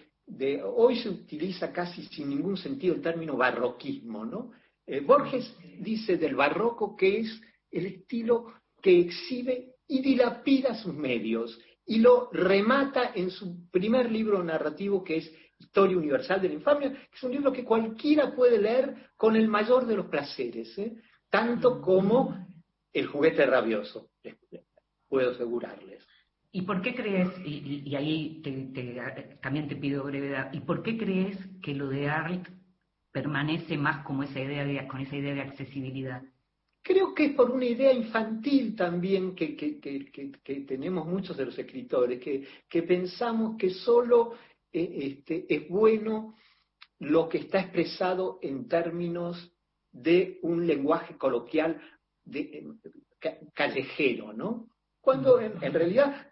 Hoy 0.63 0.95
se 0.99 1.09
utiliza 1.09 1.71
casi 1.73 2.03
sin 2.05 2.29
ningún 2.29 2.55
sentido 2.55 2.95
el 2.95 3.01
término 3.01 3.35
barroquismo, 3.35 4.25
¿no? 4.25 4.51
Eh, 4.85 5.01
Borges 5.01 5.53
dice 5.79 6.17
del 6.17 6.33
barroco 6.33 6.95
que 6.95 7.19
es 7.19 7.41
el 7.69 7.87
estilo 7.87 8.53
que 8.81 9.01
exhibe 9.01 9.75
y 9.85 10.01
dilapida 10.01 10.75
sus 10.75 10.93
medios 10.93 11.59
y 11.85 11.99
lo 11.99 12.29
remata 12.31 13.11
en 13.13 13.31
su 13.31 13.69
primer 13.69 14.09
libro 14.09 14.41
narrativo 14.41 15.03
que 15.03 15.17
es 15.17 15.31
Historia 15.59 15.97
Universal 15.97 16.41
de 16.41 16.47
la 16.47 16.53
Infamia, 16.55 16.91
que 16.91 17.15
es 17.15 17.23
un 17.23 17.31
libro 17.31 17.51
que 17.51 17.65
cualquiera 17.65 18.33
puede 18.33 18.59
leer 18.59 19.11
con 19.17 19.35
el 19.35 19.49
mayor 19.49 19.85
de 19.85 19.97
los 19.97 20.05
placeres, 20.07 20.77
¿eh? 20.77 20.95
tanto 21.29 21.81
como 21.81 22.47
El 22.93 23.07
juguete 23.07 23.45
rabioso, 23.45 24.11
puedo 25.09 25.31
asegurarles. 25.31 26.03
¿Y 26.55 26.61
por 26.61 26.83
qué 26.83 26.93
crees, 26.93 27.29
y, 27.43 27.95
ahí 27.95 28.39
te- 28.43 28.67
te- 28.73 29.37
también 29.41 29.67
te 29.67 29.75
pido 29.75 30.03
brevedad, 30.03 30.53
¿y 30.53 30.59
por 30.59 30.83
qué 30.83 30.95
crees 30.97 31.35
que 31.63 31.73
lo 31.73 31.89
de 31.89 32.07
Arlt 32.07 32.47
permanece 33.11 33.75
más 33.75 34.05
como 34.05 34.21
esa 34.21 34.39
idea 34.39 34.63
de, 34.63 34.87
con 34.87 35.01
esa 35.01 35.15
idea 35.15 35.33
de 35.33 35.41
accesibilidad? 35.41 36.21
Creo 36.83 37.15
que 37.15 37.25
es 37.27 37.33
por 37.33 37.49
una 37.49 37.65
idea 37.65 37.91
infantil 37.91 38.75
también 38.75 39.33
que, 39.33 39.55
que- 39.55 39.79
que- 39.79 40.61
tenemos 40.67 41.07
muchos 41.07 41.35
de 41.37 41.45
los 41.45 41.57
escritores, 41.57 42.19
que, 42.21 42.45
que 42.69 42.83
pensamos 42.83 43.57
que 43.57 43.71
solo 43.71 44.33
eh, 44.71 44.89
este, 45.01 45.45
es 45.51 45.67
bueno 45.67 46.35
lo 46.99 47.29
que 47.29 47.39
está 47.39 47.61
expresado 47.61 48.37
en 48.43 48.67
términos 48.67 49.51
de 49.91 50.37
un 50.43 50.67
lenguaje 50.67 51.17
coloquial 51.17 51.81
de, 52.25 52.39
eh, 52.41 52.63
ca- 53.19 53.37
callejero, 53.55 54.33
¿no? 54.33 54.67
Cuando 55.01 55.39
en, 55.39 55.53
en 55.63 55.73
realidad, 55.73 56.27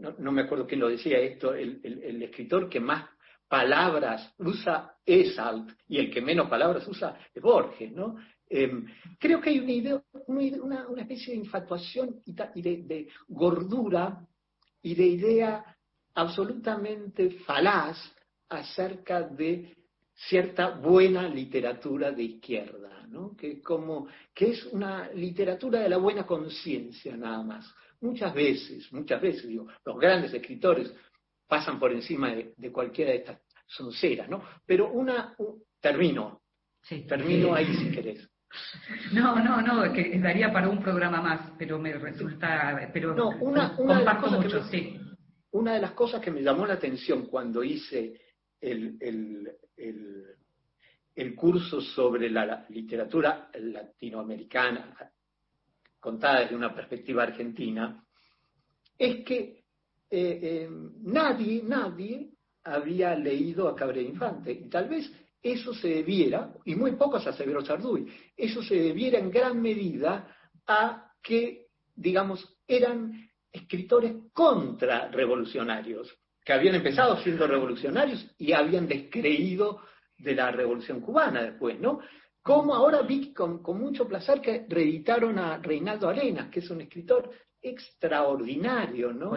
no, 0.00 0.14
no 0.18 0.32
me 0.32 0.42
acuerdo 0.42 0.66
quién 0.66 0.80
lo 0.80 0.88
decía 0.88 1.18
esto, 1.18 1.54
el, 1.54 1.80
el- 1.82 2.22
escritor 2.22 2.68
que 2.68 2.80
más 2.80 3.08
palabras 3.48 4.34
usa 4.38 4.94
es 5.04 5.38
Alt 5.38 5.70
y 5.88 5.98
el 5.98 6.10
que 6.10 6.20
menos 6.20 6.48
palabras 6.48 6.86
usa 6.88 7.16
es 7.32 7.42
Borges, 7.42 7.92
¿no? 7.92 8.16
Eh, 8.48 8.70
creo 9.18 9.40
que 9.40 9.50
hay 9.50 9.58
una, 9.60 9.72
idea, 9.72 10.02
una, 10.26 10.88
una- 10.88 11.02
especie 11.02 11.32
de 11.32 11.40
infatuación 11.40 12.20
y, 12.26 12.34
y 12.54 12.62
de, 12.62 12.82
de 12.82 13.08
gordura 13.28 14.20
y 14.82 14.94
de 14.94 15.06
idea 15.06 15.76
absolutamente 16.14 17.30
falaz 17.46 17.96
acerca 18.48 19.22
de 19.22 19.74
cierta 20.14 20.70
buena 20.70 21.28
literatura 21.28 22.10
de 22.10 22.22
izquierda, 22.22 23.06
¿no? 23.08 23.36
que, 23.36 23.60
como, 23.60 24.08
que 24.34 24.52
es 24.52 24.64
una 24.66 25.10
literatura 25.10 25.80
de 25.80 25.88
la 25.88 25.98
buena 25.98 26.24
conciencia 26.26 27.16
nada 27.16 27.42
más. 27.42 27.74
Muchas 28.00 28.34
veces, 28.34 28.92
muchas 28.92 29.20
veces, 29.20 29.46
digo, 29.48 29.66
los 29.84 29.98
grandes 29.98 30.32
escritores 30.34 30.94
pasan 31.46 31.78
por 31.78 31.92
encima 31.92 32.34
de, 32.34 32.52
de 32.56 32.72
cualquiera 32.72 33.12
de 33.12 33.18
estas 33.18 33.40
sonceras, 33.66 34.28
¿no? 34.28 34.42
Pero 34.66 34.90
una, 34.92 35.34
un- 35.38 35.62
termino, 35.80 36.42
Sí. 36.82 37.04
termino 37.06 37.54
ahí 37.54 37.66
si 37.74 37.90
querés. 37.92 38.28
No, 39.12 39.36
no, 39.42 39.60
no, 39.60 39.92
que 39.92 40.18
daría 40.20 40.52
para 40.52 40.68
un 40.68 40.80
programa 40.82 41.20
más, 41.20 41.52
pero 41.58 41.78
me 41.78 41.92
resulta, 41.94 42.90
pero 42.92 43.14
No, 43.14 43.30
una- 43.40 43.74
una 43.78 43.98
de 43.98 44.04
las 44.04 44.14
comparto 44.16 44.20
cosas 44.22 44.38
que 44.38 44.44
mucho, 44.44 44.60
me- 44.64 44.70
sí. 44.70 45.00
una 45.52 45.74
de 45.74 45.80
las 45.80 45.92
cosas 45.92 46.20
que 46.20 46.30
me 46.30 46.42
llamó 46.42 46.66
la 46.66 46.74
atención 46.74 47.26
cuando 47.26 47.62
hice 47.64 48.20
el, 48.60 48.96
el 51.14 51.34
curso 51.34 51.80
sobre 51.80 52.30
la 52.30 52.66
literatura 52.68 53.50
latinoamericana 53.54 54.94
contada 56.00 56.40
desde 56.40 56.56
una 56.56 56.74
perspectiva 56.74 57.22
argentina, 57.24 58.04
es 58.98 59.24
que 59.24 59.64
eh, 60.10 60.40
eh, 60.42 60.68
nadie, 61.02 61.62
nadie 61.62 62.30
había 62.64 63.14
leído 63.14 63.68
a 63.68 63.76
Cabrera 63.76 64.08
Infante. 64.08 64.52
Y 64.52 64.68
tal 64.68 64.88
vez 64.88 65.10
eso 65.42 65.72
se 65.74 65.88
debiera, 65.88 66.52
y 66.64 66.74
muy 66.74 66.92
pocos 66.92 67.26
a 67.26 67.32
Severo 67.32 67.64
Sarduy, 67.64 68.06
eso 68.36 68.62
se 68.62 68.74
debiera 68.74 69.18
en 69.18 69.30
gran 69.30 69.60
medida 69.60 70.34
a 70.66 71.12
que, 71.22 71.66
digamos, 71.94 72.56
eran 72.66 73.28
escritores 73.52 74.14
contrarrevolucionarios, 74.32 76.12
que 76.44 76.52
habían 76.52 76.76
empezado 76.76 77.16
siendo 77.22 77.46
revolucionarios 77.46 78.26
y 78.38 78.52
habían 78.52 78.86
descreído 78.86 79.80
de 80.18 80.34
la 80.34 80.50
revolución 80.50 81.00
cubana 81.00 81.42
después, 81.42 81.78
¿no? 81.80 82.00
Como 82.46 82.76
ahora 82.76 83.02
vi 83.02 83.32
con, 83.32 83.60
con 83.60 83.80
mucho 83.80 84.06
placer 84.06 84.40
que 84.40 84.66
reeditaron 84.68 85.36
a 85.36 85.58
Reinaldo 85.58 86.08
Arenas, 86.08 86.48
que 86.48 86.60
es 86.60 86.70
un 86.70 86.80
escritor 86.80 87.28
extraordinario, 87.60 89.12
¿no? 89.12 89.32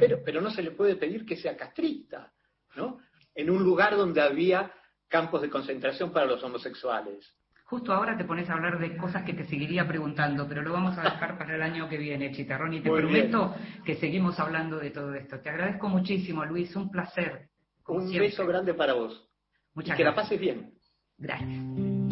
Pero, 0.00 0.18
pero 0.24 0.40
no 0.40 0.50
se 0.50 0.60
le 0.60 0.72
puede 0.72 0.96
pedir 0.96 1.24
que 1.24 1.36
sea 1.36 1.56
castrista, 1.56 2.32
¿no? 2.74 2.98
En 3.32 3.48
un 3.48 3.62
lugar 3.62 3.96
donde 3.96 4.20
había 4.20 4.72
campos 5.06 5.40
de 5.40 5.48
concentración 5.48 6.12
para 6.12 6.26
los 6.26 6.42
homosexuales. 6.42 7.32
Justo 7.66 7.92
ahora 7.92 8.16
te 8.16 8.24
pones 8.24 8.50
a 8.50 8.54
hablar 8.54 8.80
de 8.80 8.96
cosas 8.96 9.22
que 9.22 9.32
te 9.32 9.44
seguiría 9.44 9.86
preguntando, 9.86 10.48
pero 10.48 10.62
lo 10.62 10.72
vamos 10.72 10.98
a 10.98 11.02
dejar 11.02 11.38
para 11.38 11.54
el 11.54 11.62
año 11.62 11.88
que 11.88 11.96
viene, 11.96 12.32
Chitarrón, 12.32 12.74
y 12.74 12.80
te 12.80 12.90
prometo 12.90 13.54
que 13.84 13.94
seguimos 13.94 14.40
hablando 14.40 14.78
de 14.78 14.90
todo 14.90 15.14
esto. 15.14 15.38
Te 15.38 15.50
agradezco 15.50 15.88
muchísimo, 15.88 16.44
Luis, 16.44 16.74
un 16.74 16.90
placer. 16.90 17.50
Un 17.86 18.10
beso 18.10 18.44
grande 18.48 18.74
para 18.74 18.94
vos. 18.94 19.30
Muchas 19.74 19.94
y 19.94 19.98
que 19.98 20.04
la 20.04 20.14
pases 20.14 20.40
bien. 20.40 20.72
Gracias. 21.18 22.05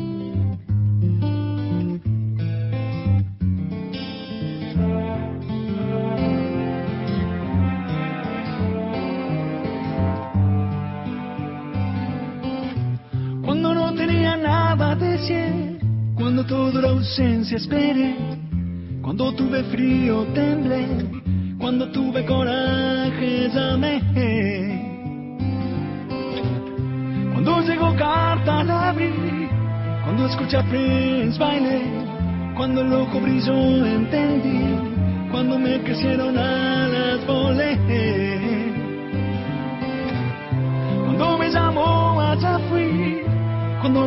Cuando 16.17 16.45
toda 16.45 16.83
la 16.83 16.89
ausencia 16.91 17.57
esperé, 17.57 18.15
cuando 19.01 19.33
tuve 19.33 19.63
frío 19.65 20.25
temblé, 20.35 20.87
cuando 21.59 21.91
tuve 21.91 22.27
coraje 22.27 23.49
llamé. 23.49 24.03
Cuando 27.33 27.61
llegó 27.63 27.97
carta 27.97 28.65
la 28.65 28.91
abrí, 28.91 29.49
cuando 30.05 30.27
escuché 30.27 30.59
a 30.59 30.63
Prince 30.65 31.39
bailé, 31.39 31.83
cuando 32.55 32.83
el 32.83 32.93
ojo 32.93 33.19
brilló 33.21 33.87
entendí, 33.87 34.77
cuando 35.31 35.59
me 35.59 35.81
crecieron 35.83 36.37
alas 36.37 37.27
volé. 37.27 38.04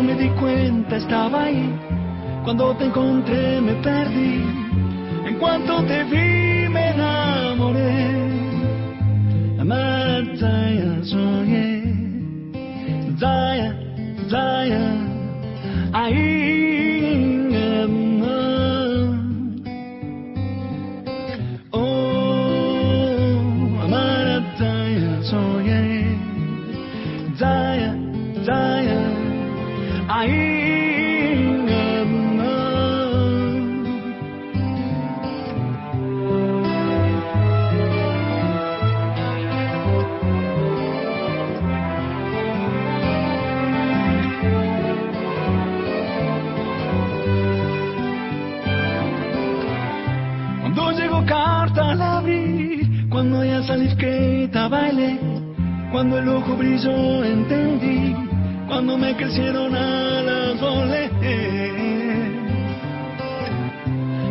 Me 0.08 0.16
di 0.16 0.30
cuenta 0.30 0.96
estaba 0.96 1.44
ahí. 1.44 1.70
Cuando 2.46 2.74
te 2.78 2.86
encontré 2.86 3.60
me 3.60 3.74
perdí. 3.88 4.42
En 5.26 5.36
cuanto 5.38 5.84
te 5.84 6.04
vi 6.06 6.70
me 6.70 6.90
enamoré. 6.92 7.94
Amar 9.60 10.24
Zaya 10.38 11.04
soñé. 11.04 11.84
Zaya, 13.20 13.76
Zaya. 14.30 14.86
Ahí. 15.92 16.87
Cuando 55.98 56.20
el 56.20 56.30
ojo 56.30 56.56
brilló 56.56 57.24
entendí. 57.24 58.16
Cuando 58.68 59.00
me 59.00 59.16
crecieron 59.16 59.76
alas 59.76 60.62
volé. 60.62 61.10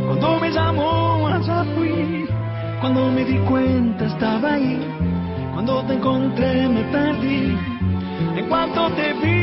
Cuando 0.07 0.39
me 0.39 0.51
llamó 0.53 1.27
allá 1.27 1.65
fui, 1.75 2.25
cuando 2.81 3.11
me 3.11 3.25
di 3.25 3.39
cuenta 3.49 4.05
estaba 4.05 4.53
ahí, 4.53 4.79
cuando 5.55 5.83
te 5.87 5.95
encontré 5.95 6.69
me 6.69 6.85
perdí, 6.85 7.59
en 8.37 8.49
cuanto 8.49 8.89
te 8.93 9.13
vi 9.15 9.36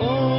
Oh. 0.00 0.33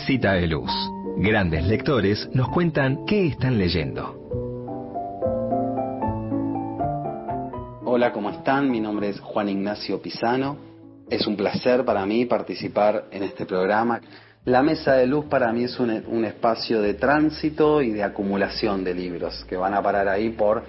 Mesita 0.00 0.32
de 0.32 0.46
Luz. 0.46 0.70
Grandes 1.18 1.66
lectores 1.66 2.26
nos 2.32 2.48
cuentan 2.48 3.04
qué 3.04 3.26
están 3.26 3.58
leyendo. 3.58 4.16
Hola, 7.84 8.10
¿cómo 8.10 8.30
están? 8.30 8.70
Mi 8.70 8.80
nombre 8.80 9.10
es 9.10 9.20
Juan 9.20 9.50
Ignacio 9.50 10.00
Pisano. 10.00 10.56
Es 11.10 11.26
un 11.26 11.36
placer 11.36 11.84
para 11.84 12.06
mí 12.06 12.24
participar 12.24 13.08
en 13.10 13.24
este 13.24 13.44
programa. 13.44 14.00
La 14.46 14.62
Mesa 14.62 14.94
de 14.94 15.06
Luz 15.06 15.26
para 15.26 15.52
mí 15.52 15.64
es 15.64 15.78
un, 15.78 15.90
un, 15.90 16.24
espacio 16.24 16.80
de 16.80 16.94
tránsito 16.94 17.82
y 17.82 17.90
de 17.90 18.02
acumulación 18.02 18.82
de 18.82 18.94
libros 18.94 19.44
que 19.50 19.58
van 19.58 19.74
a 19.74 19.82
parar 19.82 20.08
ahí 20.08 20.30
por 20.30 20.64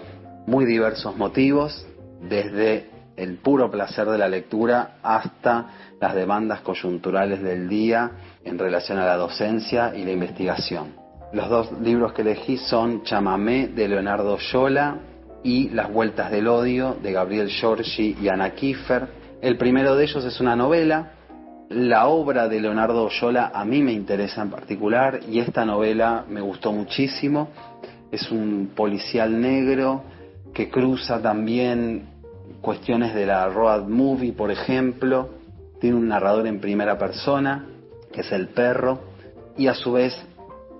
muy 0.45 0.65
diversos 0.65 1.15
motivos, 1.15 1.87
desde 2.21 2.90
el 3.21 3.37
puro 3.37 3.69
placer 3.69 4.07
de 4.07 4.17
la 4.17 4.27
lectura 4.27 4.97
hasta 5.03 5.67
las 5.99 6.15
demandas 6.15 6.61
coyunturales 6.61 7.43
del 7.43 7.69
día 7.69 8.11
en 8.43 8.57
relación 8.57 8.97
a 8.97 9.05
la 9.05 9.15
docencia 9.15 9.93
y 9.95 10.03
la 10.03 10.11
investigación. 10.11 10.95
Los 11.31 11.47
dos 11.47 11.71
libros 11.81 12.13
que 12.13 12.23
elegí 12.23 12.57
son 12.57 13.03
Chamamé 13.03 13.67
de 13.67 13.87
Leonardo 13.87 14.39
Yola 14.39 14.97
y 15.43 15.69
Las 15.69 15.93
Vueltas 15.93 16.31
del 16.31 16.47
Odio 16.47 16.97
de 17.01 17.11
Gabriel 17.11 17.49
Giorgi 17.49 18.17
y 18.19 18.27
Ana 18.27 18.49
Kiefer. 18.51 19.07
El 19.39 19.55
primero 19.55 19.95
de 19.95 20.03
ellos 20.05 20.25
es 20.25 20.39
una 20.39 20.55
novela. 20.55 21.11
La 21.69 22.07
obra 22.07 22.47
de 22.47 22.59
Leonardo 22.59 23.07
Yola 23.09 23.51
a 23.53 23.63
mí 23.63 23.83
me 23.83 23.93
interesa 23.93 24.41
en 24.41 24.49
particular 24.49 25.19
y 25.29 25.39
esta 25.39 25.63
novela 25.63 26.25
me 26.27 26.41
gustó 26.41 26.71
muchísimo. 26.71 27.49
Es 28.11 28.31
un 28.31 28.71
policial 28.75 29.39
negro 29.39 30.03
que 30.53 30.69
cruza 30.69 31.21
también 31.21 32.11
cuestiones 32.61 33.13
de 33.13 33.25
la 33.25 33.47
road 33.49 33.87
movie, 33.87 34.33
por 34.33 34.51
ejemplo, 34.51 35.29
tiene 35.79 35.97
un 35.97 36.07
narrador 36.07 36.47
en 36.47 36.59
primera 36.59 36.97
persona, 36.97 37.65
que 38.11 38.21
es 38.21 38.31
el 38.31 38.49
perro, 38.49 38.99
y 39.57 39.67
a 39.67 39.73
su 39.73 39.93
vez 39.93 40.15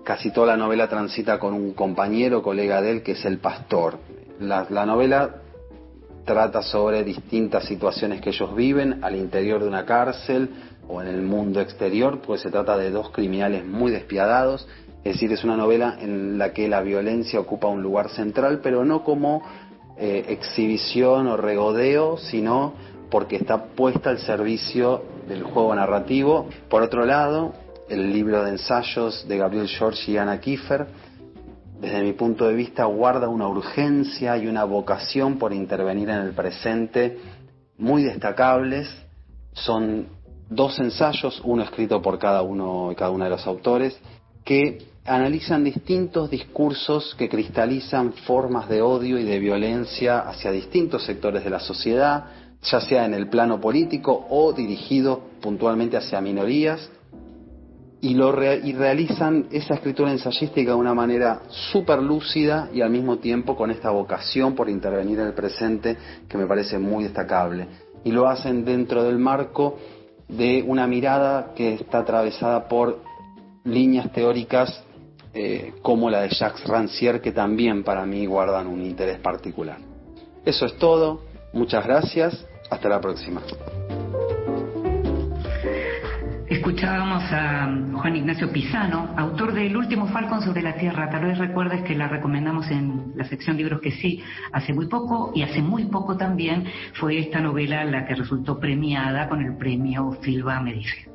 casi 0.03 0.31
toda 0.31 0.47
la 0.47 0.57
novela 0.57 0.87
transita 0.87 1.39
con 1.39 1.53
un 1.53 1.73
compañero, 1.73 2.41
colega 2.41 2.81
de 2.81 2.91
él, 2.91 3.03
que 3.03 3.13
es 3.13 3.25
el 3.25 3.39
pastor. 3.39 3.99
La, 4.39 4.67
la 4.69 4.85
novela 4.85 5.41
trata 6.25 6.61
sobre 6.61 7.03
distintas 7.03 7.65
situaciones 7.65 8.21
que 8.21 8.29
ellos 8.29 8.55
viven 8.55 9.03
al 9.03 9.15
interior 9.15 9.61
de 9.61 9.67
una 9.67 9.85
cárcel 9.85 10.49
o 10.87 11.01
en 11.01 11.07
el 11.07 11.21
mundo 11.21 11.61
exterior, 11.61 12.21
pues 12.21 12.41
se 12.41 12.51
trata 12.51 12.77
de 12.77 12.91
dos 12.91 13.09
criminales 13.11 13.65
muy 13.65 13.91
despiadados, 13.91 14.67
es 15.03 15.13
decir, 15.13 15.31
es 15.31 15.43
una 15.43 15.57
novela 15.57 15.97
en 15.99 16.37
la 16.37 16.53
que 16.53 16.67
la 16.67 16.81
violencia 16.81 17.39
ocupa 17.39 17.67
un 17.67 17.81
lugar 17.81 18.09
central, 18.09 18.59
pero 18.61 18.85
no 18.85 19.03
como 19.03 19.41
eh, 20.03 20.25
exhibición 20.29 21.27
o 21.27 21.37
regodeo, 21.37 22.17
sino 22.17 22.73
porque 23.11 23.35
está 23.35 23.65
puesta 23.65 24.09
al 24.09 24.17
servicio 24.17 25.03
del 25.27 25.43
juego 25.43 25.75
narrativo. 25.75 26.49
Por 26.69 26.81
otro 26.81 27.05
lado, 27.05 27.53
el 27.87 28.11
libro 28.11 28.43
de 28.43 28.49
ensayos 28.49 29.27
de 29.27 29.37
Gabriel 29.37 29.67
George 29.67 30.11
y 30.11 30.17
Anna 30.17 30.39
Kiefer, 30.39 30.87
desde 31.79 32.01
mi 32.01 32.13
punto 32.13 32.47
de 32.47 32.55
vista, 32.55 32.85
guarda 32.85 33.29
una 33.29 33.47
urgencia 33.47 34.35
y 34.37 34.47
una 34.47 34.63
vocación 34.63 35.37
por 35.37 35.53
intervenir 35.53 36.09
en 36.09 36.21
el 36.21 36.33
presente 36.33 37.19
muy 37.77 38.01
destacables. 38.01 38.89
Son 39.53 40.07
dos 40.49 40.79
ensayos, 40.79 41.39
uno 41.43 41.61
escrito 41.61 42.01
por 42.01 42.17
cada 42.17 42.41
uno 42.41 42.91
cada 42.97 43.11
una 43.11 43.25
de 43.25 43.31
los 43.31 43.45
autores, 43.45 43.99
que 44.43 44.79
analizan 45.05 45.63
distintos 45.63 46.29
discursos 46.29 47.15
que 47.17 47.29
cristalizan 47.29 48.13
formas 48.13 48.69
de 48.69 48.81
odio 48.81 49.17
y 49.17 49.23
de 49.23 49.39
violencia 49.39 50.19
hacia 50.19 50.51
distintos 50.51 51.03
sectores 51.05 51.43
de 51.43 51.49
la 51.49 51.59
sociedad, 51.59 52.25
ya 52.61 52.81
sea 52.81 53.05
en 53.05 53.15
el 53.15 53.27
plano 53.27 53.59
político 53.59 54.27
o 54.29 54.53
dirigido 54.53 55.21
puntualmente 55.41 55.97
hacia 55.97 56.21
minorías, 56.21 56.89
y, 58.03 58.15
lo 58.15 58.29
y 58.43 58.73
realizan 58.73 59.47
esa 59.51 59.75
escritura 59.75 60.11
ensayística 60.11 60.71
de 60.71 60.77
una 60.77 60.95
manera 60.95 61.41
súper 61.71 62.01
lúcida 62.01 62.69
y 62.73 62.81
al 62.81 62.89
mismo 62.89 63.17
tiempo 63.17 63.55
con 63.55 63.69
esta 63.69 63.91
vocación 63.91 64.55
por 64.55 64.69
intervenir 64.69 65.19
en 65.19 65.27
el 65.27 65.33
presente 65.33 65.97
que 66.27 66.37
me 66.37 66.47
parece 66.47 66.79
muy 66.79 67.03
destacable. 67.03 67.67
Y 68.03 68.11
lo 68.11 68.27
hacen 68.27 68.65
dentro 68.65 69.03
del 69.03 69.19
marco 69.19 69.77
de 70.27 70.63
una 70.65 70.87
mirada 70.87 71.53
que 71.55 71.75
está 71.75 71.99
atravesada 71.99 72.67
por 72.67 73.03
líneas 73.63 74.11
teóricas 74.11 74.83
eh, 75.33 75.73
como 75.81 76.09
la 76.09 76.21
de 76.21 76.29
Jacques 76.29 76.65
Rancière, 76.65 77.21
que 77.21 77.31
también 77.31 77.83
para 77.83 78.05
mí 78.05 78.25
guardan 78.25 78.67
un 78.67 78.81
interés 78.81 79.19
particular. 79.19 79.77
Eso 80.45 80.65
es 80.65 80.77
todo, 80.77 81.21
muchas 81.53 81.85
gracias, 81.85 82.45
hasta 82.69 82.89
la 82.89 82.99
próxima. 82.99 83.41
Escuchábamos 86.51 87.23
a 87.31 87.65
Juan 87.93 88.15
Ignacio 88.17 88.51
Pisano, 88.51 89.13
autor 89.15 89.53
del 89.53 89.77
último 89.77 90.07
Falcon 90.07 90.41
sobre 90.41 90.61
la 90.61 90.75
Tierra. 90.75 91.09
Tal 91.09 91.23
vez 91.23 91.37
recuerdes 91.37 91.81
que 91.83 91.95
la 91.95 92.09
recomendamos 92.09 92.69
en 92.69 93.13
la 93.15 93.23
sección 93.23 93.55
libros 93.55 93.79
que 93.79 93.91
sí 93.91 94.21
hace 94.51 94.73
muy 94.73 94.87
poco 94.87 95.31
y 95.33 95.43
hace 95.43 95.61
muy 95.61 95.85
poco 95.85 96.17
también 96.17 96.65
fue 96.95 97.19
esta 97.19 97.39
novela 97.39 97.85
la 97.85 98.05
que 98.05 98.15
resultó 98.15 98.59
premiada 98.59 99.29
con 99.29 99.41
el 99.41 99.55
premio 99.55 100.11
Filba 100.21 100.59
Medife. 100.59 101.09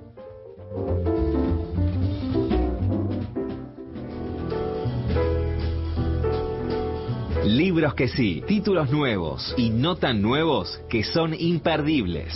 Libros 7.46 7.94
que 7.94 8.08
sí, 8.08 8.42
títulos 8.48 8.90
nuevos 8.90 9.54
y 9.56 9.70
no 9.70 9.94
tan 9.94 10.20
nuevos 10.20 10.80
que 10.90 11.04
son 11.04 11.32
imperdibles. 11.32 12.34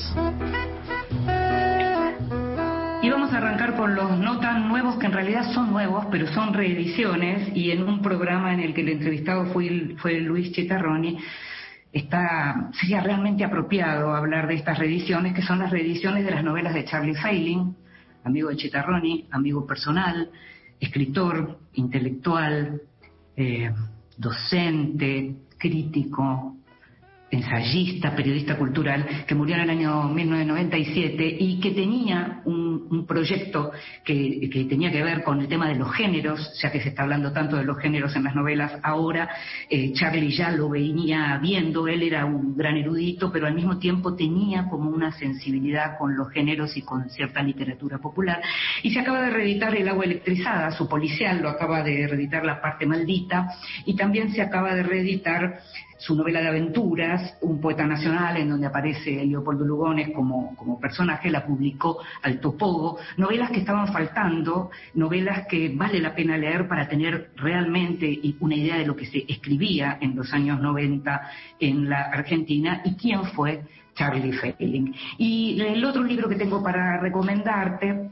Y 3.02 3.10
vamos 3.10 3.32
a 3.32 3.38
arrancar 3.38 3.76
por 3.76 3.90
los 3.90 4.16
no 4.20 4.38
tan 4.38 4.68
nuevos, 4.68 4.98
que 4.98 5.06
en 5.06 5.12
realidad 5.12 5.52
son 5.52 5.72
nuevos, 5.72 6.06
pero 6.12 6.28
son 6.28 6.54
reediciones, 6.54 7.50
y 7.56 7.72
en 7.72 7.82
un 7.82 8.02
programa 8.02 8.54
en 8.54 8.60
el 8.60 8.72
que 8.72 8.82
el 8.82 8.90
entrevistado 8.90 9.46
fue, 9.46 9.96
fue 9.98 10.20
Luis 10.20 10.52
Chitarroni, 10.52 11.18
está, 11.92 12.70
sería 12.80 13.00
realmente 13.00 13.42
apropiado 13.42 14.14
hablar 14.14 14.46
de 14.46 14.54
estas 14.54 14.78
reediciones, 14.78 15.34
que 15.34 15.42
son 15.42 15.58
las 15.58 15.72
reediciones 15.72 16.24
de 16.24 16.30
las 16.30 16.44
novelas 16.44 16.72
de 16.72 16.84
Charlie 16.84 17.16
Failing, 17.16 17.74
amigo 18.22 18.48
de 18.48 18.56
Chitarroni, 18.56 19.26
amigo 19.32 19.66
personal, 19.66 20.30
escritor, 20.78 21.58
intelectual, 21.72 22.82
eh, 23.36 23.72
docente, 24.20 25.34
crítico, 25.56 26.56
ensayista, 27.30 28.14
periodista 28.14 28.56
cultural, 28.56 29.06
que 29.26 29.34
murió 29.34 29.54
en 29.54 29.62
el 29.62 29.70
año 29.70 30.08
1997 30.08 31.36
y 31.38 31.60
que 31.60 31.70
tenía 31.70 32.40
un, 32.44 32.70
proyecto 33.06 33.72
que, 34.04 34.66
tenía 34.68 34.90
que 34.90 35.02
ver 35.02 35.22
con 35.22 35.40
el 35.40 35.48
tema 35.48 35.68
de 35.68 35.74
los 35.74 35.92
géneros, 35.92 36.58
ya 36.60 36.70
que 36.70 36.80
se 36.80 36.90
está 36.90 37.02
hablando 37.02 37.32
tanto 37.32 37.56
de 37.56 37.64
los 37.64 37.78
géneros 37.78 38.14
en 38.14 38.24
las 38.24 38.34
novelas 38.34 38.78
ahora, 38.82 39.28
eh, 39.68 39.92
Charlie 39.92 40.30
ya 40.30 40.50
lo 40.50 40.68
venía 40.68 41.38
viendo, 41.40 41.88
él 41.88 42.02
era 42.02 42.24
un 42.24 42.56
gran 42.56 42.76
erudito, 42.76 43.32
pero 43.32 43.46
al 43.46 43.54
mismo 43.54 43.78
tiempo 43.78 44.14
tenía 44.14 44.66
como 44.68 44.90
una 44.90 45.12
sensibilidad 45.12 45.98
con 45.98 46.16
los 46.16 46.30
géneros 46.30 46.76
y 46.76 46.82
con 46.82 47.08
cierta 47.10 47.42
literatura 47.42 47.98
popular. 47.98 48.40
Y 48.82 48.92
se 48.92 49.00
acaba 49.00 49.22
de 49.22 49.30
reeditar 49.30 49.74
El 49.74 49.88
agua 49.88 50.04
electrizada, 50.04 50.70
su 50.72 50.88
policial 50.88 51.40
lo 51.40 51.48
acaba 51.48 51.82
de 51.82 52.06
reeditar 52.06 52.44
La 52.44 52.60
parte 52.60 52.86
maldita, 52.86 53.48
y 53.86 53.94
también 53.94 54.32
se 54.32 54.42
acaba 54.42 54.74
de 54.74 54.82
reeditar 54.82 55.60
su 56.00 56.16
novela 56.16 56.40
de 56.40 56.48
aventuras, 56.48 57.36
Un 57.42 57.60
poeta 57.60 57.86
nacional, 57.86 58.36
en 58.36 58.48
donde 58.48 58.66
aparece 58.66 59.24
Leopoldo 59.24 59.64
Lugones 59.64 60.10
como, 60.14 60.56
como 60.56 60.80
personaje, 60.80 61.30
la 61.30 61.44
publicó 61.44 61.98
Alto 62.22 62.56
Pogo, 62.56 62.98
novelas 63.16 63.50
que 63.50 63.60
estaban 63.60 63.92
faltando, 63.92 64.70
novelas 64.94 65.46
que 65.46 65.72
vale 65.74 66.00
la 66.00 66.14
pena 66.14 66.36
leer 66.36 66.66
para 66.66 66.88
tener 66.88 67.30
realmente 67.36 68.18
una 68.40 68.54
idea 68.54 68.78
de 68.78 68.86
lo 68.86 68.96
que 68.96 69.06
se 69.06 69.24
escribía 69.28 69.98
en 70.00 70.16
los 70.16 70.32
años 70.32 70.60
90 70.60 71.30
en 71.60 71.88
la 71.88 72.02
Argentina 72.04 72.80
y 72.84 72.94
quién 72.94 73.24
fue 73.24 73.62
Charlie 73.94 74.32
Feiling. 74.32 74.94
Y 75.18 75.60
el 75.60 75.84
otro 75.84 76.02
libro 76.02 76.28
que 76.28 76.36
tengo 76.36 76.62
para 76.62 76.98
recomendarte 76.98 78.10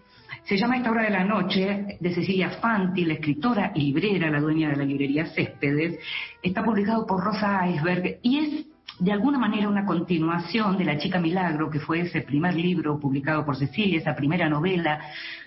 se 0.48 0.56
llama 0.56 0.78
Esta 0.78 0.90
hora 0.90 1.02
de 1.02 1.10
la 1.10 1.24
noche, 1.24 1.98
de 2.00 2.14
Cecilia 2.14 2.48
Fanti, 2.48 3.04
la 3.04 3.14
escritora 3.14 3.70
y 3.74 3.82
librera, 3.82 4.30
la 4.30 4.40
dueña 4.40 4.70
de 4.70 4.76
la 4.76 4.84
librería 4.84 5.26
Céspedes. 5.26 5.98
Está 6.42 6.64
publicado 6.64 7.06
por 7.06 7.22
Rosa 7.22 7.68
Iceberg 7.68 8.18
y 8.22 8.38
es 8.38 8.66
de 8.98 9.12
alguna 9.12 9.38
manera 9.38 9.68
una 9.68 9.84
continuación 9.84 10.78
de 10.78 10.86
La 10.86 10.96
chica 10.96 11.20
milagro, 11.20 11.68
que 11.68 11.80
fue 11.80 12.00
ese 12.00 12.22
primer 12.22 12.54
libro 12.54 12.98
publicado 12.98 13.44
por 13.44 13.56
Cecilia, 13.56 13.98
esa 13.98 14.16
primera 14.16 14.48
novela. 14.48 14.98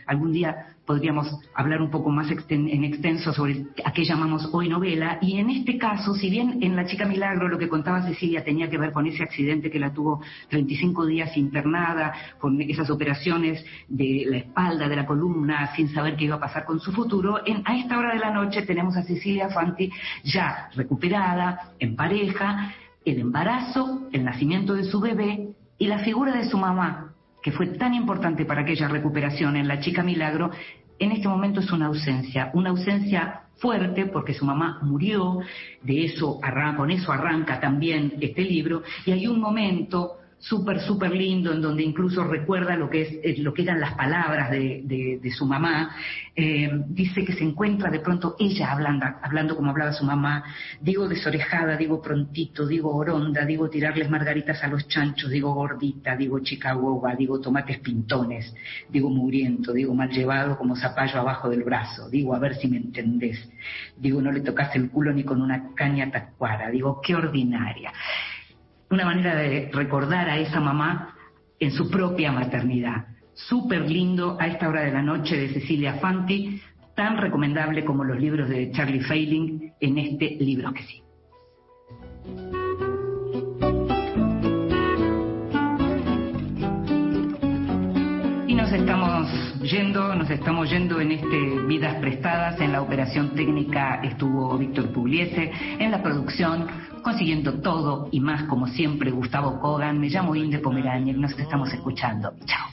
Algún 0.05 0.33
día 0.33 0.70
podríamos 0.85 1.39
hablar 1.53 1.81
un 1.81 1.89
poco 1.89 2.09
más 2.09 2.27
en 2.49 2.83
extenso 2.83 3.33
sobre 3.33 3.65
a 3.83 3.93
qué 3.93 4.03
llamamos 4.03 4.49
hoy 4.51 4.67
novela. 4.67 5.19
Y 5.21 5.37
en 5.37 5.49
este 5.49 5.77
caso, 5.77 6.13
si 6.15 6.29
bien 6.29 6.59
en 6.61 6.75
La 6.75 6.85
chica 6.85 7.05
milagro 7.05 7.47
lo 7.47 7.57
que 7.57 7.69
contaba 7.69 8.01
Cecilia 8.03 8.43
tenía 8.43 8.69
que 8.69 8.77
ver 8.77 8.91
con 8.91 9.05
ese 9.05 9.23
accidente 9.23 9.69
que 9.69 9.79
la 9.79 9.93
tuvo 9.93 10.21
35 10.49 11.05
días 11.05 11.35
internada, 11.37 12.13
con 12.39 12.59
esas 12.61 12.89
operaciones 12.89 13.63
de 13.87 14.25
la 14.27 14.37
espalda, 14.37 14.87
de 14.87 14.95
la 14.95 15.05
columna, 15.05 15.73
sin 15.75 15.89
saber 15.89 16.15
qué 16.15 16.25
iba 16.25 16.35
a 16.35 16.39
pasar 16.39 16.65
con 16.65 16.79
su 16.79 16.91
futuro, 16.91 17.39
en, 17.45 17.61
a 17.65 17.77
esta 17.77 17.97
hora 17.97 18.13
de 18.13 18.19
la 18.19 18.31
noche 18.31 18.63
tenemos 18.63 18.95
a 18.97 19.03
Cecilia 19.03 19.49
Fanti 19.49 19.91
ya 20.23 20.69
recuperada, 20.75 21.73
en 21.79 21.95
pareja, 21.95 22.73
el 23.05 23.19
embarazo, 23.19 24.07
el 24.11 24.23
nacimiento 24.23 24.73
de 24.73 24.83
su 24.85 24.99
bebé 24.99 25.49
y 25.77 25.87
la 25.87 25.99
figura 25.99 26.33
de 26.33 26.49
su 26.49 26.57
mamá, 26.57 27.10
que 27.41 27.51
fue 27.51 27.67
tan 27.67 27.93
importante 27.93 28.45
para 28.45 28.61
aquella 28.61 28.87
recuperación 28.87 29.55
en 29.55 29.67
la 29.67 29.79
chica 29.79 30.03
milagro, 30.03 30.51
en 30.99 31.11
este 31.11 31.27
momento 31.27 31.59
es 31.59 31.71
una 31.71 31.87
ausencia, 31.87 32.51
una 32.53 32.69
ausencia 32.69 33.41
fuerte 33.57 34.05
porque 34.05 34.33
su 34.33 34.45
mamá 34.45 34.79
murió, 34.81 35.39
de 35.81 36.05
eso 36.05 36.39
con 36.77 36.91
eso 36.91 37.11
arranca 37.11 37.59
también 37.59 38.13
este 38.21 38.43
libro, 38.43 38.83
y 39.05 39.11
hay 39.11 39.27
un 39.27 39.39
momento 39.39 40.17
súper, 40.41 40.81
súper 40.81 41.11
lindo, 41.11 41.53
en 41.53 41.61
donde 41.61 41.83
incluso 41.83 42.23
recuerda 42.23 42.75
lo 42.75 42.89
que, 42.89 43.01
es, 43.03 43.09
eh, 43.23 43.35
lo 43.37 43.53
que 43.53 43.61
eran 43.61 43.79
las 43.79 43.93
palabras 43.93 44.49
de, 44.49 45.31
su 45.37 45.45
mamá. 45.45 45.95
Eh, 46.35 46.69
dice 46.87 47.23
que 47.23 47.33
se 47.33 47.43
encuentra 47.43 47.89
de 47.89 47.99
pronto 47.99 48.35
ella 48.39 48.71
hablando, 48.71 49.05
hablando 49.21 49.55
como 49.55 49.69
hablaba 49.69 49.93
su 49.93 50.03
mamá. 50.03 50.43
Digo 50.81 51.07
desorejada, 51.07 51.77
digo 51.77 52.01
prontito, 52.01 52.65
digo 52.67 52.93
oronda, 52.93 53.45
digo 53.45 53.69
tirarles 53.69 54.09
margaritas 54.09 54.63
a 54.63 54.67
los 54.67 54.87
chanchos, 54.87 55.29
digo 55.29 55.53
gordita, 55.53 56.15
digo 56.15 56.39
chica 56.39 56.75
digo 57.17 57.39
tomates 57.39 57.79
pintones, 57.79 58.53
digo 58.89 59.09
muriento, 59.09 59.73
digo 59.73 59.93
mal 59.93 60.09
llevado 60.09 60.57
como 60.57 60.75
zapallo 60.75 61.19
abajo 61.19 61.49
del 61.49 61.63
brazo, 61.63 62.09
digo 62.09 62.33
a 62.33 62.39
ver 62.39 62.55
si 62.55 62.67
me 62.67 62.77
entendés, 62.77 63.49
digo 63.95 64.21
no 64.21 64.31
le 64.31 64.41
tocaste 64.41 64.79
el 64.79 64.89
culo 64.89 65.13
ni 65.13 65.23
con 65.23 65.41
una 65.41 65.73
caña 65.75 66.09
tacuara, 66.09 66.69
digo 66.71 66.99
qué 67.01 67.15
ordinaria 67.15 67.93
una 68.91 69.05
manera 69.05 69.35
de 69.35 69.71
recordar 69.73 70.29
a 70.29 70.37
esa 70.37 70.59
mamá 70.59 71.15
en 71.59 71.71
su 71.71 71.89
propia 71.89 72.31
maternidad. 72.31 73.07
Súper 73.33 73.89
lindo 73.89 74.37
a 74.39 74.47
esta 74.47 74.67
hora 74.67 74.81
de 74.81 74.91
la 74.91 75.01
noche 75.01 75.37
de 75.37 75.49
Cecilia 75.49 75.95
Fanti, 75.95 76.61
tan 76.95 77.17
recomendable 77.17 77.85
como 77.85 78.03
los 78.03 78.19
libros 78.19 78.49
de 78.49 78.71
Charlie 78.71 79.01
Failing 79.01 79.73
en 79.79 79.97
este 79.97 80.35
libro 80.39 80.73
que 80.73 80.83
sí. 80.83 81.01
Yendo, 89.61 90.15
nos 90.15 90.29
estamos 90.29 90.69
yendo 90.69 90.99
en 90.99 91.11
este 91.11 91.37
Vidas 91.67 91.95
Prestadas. 91.95 92.59
En 92.59 92.71
la 92.71 92.81
operación 92.81 93.31
técnica 93.35 94.01
estuvo 94.03 94.57
Víctor 94.57 94.91
Pugliese, 94.91 95.51
en 95.79 95.91
la 95.91 96.01
producción 96.01 96.67
consiguiendo 97.01 97.61
todo 97.61 98.09
y 98.11 98.19
más 98.19 98.43
como 98.43 98.67
siempre 98.67 99.11
Gustavo 99.11 99.59
Kogan. 99.59 99.99
Me 99.99 100.09
llamo 100.09 100.35
Inde 100.35 100.59
Pomerania 100.59 101.13
nos 101.13 101.37
estamos 101.37 101.71
escuchando. 101.73 102.33
Chao. 102.45 102.69